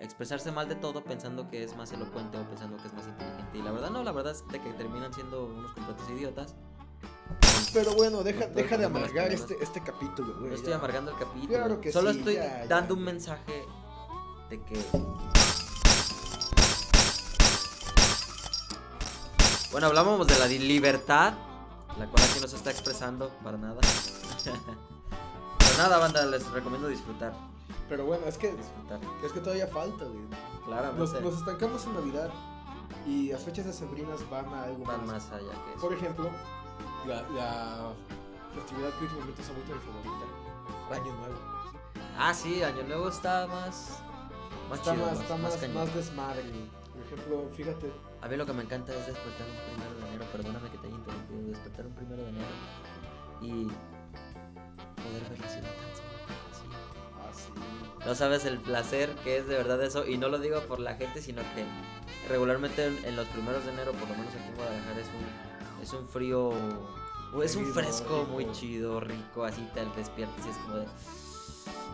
expresarse 0.00 0.50
mal 0.50 0.68
de 0.68 0.74
todo 0.76 1.04
pensando 1.04 1.48
que 1.48 1.62
es 1.62 1.76
más 1.76 1.92
elocuente 1.92 2.38
o 2.38 2.48
pensando 2.48 2.78
que 2.78 2.88
es 2.88 2.94
más 2.94 3.06
inteligente. 3.06 3.58
Y 3.58 3.62
la 3.62 3.70
verdad 3.70 3.90
no, 3.90 4.02
la 4.02 4.12
verdad 4.12 4.32
es 4.32 4.46
de 4.48 4.60
que 4.60 4.72
terminan 4.72 5.12
siendo 5.12 5.44
unos 5.46 5.72
completos 5.72 6.08
idiotas. 6.10 6.54
Pero 7.74 7.94
bueno, 7.94 8.22
deja, 8.22 8.46
deja 8.46 8.78
de 8.78 8.86
amargar 8.86 9.30
este, 9.30 9.56
este 9.62 9.82
capítulo, 9.82 10.34
güey. 10.38 10.48
No 10.48 10.54
estoy 10.54 10.72
amargando 10.72 11.10
el 11.10 11.18
capítulo. 11.18 11.48
Claro 11.48 11.80
que 11.80 11.92
Solo 11.92 12.12
sí, 12.12 12.18
estoy 12.18 12.34
ya, 12.34 12.62
ya. 12.62 12.66
dando 12.66 12.94
un 12.94 13.04
mensaje 13.04 13.64
de 14.48 14.62
que. 14.62 14.78
Bueno, 19.70 19.88
hablábamos 19.88 20.26
de 20.28 20.38
la 20.38 20.46
libertad, 20.46 21.34
la 21.98 22.06
cual 22.06 22.22
aquí 22.30 22.40
no 22.40 22.48
se 22.48 22.56
está 22.56 22.70
expresando 22.70 23.28
para 23.42 23.56
nada. 23.58 23.80
Pero 25.58 25.78
nada, 25.78 25.98
banda, 25.98 26.24
les 26.26 26.46
recomiendo 26.50 26.88
disfrutar. 26.88 27.32
Pero 27.88 28.04
bueno, 28.06 28.26
es 28.26 28.38
que, 28.38 28.52
Disfrutar. 28.52 29.00
es 29.24 29.32
que 29.32 29.40
todavía 29.40 29.66
falta, 29.66 30.04
güey. 30.04 30.24
Claramente. 30.66 31.00
Nos, 31.00 31.22
nos 31.22 31.38
estancamos 31.38 31.84
en 31.86 31.94
Navidad 31.94 32.30
y 33.06 33.30
las 33.30 33.42
fechas 33.42 33.66
decembrinas 33.66 34.28
van 34.30 34.46
a 34.54 34.64
algo 34.64 34.84
van 34.84 35.06
más. 35.06 35.24
más 35.24 35.32
allá 35.32 35.52
que 35.52 35.70
eso. 35.72 35.80
Por 35.80 35.92
ejemplo, 35.92 36.30
la, 37.06 37.22
la 37.30 37.92
festividad 38.54 38.90
que 38.98 39.04
últimamente 39.04 39.42
se 39.42 39.50
ha 39.50 39.54
vuelto 39.54 39.74
mi 39.74 39.80
favorita, 39.80 40.94
Año 41.02 41.16
Nuevo. 41.18 41.34
Ah, 42.18 42.32
sí, 42.34 42.62
Año 42.62 42.82
Nuevo 42.84 43.08
está 43.08 43.46
más. 43.46 43.98
Más 44.70 44.78
Está 44.78 44.92
chido, 44.94 45.06
más, 45.06 45.20
está 45.20 45.36
más, 45.36 45.56
cañón. 45.56 45.74
más 45.74 45.94
desmadre. 45.94 46.42
Por 46.92 47.02
ejemplo, 47.02 47.50
fíjate, 47.54 47.92
A 48.22 48.28
mí 48.28 48.36
lo 48.36 48.46
que 48.46 48.52
me 48.54 48.62
encanta 48.62 48.92
es 48.94 49.06
despertar 49.06 49.46
un 49.46 49.56
primero 49.74 49.94
de 49.96 50.03
perdóname 50.32 50.70
que 50.70 50.78
te 50.78 50.86
haya 50.86 50.96
interrumpido, 50.96 51.48
despertar 51.48 51.86
un 51.86 51.92
primero 51.94 52.22
de 52.22 52.28
enero 52.28 52.46
y 53.40 53.50
poder 55.02 55.22
ver 55.30 55.40
la 55.40 55.48
ciudad 55.48 55.70
tan 55.70 55.90
sola, 55.96 56.38
así. 56.50 56.66
así. 57.30 58.06
No 58.06 58.14
sabes 58.14 58.44
el 58.44 58.58
placer 58.58 59.14
que 59.24 59.38
es 59.38 59.46
de 59.46 59.56
verdad 59.56 59.82
eso, 59.82 60.06
y 60.06 60.18
no 60.18 60.28
lo 60.28 60.38
digo 60.38 60.60
por 60.62 60.80
la 60.80 60.94
gente, 60.94 61.20
sino 61.22 61.42
que 61.54 61.64
regularmente 62.28 62.86
en, 62.86 63.04
en 63.04 63.16
los 63.16 63.26
primeros 63.28 63.64
de 63.64 63.72
enero, 63.72 63.92
por 63.92 64.08
lo 64.08 64.14
menos 64.16 64.34
aquí 64.34 64.48
en 64.48 64.56
Guadalajara, 64.56 65.00
es 65.00 65.06
un, 65.06 65.82
es 65.82 65.92
un 65.92 66.08
frío, 66.08 66.52
es 67.42 67.56
un 67.56 67.66
fresco 67.66 68.20
rico. 68.20 68.32
muy 68.32 68.52
chido, 68.52 69.00
rico, 69.00 69.44
así 69.44 69.66
te 69.74 69.84
despiertas 69.96 70.46
y 70.46 70.50
es 70.50 70.56
como 70.58 70.76
de, 70.76 70.86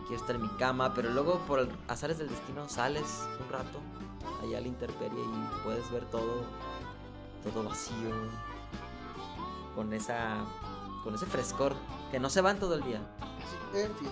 quiero 0.06 0.20
estar 0.20 0.36
en 0.36 0.42
mi 0.42 0.48
cama, 0.50 0.92
pero 0.94 1.10
luego 1.10 1.38
por 1.46 1.68
azares 1.88 2.18
del 2.18 2.28
destino 2.28 2.68
sales 2.68 3.26
un 3.40 3.48
rato 3.52 3.80
allá 4.42 4.58
a 4.58 4.60
la 4.60 4.68
intemperie 4.68 5.20
y 5.20 5.62
puedes 5.64 5.90
ver 5.90 6.04
todo, 6.06 6.44
todo 7.42 7.64
vacío, 7.64 8.10
con 9.74 9.92
esa, 9.92 10.44
con 11.04 11.14
ese 11.14 11.26
frescor, 11.26 11.74
que 12.10 12.18
no 12.18 12.30
se 12.30 12.40
van 12.40 12.58
todo 12.58 12.74
el 12.74 12.82
día. 12.82 13.00
Sí, 13.72 13.80
en 13.80 13.94
fin. 13.96 14.08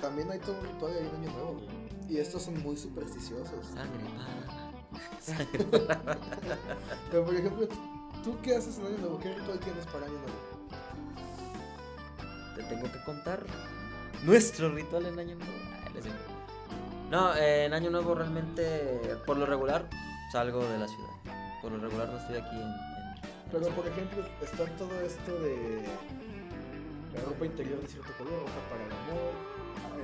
También 0.00 0.30
hay 0.30 0.38
todo 0.38 0.58
un 0.58 0.66
ritual 0.66 0.92
ahí 0.92 1.08
en 1.08 1.22
Año 1.22 1.32
Nuevo. 1.32 1.60
Y 2.08 2.18
estos 2.18 2.42
son 2.42 2.62
muy 2.62 2.76
supersticiosos. 2.76 3.66
Sangre 3.66 4.04
para... 4.16 5.20
Sangre 5.20 5.64
para... 5.64 6.18
Pero 7.10 7.24
por 7.24 7.34
ejemplo, 7.34 7.68
¿tú 8.22 8.36
qué 8.42 8.56
haces 8.56 8.78
en 8.78 8.86
Año 8.86 8.98
Nuevo? 8.98 9.18
¿Qué 9.18 9.34
ritual 9.34 9.58
tienes 9.60 9.86
para 9.86 10.06
Año 10.06 10.18
Nuevo? 10.18 10.54
Te 12.56 12.62
tengo 12.64 12.92
que 12.92 13.04
contar 13.04 13.44
nuestro 14.24 14.70
ritual 14.70 15.06
en 15.06 15.18
Año 15.18 15.34
Nuevo. 15.36 15.52
No, 17.10 17.34
eh, 17.34 17.66
en 17.66 17.74
Año 17.74 17.90
Nuevo 17.90 18.14
realmente, 18.14 19.16
por 19.26 19.36
lo 19.36 19.46
regular, 19.46 19.88
salgo 20.32 20.64
de 20.64 20.78
la 20.78 20.88
ciudad. 20.88 21.10
Por 21.64 21.72
lo 21.72 21.78
regular 21.78 22.08
no 22.10 22.18
estoy 22.18 22.36
aquí 22.36 22.56
en... 22.56 22.62
en- 22.62 22.74
Pero 23.50 23.68
por 23.70 23.86
ejemplo, 23.86 24.22
está 24.42 24.66
todo 24.76 25.00
esto 25.00 25.32
de 25.40 25.82
la 27.14 27.20
ropa 27.22 27.46
interior 27.46 27.80
de 27.80 27.88
cierto 27.88 28.12
color, 28.18 28.34
roja 28.34 28.60
para 28.68 28.84
el 28.84 28.92
amor, 28.92 29.32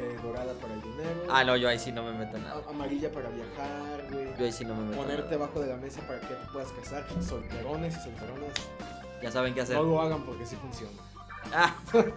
eh, 0.01 0.17
dorada 0.23 0.55
para 0.55 0.73
el 0.73 0.81
dinero, 0.81 1.23
Ah, 1.29 1.45
no, 1.45 1.57
yo 1.59 1.69
ahí 1.69 1.79
sí 1.79 1.93
no 1.93 2.03
me 2.03 2.13
meto 2.13 2.39
en 2.39 2.45
nada. 2.45 2.63
amarilla 2.71 3.13
para 3.13 3.29
viajar, 3.29 4.07
güey. 4.11 4.35
Yo 4.39 4.45
ahí 4.47 4.53
sí 4.53 4.65
no 4.65 4.75
me 4.75 4.85
meto 4.85 4.93
en 4.95 4.99
Ponerte 5.01 5.23
nada. 5.25 5.37
abajo 5.45 5.61
de 5.61 5.67
la 5.67 5.77
mesa 5.77 6.01
para 6.07 6.19
que 6.21 6.29
te 6.29 6.35
puedas 6.51 6.73
casar. 6.73 7.07
Solterones 7.23 7.95
y 7.99 8.01
solteronas. 8.01 8.53
Ya 9.23 9.31
saben 9.31 9.53
qué 9.53 9.61
hacer. 9.61 9.77
No 9.77 9.83
lo 9.83 10.01
hagan 10.01 10.23
porque 10.25 10.47
sí 10.47 10.57
funciona. 10.57 10.97
Ah. 11.53 11.75
Pero, 11.93 12.09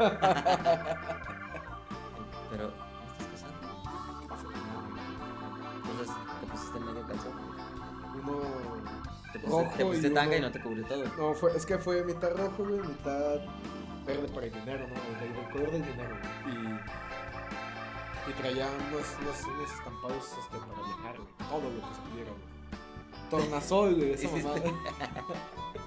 ¿no 2.70 3.12
estás 3.12 3.28
casado? 3.34 3.58
Entonces, 5.84 6.16
te 6.40 6.46
pusiste 6.48 6.80
medio 6.80 7.06
calzón. 7.08 7.34
Uno. 8.24 8.63
Te 9.34 9.40
pusiste, 9.40 9.64
Rojo 9.64 9.78
te 9.78 9.86
pusiste 9.86 10.08
y 10.08 10.12
tanga 10.14 10.28
uno- 10.28 10.38
y 10.38 10.42
no 10.42 10.52
te 10.52 10.62
cubrió 10.62 10.86
todo. 10.86 11.04
No, 11.18 11.34
fue, 11.34 11.58
es 11.58 11.66
que 11.66 11.78
fue 11.78 12.04
mitad 12.04 12.32
rojo, 12.38 12.64
güey, 12.64 12.80
mitad 12.80 13.42
verde 14.06 14.28
para 14.34 14.46
el 14.46 14.54
dinero, 14.54 14.88
¿no? 14.88 14.96
El, 14.96 15.52
color 15.52 15.72
del 15.72 15.86
dinero. 15.86 16.16
Y, 16.48 18.30
y 18.30 18.34
traía 18.34 18.68
unos, 18.90 19.08
unos, 19.22 19.44
unos 19.56 19.72
estampados 19.74 20.26
este, 20.40 20.58
para 20.58 20.84
viajar, 20.88 21.18
güey. 21.18 21.50
Todo 21.50 21.70
lo 21.70 21.82
que 21.90 21.96
se 21.96 22.02
pudiera, 22.10 22.32
güey. 22.32 22.54
Tornasol, 23.30 23.96
güey, 23.96 24.12
esa 24.14 24.30
mamada. 24.30 24.62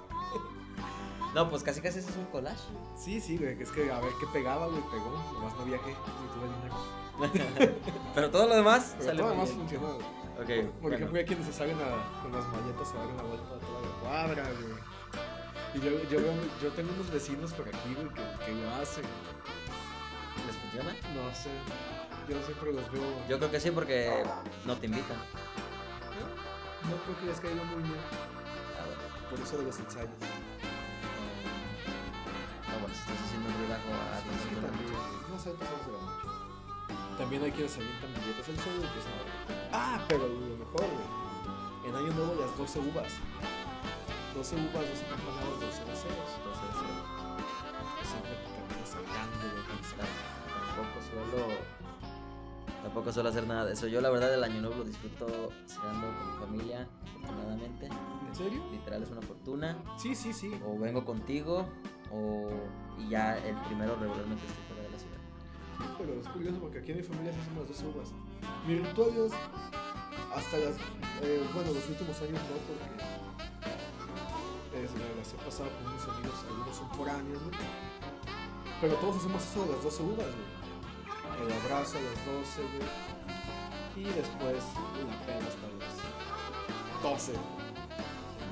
No, 1.35 1.51
pues 1.51 1.63
casi 1.63 1.83
casi 1.83 1.99
ese 1.99 2.09
es 2.09 2.17
un 2.17 2.25
collage. 2.27 2.57
Sí, 2.97 3.21
sí, 3.21 3.37
güey, 3.37 3.59
que 3.59 3.65
es 3.65 3.71
que 3.71 3.93
a 3.93 4.01
ver 4.01 4.11
qué 4.19 4.27
pegaba, 4.33 4.69
güey, 4.69 4.81
pegó. 4.91 5.11
Nomás 5.35 5.55
no 5.59 5.67
viajé, 5.67 5.91
ni 5.91 6.29
tuve 6.33 6.49
dinero. 6.57 7.77
Pero 8.15 8.31
todo 8.31 8.47
lo 8.47 8.55
demás 8.57 8.95
Pero 8.97 9.05
sale 9.05 9.19
todo 9.19 9.35
muy 9.35 9.37
demás 9.37 9.51
funcionó, 9.55 9.87
güey. 9.95 10.07
Por 10.37 10.93
ejemplo, 10.93 11.19
hay 11.19 11.25
quienes 11.25 11.47
se 11.47 11.53
salen 11.53 11.77
a- 11.81 12.23
con 12.23 12.31
las 12.33 12.47
malletas 12.49 12.93
a 12.93 12.99
dar 12.99 13.07
una 13.07 13.23
vuelta 13.23 13.55
a 13.55 13.59
toda 13.59 13.81
la 13.81 13.89
cuadra, 14.01 14.43
güey. 14.61 14.75
Y 15.75 15.81
yo, 15.81 15.91
yo, 16.11 16.21
veo- 16.21 16.49
yo 16.63 16.69
tengo 16.73 16.93
unos 16.93 17.11
vecinos 17.11 17.53
por 17.53 17.69
aquí, 17.69 17.95
güey, 17.95 18.09
que, 18.11 18.23
que 18.45 18.53
lo 18.53 18.75
hacen. 18.77 19.05
¿Les 20.47 20.57
funciona? 20.57 20.93
No 21.15 21.35
sé. 21.35 21.51
Yo 22.29 22.43
siempre 22.45 22.73
los 22.73 22.91
veo. 22.93 23.03
Yo 23.29 23.39
creo 23.39 23.51
que 23.51 23.61
sí, 23.61 23.71
porque 23.71 24.25
no 24.67 24.77
te 24.77 24.87
invitan. 24.87 25.17
no 25.17 26.97
creo 27.05 27.19
que 27.21 27.27
les 27.27 27.41
caiga 27.41 27.65
muy 27.65 27.83
bien. 27.83 27.99
Ah. 27.99 29.31
Por 29.31 29.41
eso 29.41 29.57
de 29.59 29.65
los 29.65 29.79
ensayos. 29.79 30.11
Ah, 32.69 32.77
bueno, 32.81 32.95
si 32.95 33.01
estás 33.01 33.19
haciendo 33.25 33.49
un 33.49 33.57
relajo 33.63 33.89
a 33.91 34.21
Sí, 34.21 34.27
las 34.29 34.41
sí, 34.43 34.49
la 34.55 34.69
también. 34.69 34.93
No 35.33 35.39
sé, 35.39 35.51
pasamos 35.51 35.87
de 35.87 35.93
la 35.93 35.99
noche. 35.99 36.29
También 37.19 37.43
hay 37.45 37.51
quienes 37.53 37.75
avientan 37.77 38.13
billetes 38.15 38.49
al 38.49 38.57
sol 38.61 38.75
y 38.81 38.85
empiezan 38.87 39.13
a 39.17 39.66
Ah, 39.79 40.01
pero 40.09 40.27
lo 40.27 40.57
mejor, 40.57 40.81
güey. 40.81 41.87
En 41.87 41.95
Año 41.95 42.11
Nuevo 42.15 42.35
las 42.41 42.57
12 42.57 42.79
uvas. 42.81 43.13
12 44.35 44.57
uvas, 44.57 44.73
12 44.73 45.05
campanadas, 45.05 45.61
12 45.61 45.85
deseos. 45.85 46.29
Entonces, 46.39 46.73
eh, 46.81 48.07
Siempre 48.09 48.33
te 48.33 48.49
terminas 48.57 48.95
güey. 48.97 50.09
tampoco 50.57 50.97
suelo. 51.05 51.77
Tampoco 52.83 53.13
suelo 53.13 53.29
hacer 53.29 53.47
nada 53.47 53.67
de 53.67 53.75
eso. 53.75 53.87
Yo, 53.87 54.01
la 54.01 54.09
verdad, 54.09 54.33
el 54.33 54.45
año 54.45 54.63
nuevo 54.63 54.77
lo 54.79 54.85
disfruto 54.85 55.27
cenando 55.67 56.07
con 56.07 56.33
mi 56.33 56.39
familia, 56.47 56.89
afortunadamente. 57.05 57.87
¿En 58.29 58.35
serio? 58.35 58.63
Literal 58.73 59.03
es 59.03 59.11
una 59.11 59.21
fortuna. 59.21 59.77
Sí, 59.99 60.15
sí, 60.15 60.33
sí. 60.33 60.59
O 60.67 60.79
vengo 60.79 61.05
contigo, 61.05 61.67
o. 62.11 62.49
Y 62.99 63.11
ya 63.11 63.37
el 63.37 63.55
primero 63.67 63.95
regularmente 63.97 64.43
estoy 64.47 64.65
pero 65.99 66.21
es 66.21 66.29
curioso 66.29 66.59
porque 66.61 66.79
aquí 66.79 66.93
en 66.93 66.99
mi 66.99 67.03
familia 67.03 67.33
se 67.33 67.41
hacen 67.41 67.59
las 67.59 67.69
12 67.69 67.87
uvas. 67.87 68.09
Mi 68.67 68.79
ritual 68.79 69.11
es 69.17 69.33
hasta 70.35 70.57
las. 70.59 70.77
eh, 71.23 71.43
bueno, 71.55 71.73
los 71.73 71.89
últimos 71.89 72.17
años 72.21 72.41
no, 72.49 72.57
porque. 72.67 72.97
Es, 74.77 74.93
la, 74.93 75.07
las 75.17 75.33
he 75.33 75.37
pasado 75.37 75.71
con 75.71 75.87
unos 75.93 76.09
amigos, 76.09 76.45
algunos 76.49 76.77
son 76.77 76.91
foráneos, 76.91 77.43
güey. 77.43 77.57
Pero 78.81 78.95
todos 78.97 79.17
hacemos 79.17 79.43
eso 79.43 79.65
de 79.65 79.73
las 79.73 79.83
12 79.83 80.03
uvas, 80.03 80.27
güey. 80.27 81.47
El 81.47 81.53
abrazo 81.53 81.97
a 81.99 82.01
las 82.01 82.27
12, 82.27 82.63
güey. 82.63 82.89
Y 83.97 84.05
después 84.05 84.63
la 85.09 85.17
pena 85.25 85.47
hasta 85.49 85.67
las 85.81 85.97
12. 87.03 87.33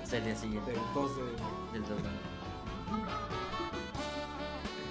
Es 0.03 0.13
el 0.15 0.25
día 0.25 0.37
siguiente. 0.37 0.71
Del 0.71 0.81
2 0.95 1.17
de. 1.17 1.23
Del 1.73 1.83
2 1.83 1.89
de. 1.91 2.35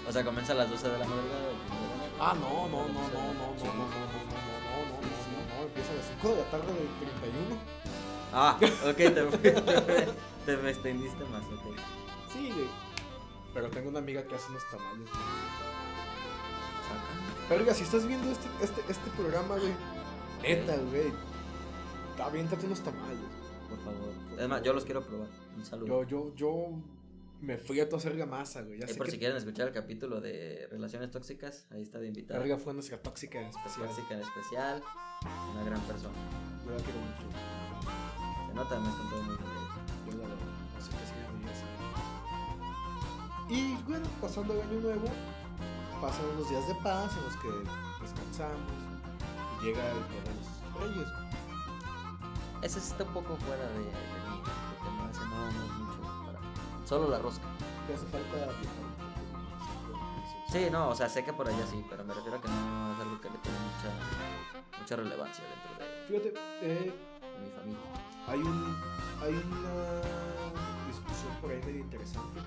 O 0.08 0.12
sea, 0.12 0.24
comienza 0.24 0.54
a 0.54 0.56
las 0.58 0.70
12 0.70 0.88
de 0.90 1.00
la 1.00 1.06
madrugada. 1.06 1.54
Ah, 2.26 2.34
no, 2.40 2.70
no, 2.70 2.88
no, 2.88 2.88
no, 2.88 2.94
no, 2.94 3.34
no, 3.34 3.52
no, 3.52 3.68
no, 3.68 3.74
no, 3.74 3.84
no, 3.84 4.08
no, 4.08 4.24
no, 4.24 4.48
no, 4.64 4.88
no, 4.88 5.58
no, 5.58 5.64
empieza 5.64 5.92
a 5.92 5.96
las 5.96 6.06
5 6.22 6.28
de 6.30 6.36
la 6.38 6.52
tarde 6.52 6.68
del 6.68 6.88
31. 7.04 7.58
Ah, 8.32 8.58
ok, 8.88 8.96
te, 8.96 9.52
te, 9.52 10.14
te 10.46 10.58
me 10.58 10.70
extendiste 10.70 11.26
más, 11.26 11.44
ok. 11.44 11.78
Sí, 12.32 12.50
güey. 12.54 12.68
Pero 13.54 13.70
tengo 13.72 13.90
una 13.90 14.00
amiga 14.00 14.26
que 14.26 14.36
hace 14.36 14.50
unos 14.52 14.64
tamales. 14.72 15.10
Verga, 17.50 17.74
si 17.74 17.84
estás 17.84 18.08
viendo 18.08 18.32
este, 18.32 18.48
este, 18.62 18.82
este 18.90 19.10
programa, 19.18 19.58
güey. 19.58 19.74
Neta, 20.42 20.78
güey. 20.78 21.12
Aviéntate 22.26 22.66
unos 22.68 22.80
tamales. 22.80 23.20
Por 23.68 23.80
favor. 23.80 24.14
Es 24.40 24.48
más, 24.48 24.64
yo 24.64 24.72
los 24.72 24.86
quiero 24.86 25.02
probar. 25.02 25.28
Un 25.58 25.66
saludo. 25.66 26.06
Yo, 26.06 26.32
yo, 26.32 26.36
yo 26.36 26.70
me 27.44 27.58
fui 27.58 27.80
a 27.82 27.84
hacer 27.84 28.16
la 28.16 28.26
masa, 28.26 28.62
güey. 28.62 28.80
Ya 28.80 28.88
sé 28.88 28.96
por 28.96 29.06
que 29.06 29.12
si 29.12 29.20
quieren 29.20 29.36
escuchar 29.36 29.68
el 29.68 29.74
capítulo 29.74 30.22
de 30.22 30.68
relaciones 30.72 31.12
tóxicas, 31.12 31.66
ahí 31.72 31.82
está 31.82 32.00
de 32.00 32.08
invitada. 32.08 32.40
Verga 32.40 32.58
fue 32.58 32.74
nuestra 32.74 32.98
tóxica 33.02 33.42
en 33.42 33.48
especial. 33.48 33.88
Tóxica 33.88 34.14
en 34.14 34.22
especial, 34.22 34.82
una 35.52 35.64
gran 35.66 35.82
persona. 35.82 36.16
Yo 36.66 36.72
la 36.72 36.78
quiero 36.78 37.00
mucho. 37.00 37.24
Se 38.48 38.54
nota, 38.54 38.80
me 38.80 38.90
contado 38.90 39.24
muy 39.24 39.36
bien. 39.36 39.50
Yo 40.06 40.12
la 40.12 40.24
verdad, 40.24 40.46
no 40.74 40.82
sé 40.82 40.90
qué 40.92 40.98
así. 40.98 41.14
Y 43.50 43.76
bueno, 43.84 44.06
pasando 44.22 44.54
el 44.54 44.62
año 44.62 44.80
nuevo, 44.80 45.08
pasan 46.02 46.26
unos 46.34 46.50
días 46.50 46.66
de 46.66 46.76
paz 46.76 47.12
en 47.18 47.24
los 47.26 47.36
que 47.38 47.50
descansamos 48.02 48.72
y 49.62 49.66
llega 49.66 49.86
el 49.92 50.08
día 50.08 50.22
de 50.24 50.32
los 50.34 50.48
reyes. 50.82 51.10
Ese 52.62 52.80
sí 52.80 52.92
está 52.92 53.04
un 53.04 53.14
poco 53.14 53.36
fuera 53.36 53.68
de, 53.68 53.80
de 53.80 53.84
mí, 53.84 54.42
porque 54.80 54.90
no 54.96 55.14
cenamos 55.14 55.54
mucho 55.54 55.83
para... 55.83 55.83
Solo 56.86 57.10
la 57.10 57.20
rosca. 57.20 57.46
¿Te 57.88 57.94
hace 57.94 58.06
falta? 58.08 58.52
Sí, 60.50 60.68
no, 60.72 60.90
o 60.90 60.96
sea, 60.96 61.10
sé 61.10 61.24
que 61.24 61.34
por 61.34 61.48
allá 61.48 61.66
sí, 61.70 61.84
pero 61.90 62.04
me 62.04 62.14
refiero 62.14 62.38
a 62.38 62.42
que 62.42 62.48
no 62.48 62.94
es 62.94 63.00
algo 63.00 63.20
que 63.22 63.30
le 63.30 63.38
tiene 63.40 63.58
mucha, 63.60 64.80
mucha 64.80 64.96
relevancia 64.96 65.44
dentro 65.44 65.84
de, 65.84 66.08
Fíjate, 66.08 66.34
eh, 66.62 66.94
mi 67.42 67.50
familia. 67.50 67.80
hay, 68.28 68.40
un, 68.40 68.78
hay 69.22 69.34
una 69.34 70.02
discusión 70.88 71.34
por 71.42 71.50
ahí 71.52 71.60
medio 71.66 71.80
interesante. 71.80 72.40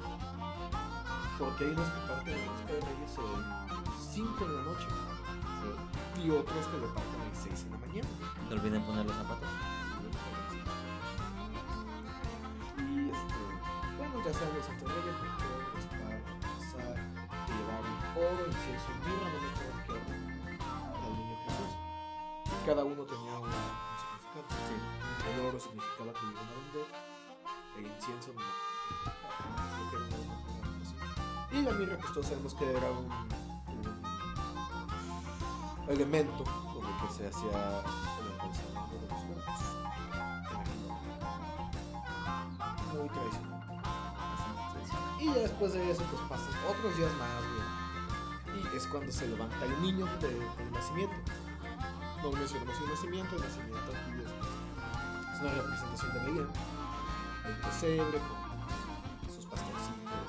Porque 1.39 1.65
hay 1.65 1.71
unos 1.71 1.89
que 1.89 2.01
parten 2.09 2.39
la 2.39 2.47
rosca 2.53 2.73
de 2.73 2.81
reyes 2.81 3.19
en 3.19 4.13
5 4.15 4.45
de 4.47 4.55
la 4.57 4.63
noche 4.63 4.87
Sí. 6.15 6.23
y 6.23 6.31
otros 6.31 6.67
que 6.69 6.79
lo 6.79 6.87
parten 6.95 7.21
a 7.21 7.29
las 7.29 7.43
6 7.43 7.65
de 7.65 7.71
la 7.71 7.79
mañana. 7.79 8.09
No 8.49 8.55
olviden 8.57 8.83
poner 8.85 9.05
los 9.07 9.17
zapatos. 9.17 9.49
Y 12.79 13.11
este, 13.11 13.35
bueno, 14.13 14.25
ya 14.25 14.33
oro, 18.17 18.47
Jesús. 21.47 21.73
Cada 22.65 22.85
uno 22.85 23.03
tenía 23.05 23.39
un 23.39 23.51
significado. 24.01 24.47
El 25.33 25.41
oro 25.47 25.61
significaba 25.61 26.13
que 26.13 26.27
iban 26.27 26.37
a 26.37 26.53
vender, 26.57 26.87
el 27.79 27.87
incienso 27.87 28.33
no. 28.33 28.41
que. 29.91 31.57
Y 31.57 31.63
la 31.63 31.73
mirra, 31.73 31.97
pues 31.99 32.13
todos 32.13 32.27
sabemos 32.27 32.55
que 32.55 32.71
era 32.71 32.91
un, 32.91 33.09
elemento 35.89 36.45
con 36.45 36.85
el 36.85 36.97
que 37.01 37.09
se 37.15 37.29
hacía 37.29 37.83
el 38.19 38.27
de 38.91 39.07
los. 39.07 39.25
Muy 42.93 43.09
tradicional. 43.09 43.56
Y 45.19 45.27
ya 45.27 45.35
después 45.35 45.73
de 45.73 45.91
eso, 45.91 46.03
pues 46.11 46.23
pasan 46.29 46.53
otros 46.69 46.97
días 46.97 47.11
más, 47.15 47.43
güey. 47.43 48.73
Y 48.73 48.77
es 48.77 48.87
cuando 48.87 49.11
se 49.13 49.27
levanta 49.29 49.65
el 49.65 49.83
niño 49.83 50.07
de- 50.21 50.29
del 50.29 50.73
nacimiento. 50.73 51.17
No 52.23 52.33
mencionamos 52.33 52.75
el 52.81 52.89
nacimiento, 52.89 53.37
el 53.37 53.43
nacimiento 53.43 53.79
aquí 53.93 54.23
es, 54.25 55.35
es 55.35 55.41
una 55.41 55.53
representación 55.55 56.13
de 56.13 56.19
Belén. 56.21 56.49
El 57.47 57.55
pesebre 57.59 58.19
con 58.19 59.35
sus 59.35 59.45
pastorcitos, 59.47 60.27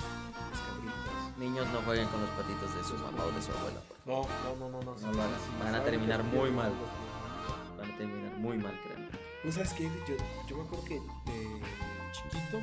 las 0.51 0.61
cabritas. 0.61 1.37
Niños 1.37 1.67
no 1.73 1.81
jueguen 1.81 2.07
con 2.09 2.21
los 2.21 2.29
patitos 2.31 2.75
de 2.75 2.83
su 2.83 2.93
mamá 3.03 3.23
o 3.23 3.31
de 3.31 3.41
su 3.41 3.51
abuela, 3.51 3.79
No, 4.05 4.27
no, 4.43 4.69
no, 4.69 4.81
no, 4.81 4.95
no. 4.95 5.11
No. 5.11 5.63
Van 5.63 5.75
a 5.75 5.83
terminar 5.83 6.23
muy 6.23 6.51
mal. 6.51 6.71
Van 7.77 7.91
a 7.91 7.97
terminar 7.97 8.33
muy 8.37 8.57
mal, 8.57 8.79
créanme. 8.83 9.07
¿No 9.43 9.51
sabes 9.51 9.73
qué? 9.73 9.83
Yo, 10.07 10.15
yo 10.47 10.57
me 10.57 10.63
acuerdo 10.63 10.85
que 10.85 10.95
de 10.95 11.61
chiquito 12.11 12.57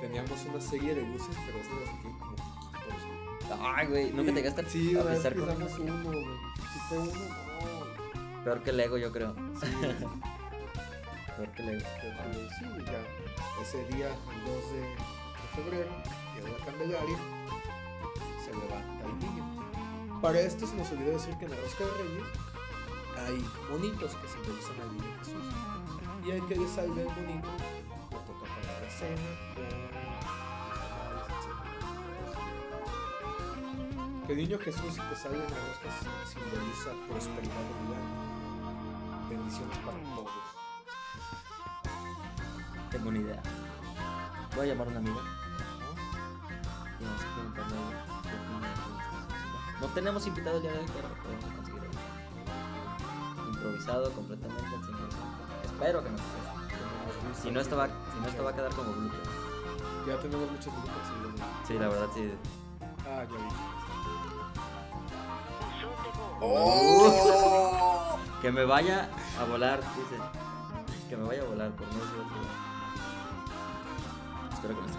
teníamos 0.00 0.44
una 0.46 0.60
serie 0.60 0.94
de 0.94 1.02
luces, 1.02 1.36
pero 1.46 1.58
las 1.58 1.68
que 1.68 1.96
tienen 2.02 2.18
como. 2.18 2.36
Ay, 3.60 3.86
güey, 3.86 4.12
nunca 4.12 4.34
te 4.34 4.42
gastas 4.42 4.66
Sí, 4.68 4.96
a 4.98 5.02
pisar 5.02 5.34
con 5.34 5.48
uno, 5.50 6.02
güey. 6.02 6.24
Si 6.72 6.78
fue 6.88 6.98
uno, 6.98 7.12
no. 7.12 8.44
Peor 8.44 8.62
que 8.62 8.72
Lego, 8.72 8.98
yo 8.98 9.12
creo. 9.12 9.34
Sí, 9.60 9.66
Peor 11.36 11.52
que 11.52 11.62
sí, 11.62 12.64
ya. 12.86 13.62
Ese 13.62 13.84
día, 13.94 14.08
el 14.08 14.44
2 14.44 14.72
de, 14.72 14.80
de 14.80 15.46
febrero, 15.54 15.90
de 16.34 16.58
la 16.58 16.64
Candelaria, 16.64 17.18
se 18.44 18.50
levanta 18.52 19.04
el 19.06 19.18
niño. 19.18 20.20
Para 20.20 20.40
esto 20.40 20.66
se 20.66 20.76
nos 20.76 20.90
olvidó 20.90 21.12
decir 21.12 21.36
que 21.38 21.44
en 21.44 21.50
la 21.52 21.56
Rosca 21.58 21.84
de 21.84 21.90
Reyes 21.90 22.24
hay 23.26 23.44
monitos 23.70 24.14
que 24.14 24.28
simbolizan 24.28 24.80
al 24.80 24.92
niño 24.92 25.18
Jesús. 25.20 25.44
Y 26.26 26.30
hay 26.32 26.40
que 26.42 26.56
le 26.56 26.68
salve 26.68 27.02
el 27.02 27.08
monito, 27.08 27.48
le 28.10 28.16
toca 28.16 28.40
pagar 28.40 28.82
la 28.82 28.90
cena 28.90 29.85
el 34.28 34.36
niño 34.36 34.58
Jesús 34.58 34.82
que 34.82 35.16
salve 35.16 35.36
en 35.36 35.44
la 35.44 35.48
rosca 35.48 35.88
simboliza 36.26 36.90
prosperidad 37.08 37.54
de 37.54 37.74
vida, 37.82 37.98
bendiciones 39.28 39.78
para 39.78 39.98
todos. 40.14 40.30
Tengo 42.90 43.08
una 43.08 43.18
idea. 43.18 43.42
Voy 44.56 44.66
a 44.66 44.72
llamar 44.72 44.88
a 44.88 44.90
una 44.90 44.98
amiga. 44.98 45.20
Y 46.98 47.04
vamos 47.04 47.22
a 47.22 47.34
preguntarle. 47.34 47.76
No 49.80 49.86
tenemos 49.88 50.26
invitado 50.26 50.56
el 50.56 50.62
día 50.62 50.72
de 50.72 50.78
hoy, 50.78 50.86
pero 50.94 51.08
podemos 51.22 51.44
conseguir 51.54 51.82
algo. 51.82 53.48
Improvisado 53.48 54.12
completamente 54.12 54.60
al 54.60 54.82
100%. 54.82 54.96
Espero 55.64 56.02
que 56.02 56.10
no 56.10 56.16
esté. 56.16 57.42
Si 57.42 57.50
no, 57.50 57.60
esto 57.60 57.76
va, 57.76 57.86
si 57.86 58.20
no, 58.20 58.26
esto 58.26 58.44
va 58.44 58.50
a 58.50 58.54
quedar 58.56 58.74
como 58.74 58.92
blooper. 58.92 59.20
Ya 60.06 60.18
tenemos 60.20 60.50
muchos 60.50 60.72
grupos. 60.72 60.92
Sí, 61.66 61.74
la 61.74 61.88
verdad, 61.88 62.08
sí. 62.14 62.32
Ah, 63.04 63.24
ya 63.24 63.36
vi. 63.36 63.75
Que 68.42 68.52
me 68.52 68.64
vaya 68.64 69.08
a 69.40 69.44
volar, 69.44 69.80
dice. 69.96 70.20
Que 71.08 71.16
me 71.16 71.24
vaya 71.24 71.42
a 71.42 71.46
volar 71.46 71.70
por 71.70 71.86
no 71.86 71.94
decir 71.94 72.20
otro. 72.20 72.36
Espero 74.52 74.74
que 74.74 74.80
no 74.80 74.86
esté. 74.86 74.98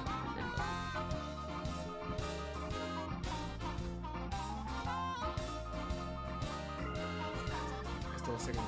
Esto 8.16 8.32
va 8.32 8.38
a 8.38 8.40
ser 8.40 8.56
el 8.56 8.62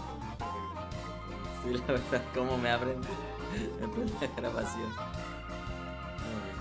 Sí, 1.64 1.84
la 1.88 1.94
verdad, 1.94 2.24
cómo 2.36 2.58
me 2.58 2.70
abren 2.70 3.02
en 3.82 3.92
plena 3.92 4.12
grabación. 4.38 4.90
Muy 6.24 6.40
bien. 6.44 6.58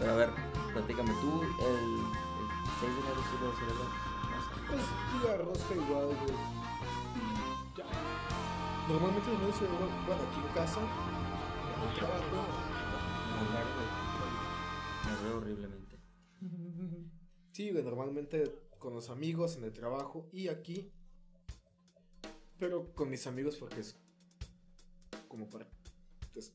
Pero 0.00 0.12
a 0.12 0.16
ver, 0.16 0.30
platícame 0.72 1.12
tú, 1.20 1.42
el, 1.42 1.48
el 1.48 1.84
6 2.80 2.92
de 2.94 3.00
enero 3.00 3.20
sí 3.30 3.36
lo 3.40 3.52
celebras. 3.52 4.15
Pues 4.68 4.82
día 5.22 5.36
rosca 5.38 5.74
igual, 5.74 6.06
güey. 6.06 6.34
Y 7.14 7.78
ya. 7.78 7.84
Normalmente 8.88 9.30
los 9.30 9.40
niños 9.40 9.56
se 9.56 9.66
bueno, 9.66 10.22
aquí 10.28 10.40
en 10.46 10.54
casa, 10.54 10.80
en 10.80 11.88
el 11.88 11.94
trabajo, 11.96 12.24
Me 15.04 15.28
veo 15.28 15.36
horriblemente. 15.38 15.98
Sí, 17.52 17.70
güey, 17.70 17.84
normalmente 17.84 18.44
con 18.78 18.94
los 18.94 19.10
amigos, 19.10 19.56
en 19.56 19.64
el 19.64 19.72
trabajo 19.72 20.28
y 20.32 20.48
aquí. 20.48 20.92
Pero 22.58 22.92
con 22.94 23.10
mis 23.10 23.26
amigos 23.26 23.56
porque 23.56 23.80
es 23.80 23.96
como 25.28 25.48
para... 25.48 25.68
pues, 26.32 26.52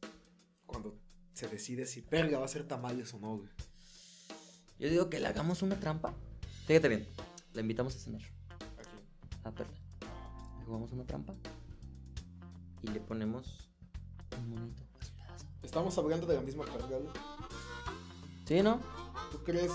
cuando 0.65 0.97
se 1.33 1.47
decide 1.47 1.85
si 1.85 2.01
verga 2.01 2.39
va 2.39 2.45
a 2.45 2.47
ser 2.49 2.67
tamales 2.67 3.13
o 3.13 3.19
no, 3.19 3.37
güey. 3.37 3.49
Yo 4.79 4.89
digo 4.89 5.09
que 5.09 5.19
le 5.19 5.27
hagamos 5.27 5.61
una 5.61 5.79
trampa. 5.79 6.13
Fíjate 6.65 6.87
bien, 6.87 7.07
la 7.53 7.61
invitamos 7.61 7.95
a 7.95 7.99
cenar 7.99 8.21
Aquí. 8.79 8.97
a 9.43 9.51
Perla. 9.51 9.73
Le 10.59 10.65
jugamos 10.65 10.91
una 10.91 11.05
trampa 11.05 11.33
y 12.81 12.87
le 12.87 12.99
ponemos 13.01 13.69
un 14.37 14.49
monito. 14.49 14.83
Estamos 15.63 15.97
hablando 15.97 16.25
de 16.27 16.35
la 16.35 16.41
misma 16.41 16.65
carga, 16.65 16.87
güey. 16.87 17.09
¿Sí, 18.45 18.61
no? 18.63 18.79
¿Tú 19.31 19.37
crees 19.43 19.71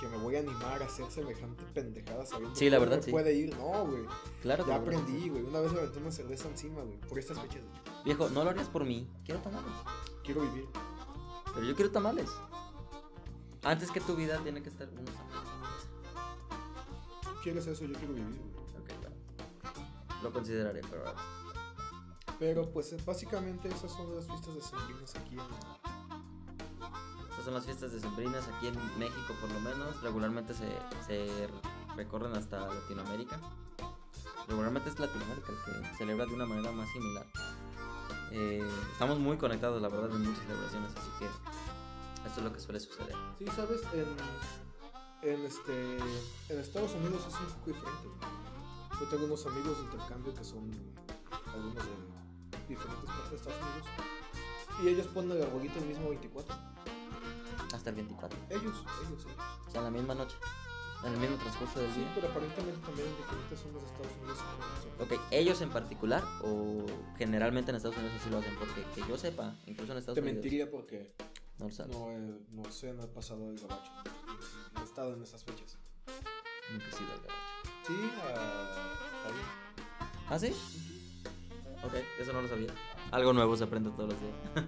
que 0.00 0.06
me 0.08 0.18
voy 0.18 0.36
a 0.36 0.40
animar 0.40 0.82
a 0.82 0.86
hacer 0.86 1.10
semejante 1.10 1.64
pendejada 1.72 2.26
sabiendo 2.26 2.54
Sí, 2.54 2.68
la 2.68 2.78
verdad, 2.78 2.98
me 2.98 3.02
sí. 3.02 3.10
puede 3.10 3.32
ir? 3.34 3.56
No, 3.56 3.86
güey. 3.86 4.02
Claro 4.42 4.64
que 4.64 4.70
Ya 4.70 4.76
aprendí, 4.76 5.28
güey. 5.30 5.42
Una 5.42 5.60
vez 5.60 5.72
me 5.72 5.78
aventé 5.80 5.98
una 5.98 6.10
cerveza 6.12 6.48
encima, 6.48 6.82
güey. 6.82 6.98
Por 7.00 7.18
estas 7.18 7.40
fechas. 7.40 7.62
Viejo, 8.04 8.28
no 8.28 8.44
lo 8.44 8.50
harías 8.50 8.68
por 8.68 8.84
mí. 8.84 9.08
Quiero 9.24 9.40
tamales. 9.40 9.72
Quiero 10.22 10.42
vivir. 10.42 10.66
Pero 11.54 11.66
yo 11.66 11.74
quiero 11.74 11.90
tamales. 11.90 12.28
Antes 13.62 13.90
que 13.90 14.00
tu 14.00 14.14
vida 14.14 14.38
tiene 14.42 14.62
que 14.62 14.68
estar 14.68 14.88
unos 14.90 15.06
tamales. 15.14 15.45
¿Quieres 17.46 17.64
eso? 17.68 17.84
Yo 17.84 17.94
quiero 17.94 18.12
vivir, 18.12 18.26
güey. 18.26 18.66
Ok, 18.76 18.88
claro. 18.98 19.14
Lo 20.20 20.32
consideraré, 20.32 20.80
pero 20.90 21.06
ahora. 21.06 21.20
Pero, 22.40 22.72
pues, 22.72 22.96
básicamente 23.06 23.68
esas 23.68 23.92
son 23.92 24.16
las 24.16 24.26
fiestas 24.26 24.56
de 24.56 24.62
sembrinas 24.62 25.14
aquí 25.14 25.34
en... 25.34 25.40
Estas 27.30 27.44
son 27.44 27.54
las 27.54 27.64
fiestas 27.64 27.92
decembrinas 27.92 28.48
aquí 28.48 28.66
en 28.66 28.98
México, 28.98 29.32
por 29.40 29.48
lo 29.52 29.60
menos. 29.60 30.02
Regularmente 30.02 30.54
se, 30.54 30.66
se 31.06 31.48
recorren 31.94 32.34
hasta 32.34 32.66
Latinoamérica. 32.66 33.38
Regularmente 34.48 34.90
es 34.90 34.98
Latinoamérica 34.98 35.52
el 35.52 35.82
que 35.82 35.96
celebra 35.98 36.26
de 36.26 36.34
una 36.34 36.46
manera 36.46 36.72
más 36.72 36.90
similar. 36.90 37.26
Eh, 38.32 38.68
estamos 38.90 39.20
muy 39.20 39.36
conectados, 39.36 39.80
la 39.80 39.88
verdad, 39.88 40.10
en 40.16 40.22
muchas 40.24 40.42
celebraciones, 40.42 40.90
así 40.96 41.10
que 41.20 41.26
esto 42.26 42.40
es 42.40 42.42
lo 42.44 42.52
que 42.52 42.58
suele 42.58 42.80
suceder. 42.80 43.14
Sí, 43.38 43.46
¿sabes? 43.54 43.82
En, 43.92 44.65
en, 45.22 45.44
este, 45.44 45.96
en 46.48 46.58
Estados 46.60 46.92
Unidos 46.94 47.24
es 47.26 47.34
un 47.34 47.46
poco 47.46 47.66
diferente. 47.66 48.08
Yo 49.00 49.06
tengo 49.08 49.24
unos 49.26 49.46
amigos 49.46 49.78
de 49.78 49.84
intercambio 49.84 50.34
que 50.34 50.44
son 50.44 50.70
algunos 51.52 51.74
de 51.74 52.66
diferentes 52.68 53.04
partes 53.04 53.30
de 53.30 53.36
Estados 53.36 53.60
Unidos. 53.62 53.88
Y 54.82 54.88
ellos 54.88 55.06
ponen 55.08 55.32
el 55.36 55.42
arbolito 55.42 55.78
el 55.78 55.86
mismo 55.86 56.08
24. 56.10 56.54
Hasta 57.74 57.90
el 57.90 57.96
24. 57.96 58.38
Ellos, 58.50 58.62
ellos, 58.62 58.84
ellos. 59.26 59.26
O 59.66 59.70
sea, 59.70 59.80
en 59.80 59.84
la 59.84 59.90
misma 59.90 60.14
noche. 60.14 60.36
En 61.04 61.12
el 61.12 61.18
mismo 61.20 61.36
transcurso 61.36 61.78
del 61.78 61.92
Sí, 61.92 62.00
día. 62.00 62.12
pero 62.14 62.28
aparentemente 62.28 62.80
también 62.84 63.06
en 63.06 63.16
diferentes 63.18 63.60
zonas 63.60 63.82
de 63.82 63.86
Estados 63.88 64.12
Unidos. 64.18 64.38
Ok, 64.98 65.20
ellos 65.30 65.60
en 65.60 65.70
particular 65.70 66.24
o 66.42 66.84
generalmente 67.18 67.70
en 67.70 67.76
Estados 67.76 67.96
Unidos 67.98 68.14
así 68.20 68.30
lo 68.30 68.38
hacen, 68.38 68.54
porque 68.56 68.82
que 68.94 69.06
yo 69.08 69.18
sepa, 69.18 69.54
incluso 69.66 69.92
en 69.92 69.98
Estados 69.98 70.14
Te 70.14 70.20
Unidos 70.22 70.34
mentiría 70.36 70.70
porque 70.70 71.12
no 71.58 71.66
lo 71.66 71.70
saben. 71.70 71.92
no, 71.92 72.10
he- 72.10 72.40
no 72.50 72.70
sé, 72.70 72.92
no 72.92 73.02
he 73.04 73.08
pasado 73.08 73.50
el 73.50 73.58
gabacho. 73.58 73.92
No 74.74 74.80
he 74.80 74.84
estado 74.84 75.14
en 75.14 75.22
esas 75.22 75.42
fechas. 75.44 75.78
Nunca 76.70 76.84
he 76.86 76.92
sido 76.92 77.12
el 77.14 77.20
gabacho. 77.20 77.34
Sí, 77.86 78.10
ah. 78.22 78.92
¿Ah, 80.28 80.38
sí? 80.38 80.48
Ok, 81.84 81.94
eso 82.20 82.32
no 82.32 82.42
lo 82.42 82.48
sabía. 82.48 82.68
Algo 83.12 83.32
nuevo 83.32 83.56
se 83.56 83.64
aprende 83.64 83.90
todos 83.90 84.10
los 84.10 84.20
días. 84.20 84.34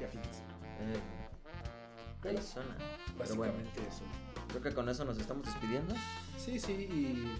Ya 0.00 0.08
finas. 0.08 0.42
Eh, 0.80 2.42
suena. 2.42 2.76
Pero 3.16 3.34
bueno, 3.36 3.52
Básicamente 3.54 3.80
eso. 3.88 4.02
creo 4.48 4.60
que 4.62 4.74
con 4.74 4.88
eso 4.90 5.04
nos 5.06 5.16
estamos 5.16 5.46
despidiendo. 5.46 5.94
Sí, 6.36 6.58
sí, 6.60 6.72
y 6.72 7.38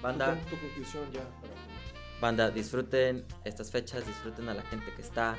Banda, 0.00 0.36
tu, 0.44 0.50
tu 0.54 0.60
conclusión 0.60 1.10
ya. 1.10 1.22
para- 1.22 1.54
banda, 2.20 2.50
disfruten 2.50 3.26
estas 3.44 3.72
fechas, 3.72 4.06
disfruten 4.06 4.48
a 4.48 4.54
la 4.54 4.62
gente 4.62 4.92
que 4.94 5.02
está. 5.02 5.36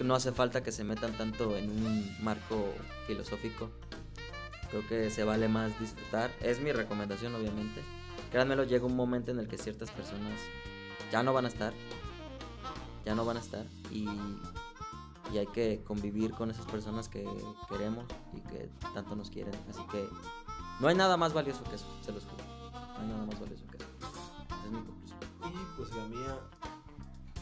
No 0.00 0.14
hace 0.14 0.32
falta 0.32 0.62
que 0.62 0.72
se 0.72 0.84
metan 0.84 1.16
tanto 1.16 1.56
en 1.56 1.70
un 1.70 2.16
marco 2.22 2.74
filosófico. 3.06 3.70
Creo 4.70 4.86
que 4.86 5.10
se 5.10 5.24
vale 5.24 5.48
más 5.48 5.78
disfrutar. 5.80 6.30
Es 6.40 6.60
mi 6.60 6.72
recomendación, 6.72 7.34
obviamente. 7.34 7.82
Créanmelo, 8.30 8.64
llega 8.64 8.84
un 8.84 8.96
momento 8.96 9.30
en 9.30 9.38
el 9.38 9.48
que 9.48 9.56
ciertas 9.56 9.90
personas 9.90 10.40
ya 11.10 11.22
no 11.22 11.32
van 11.32 11.46
a 11.46 11.48
estar. 11.48 11.72
Ya 13.04 13.14
no 13.14 13.24
van 13.24 13.36
a 13.36 13.40
estar. 13.40 13.64
Y, 13.90 14.08
y 15.32 15.38
hay 15.38 15.46
que 15.46 15.82
convivir 15.84 16.32
con 16.32 16.50
esas 16.50 16.66
personas 16.66 17.08
que 17.08 17.24
queremos 17.68 18.04
y 18.34 18.40
que 18.40 18.68
tanto 18.94 19.16
nos 19.16 19.30
quieren. 19.30 19.54
Así 19.70 19.80
que 19.90 20.08
no 20.80 20.88
hay 20.88 20.94
nada 20.94 21.16
más 21.16 21.32
valioso 21.32 21.62
que 21.64 21.76
eso, 21.76 21.86
se 22.04 22.12
los 22.12 22.24
juro. 22.24 22.44
No 22.72 23.00
hay 23.00 23.06
nada 23.06 23.24
más 23.24 23.40
valioso 23.40 23.66
que 23.68 23.76
eso. 23.78 23.86
Esa 24.48 24.64
es 24.66 24.72
mi 24.72 24.78
conclusión. 24.78 25.18
Y 25.44 25.76
pues 25.76 25.90
la 25.94 26.04
mía, 26.06 26.38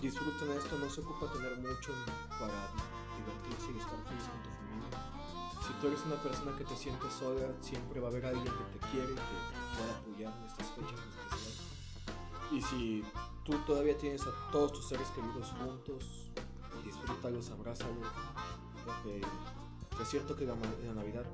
disfruten 0.00 0.50
esto, 0.52 0.78
no 0.78 0.88
se 0.90 1.00
ocupa 1.00 1.32
tener 1.32 1.56
mucho 1.58 1.92
para 2.38 2.70
divertirse 3.16 3.72
y 3.72 3.78
estar 3.78 3.98
feliz 4.04 4.24
con 4.28 4.42
tu 4.42 4.50
familia. 4.50 4.98
Si 5.66 5.72
tú 5.80 5.86
eres 5.86 6.00
una 6.04 6.16
persona 6.16 6.56
que 6.56 6.64
te 6.64 6.76
sientes 6.76 7.12
sola, 7.12 7.54
siempre 7.60 8.00
va 8.00 8.08
a 8.08 8.10
haber 8.10 8.26
alguien 8.26 8.44
que 8.44 8.78
te 8.78 8.86
quiere 8.90 9.12
y 9.12 9.16
que 9.16 9.36
pueda 9.76 9.98
apoyar 9.98 10.32
en 10.38 10.44
estas 10.44 10.68
fechas 10.70 11.00
en 11.00 11.08
especial. 11.10 11.54
Y 12.52 12.60
si 12.60 13.04
tú 13.44 13.56
todavía 13.66 13.96
tienes 13.96 14.22
a 14.26 14.50
todos 14.52 14.72
tus 14.72 14.88
seres 14.88 15.08
queridos 15.08 15.52
juntos, 15.52 16.30
disfrútalos, 16.84 17.50
abrázalos. 17.50 18.06
Porque 18.84 19.22
es 20.02 20.08
cierto 20.08 20.36
que 20.36 20.44
la, 20.44 20.54
la 20.54 20.94
Navidad 20.94 21.24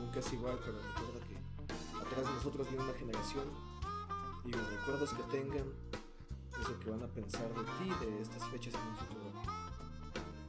nunca 0.00 0.20
es 0.20 0.32
igual, 0.32 0.58
pero 0.64 0.78
recuerda 0.78 1.20
que 1.26 1.36
atrás 2.00 2.26
de 2.26 2.32
nosotros 2.32 2.68
viene 2.68 2.84
una 2.84 2.94
generación 2.94 3.44
y 4.44 4.50
los 4.50 4.70
recuerdos 4.70 5.10
que 5.14 5.22
tengan 5.24 5.64
es 6.60 6.68
lo 6.68 6.78
que 6.80 6.90
van 6.90 7.02
a 7.02 7.08
pensar 7.08 7.48
de 7.48 7.62
ti, 7.62 8.06
de 8.06 8.22
estas 8.22 8.48
fechas 8.50 8.74
en 8.74 8.80
un 8.80 8.96
futuro. 8.96 9.42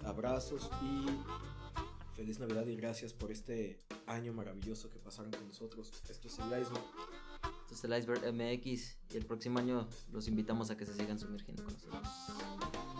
Abrazos 0.06 0.70
y 0.82 1.06
feliz 2.16 2.40
Navidad 2.40 2.66
y 2.68 2.76
gracias 2.76 3.14
por 3.14 3.32
este 3.32 3.84
año 4.08 4.34
maravilloso 4.34 4.90
que 4.90 5.00
pasaron 5.00 5.32
con 5.32 5.48
nosotros. 5.48 5.92
Esto 6.10 6.28
es 6.28 6.40
el 6.40 6.46
Iceberg. 6.46 6.86
Esto 7.62 7.74
es 7.74 7.84
el 7.84 7.98
Iceberg 7.98 8.34
MX 8.34 8.98
y 9.14 9.18
el 9.18 9.26
próximo 9.26 9.60
año 9.60 9.88
los 10.12 10.28
invitamos 10.28 10.70
a 10.70 10.78
que 10.78 10.86
se 10.86 10.94
sigan 10.94 11.20
sumergiendo 11.20 11.64
con 11.64 11.74
nosotros. 11.74 12.08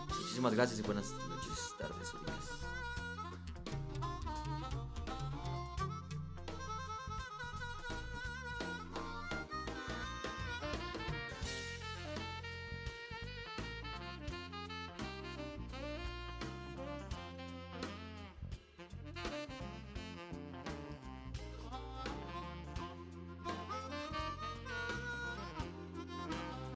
Muchísimas 0.08 0.54
gracias 0.54 0.80
y 0.80 0.82
buenas 0.82 1.12
noches, 1.12 1.74
tardes 1.78 2.14
o 2.14 2.18
días. 2.24 2.65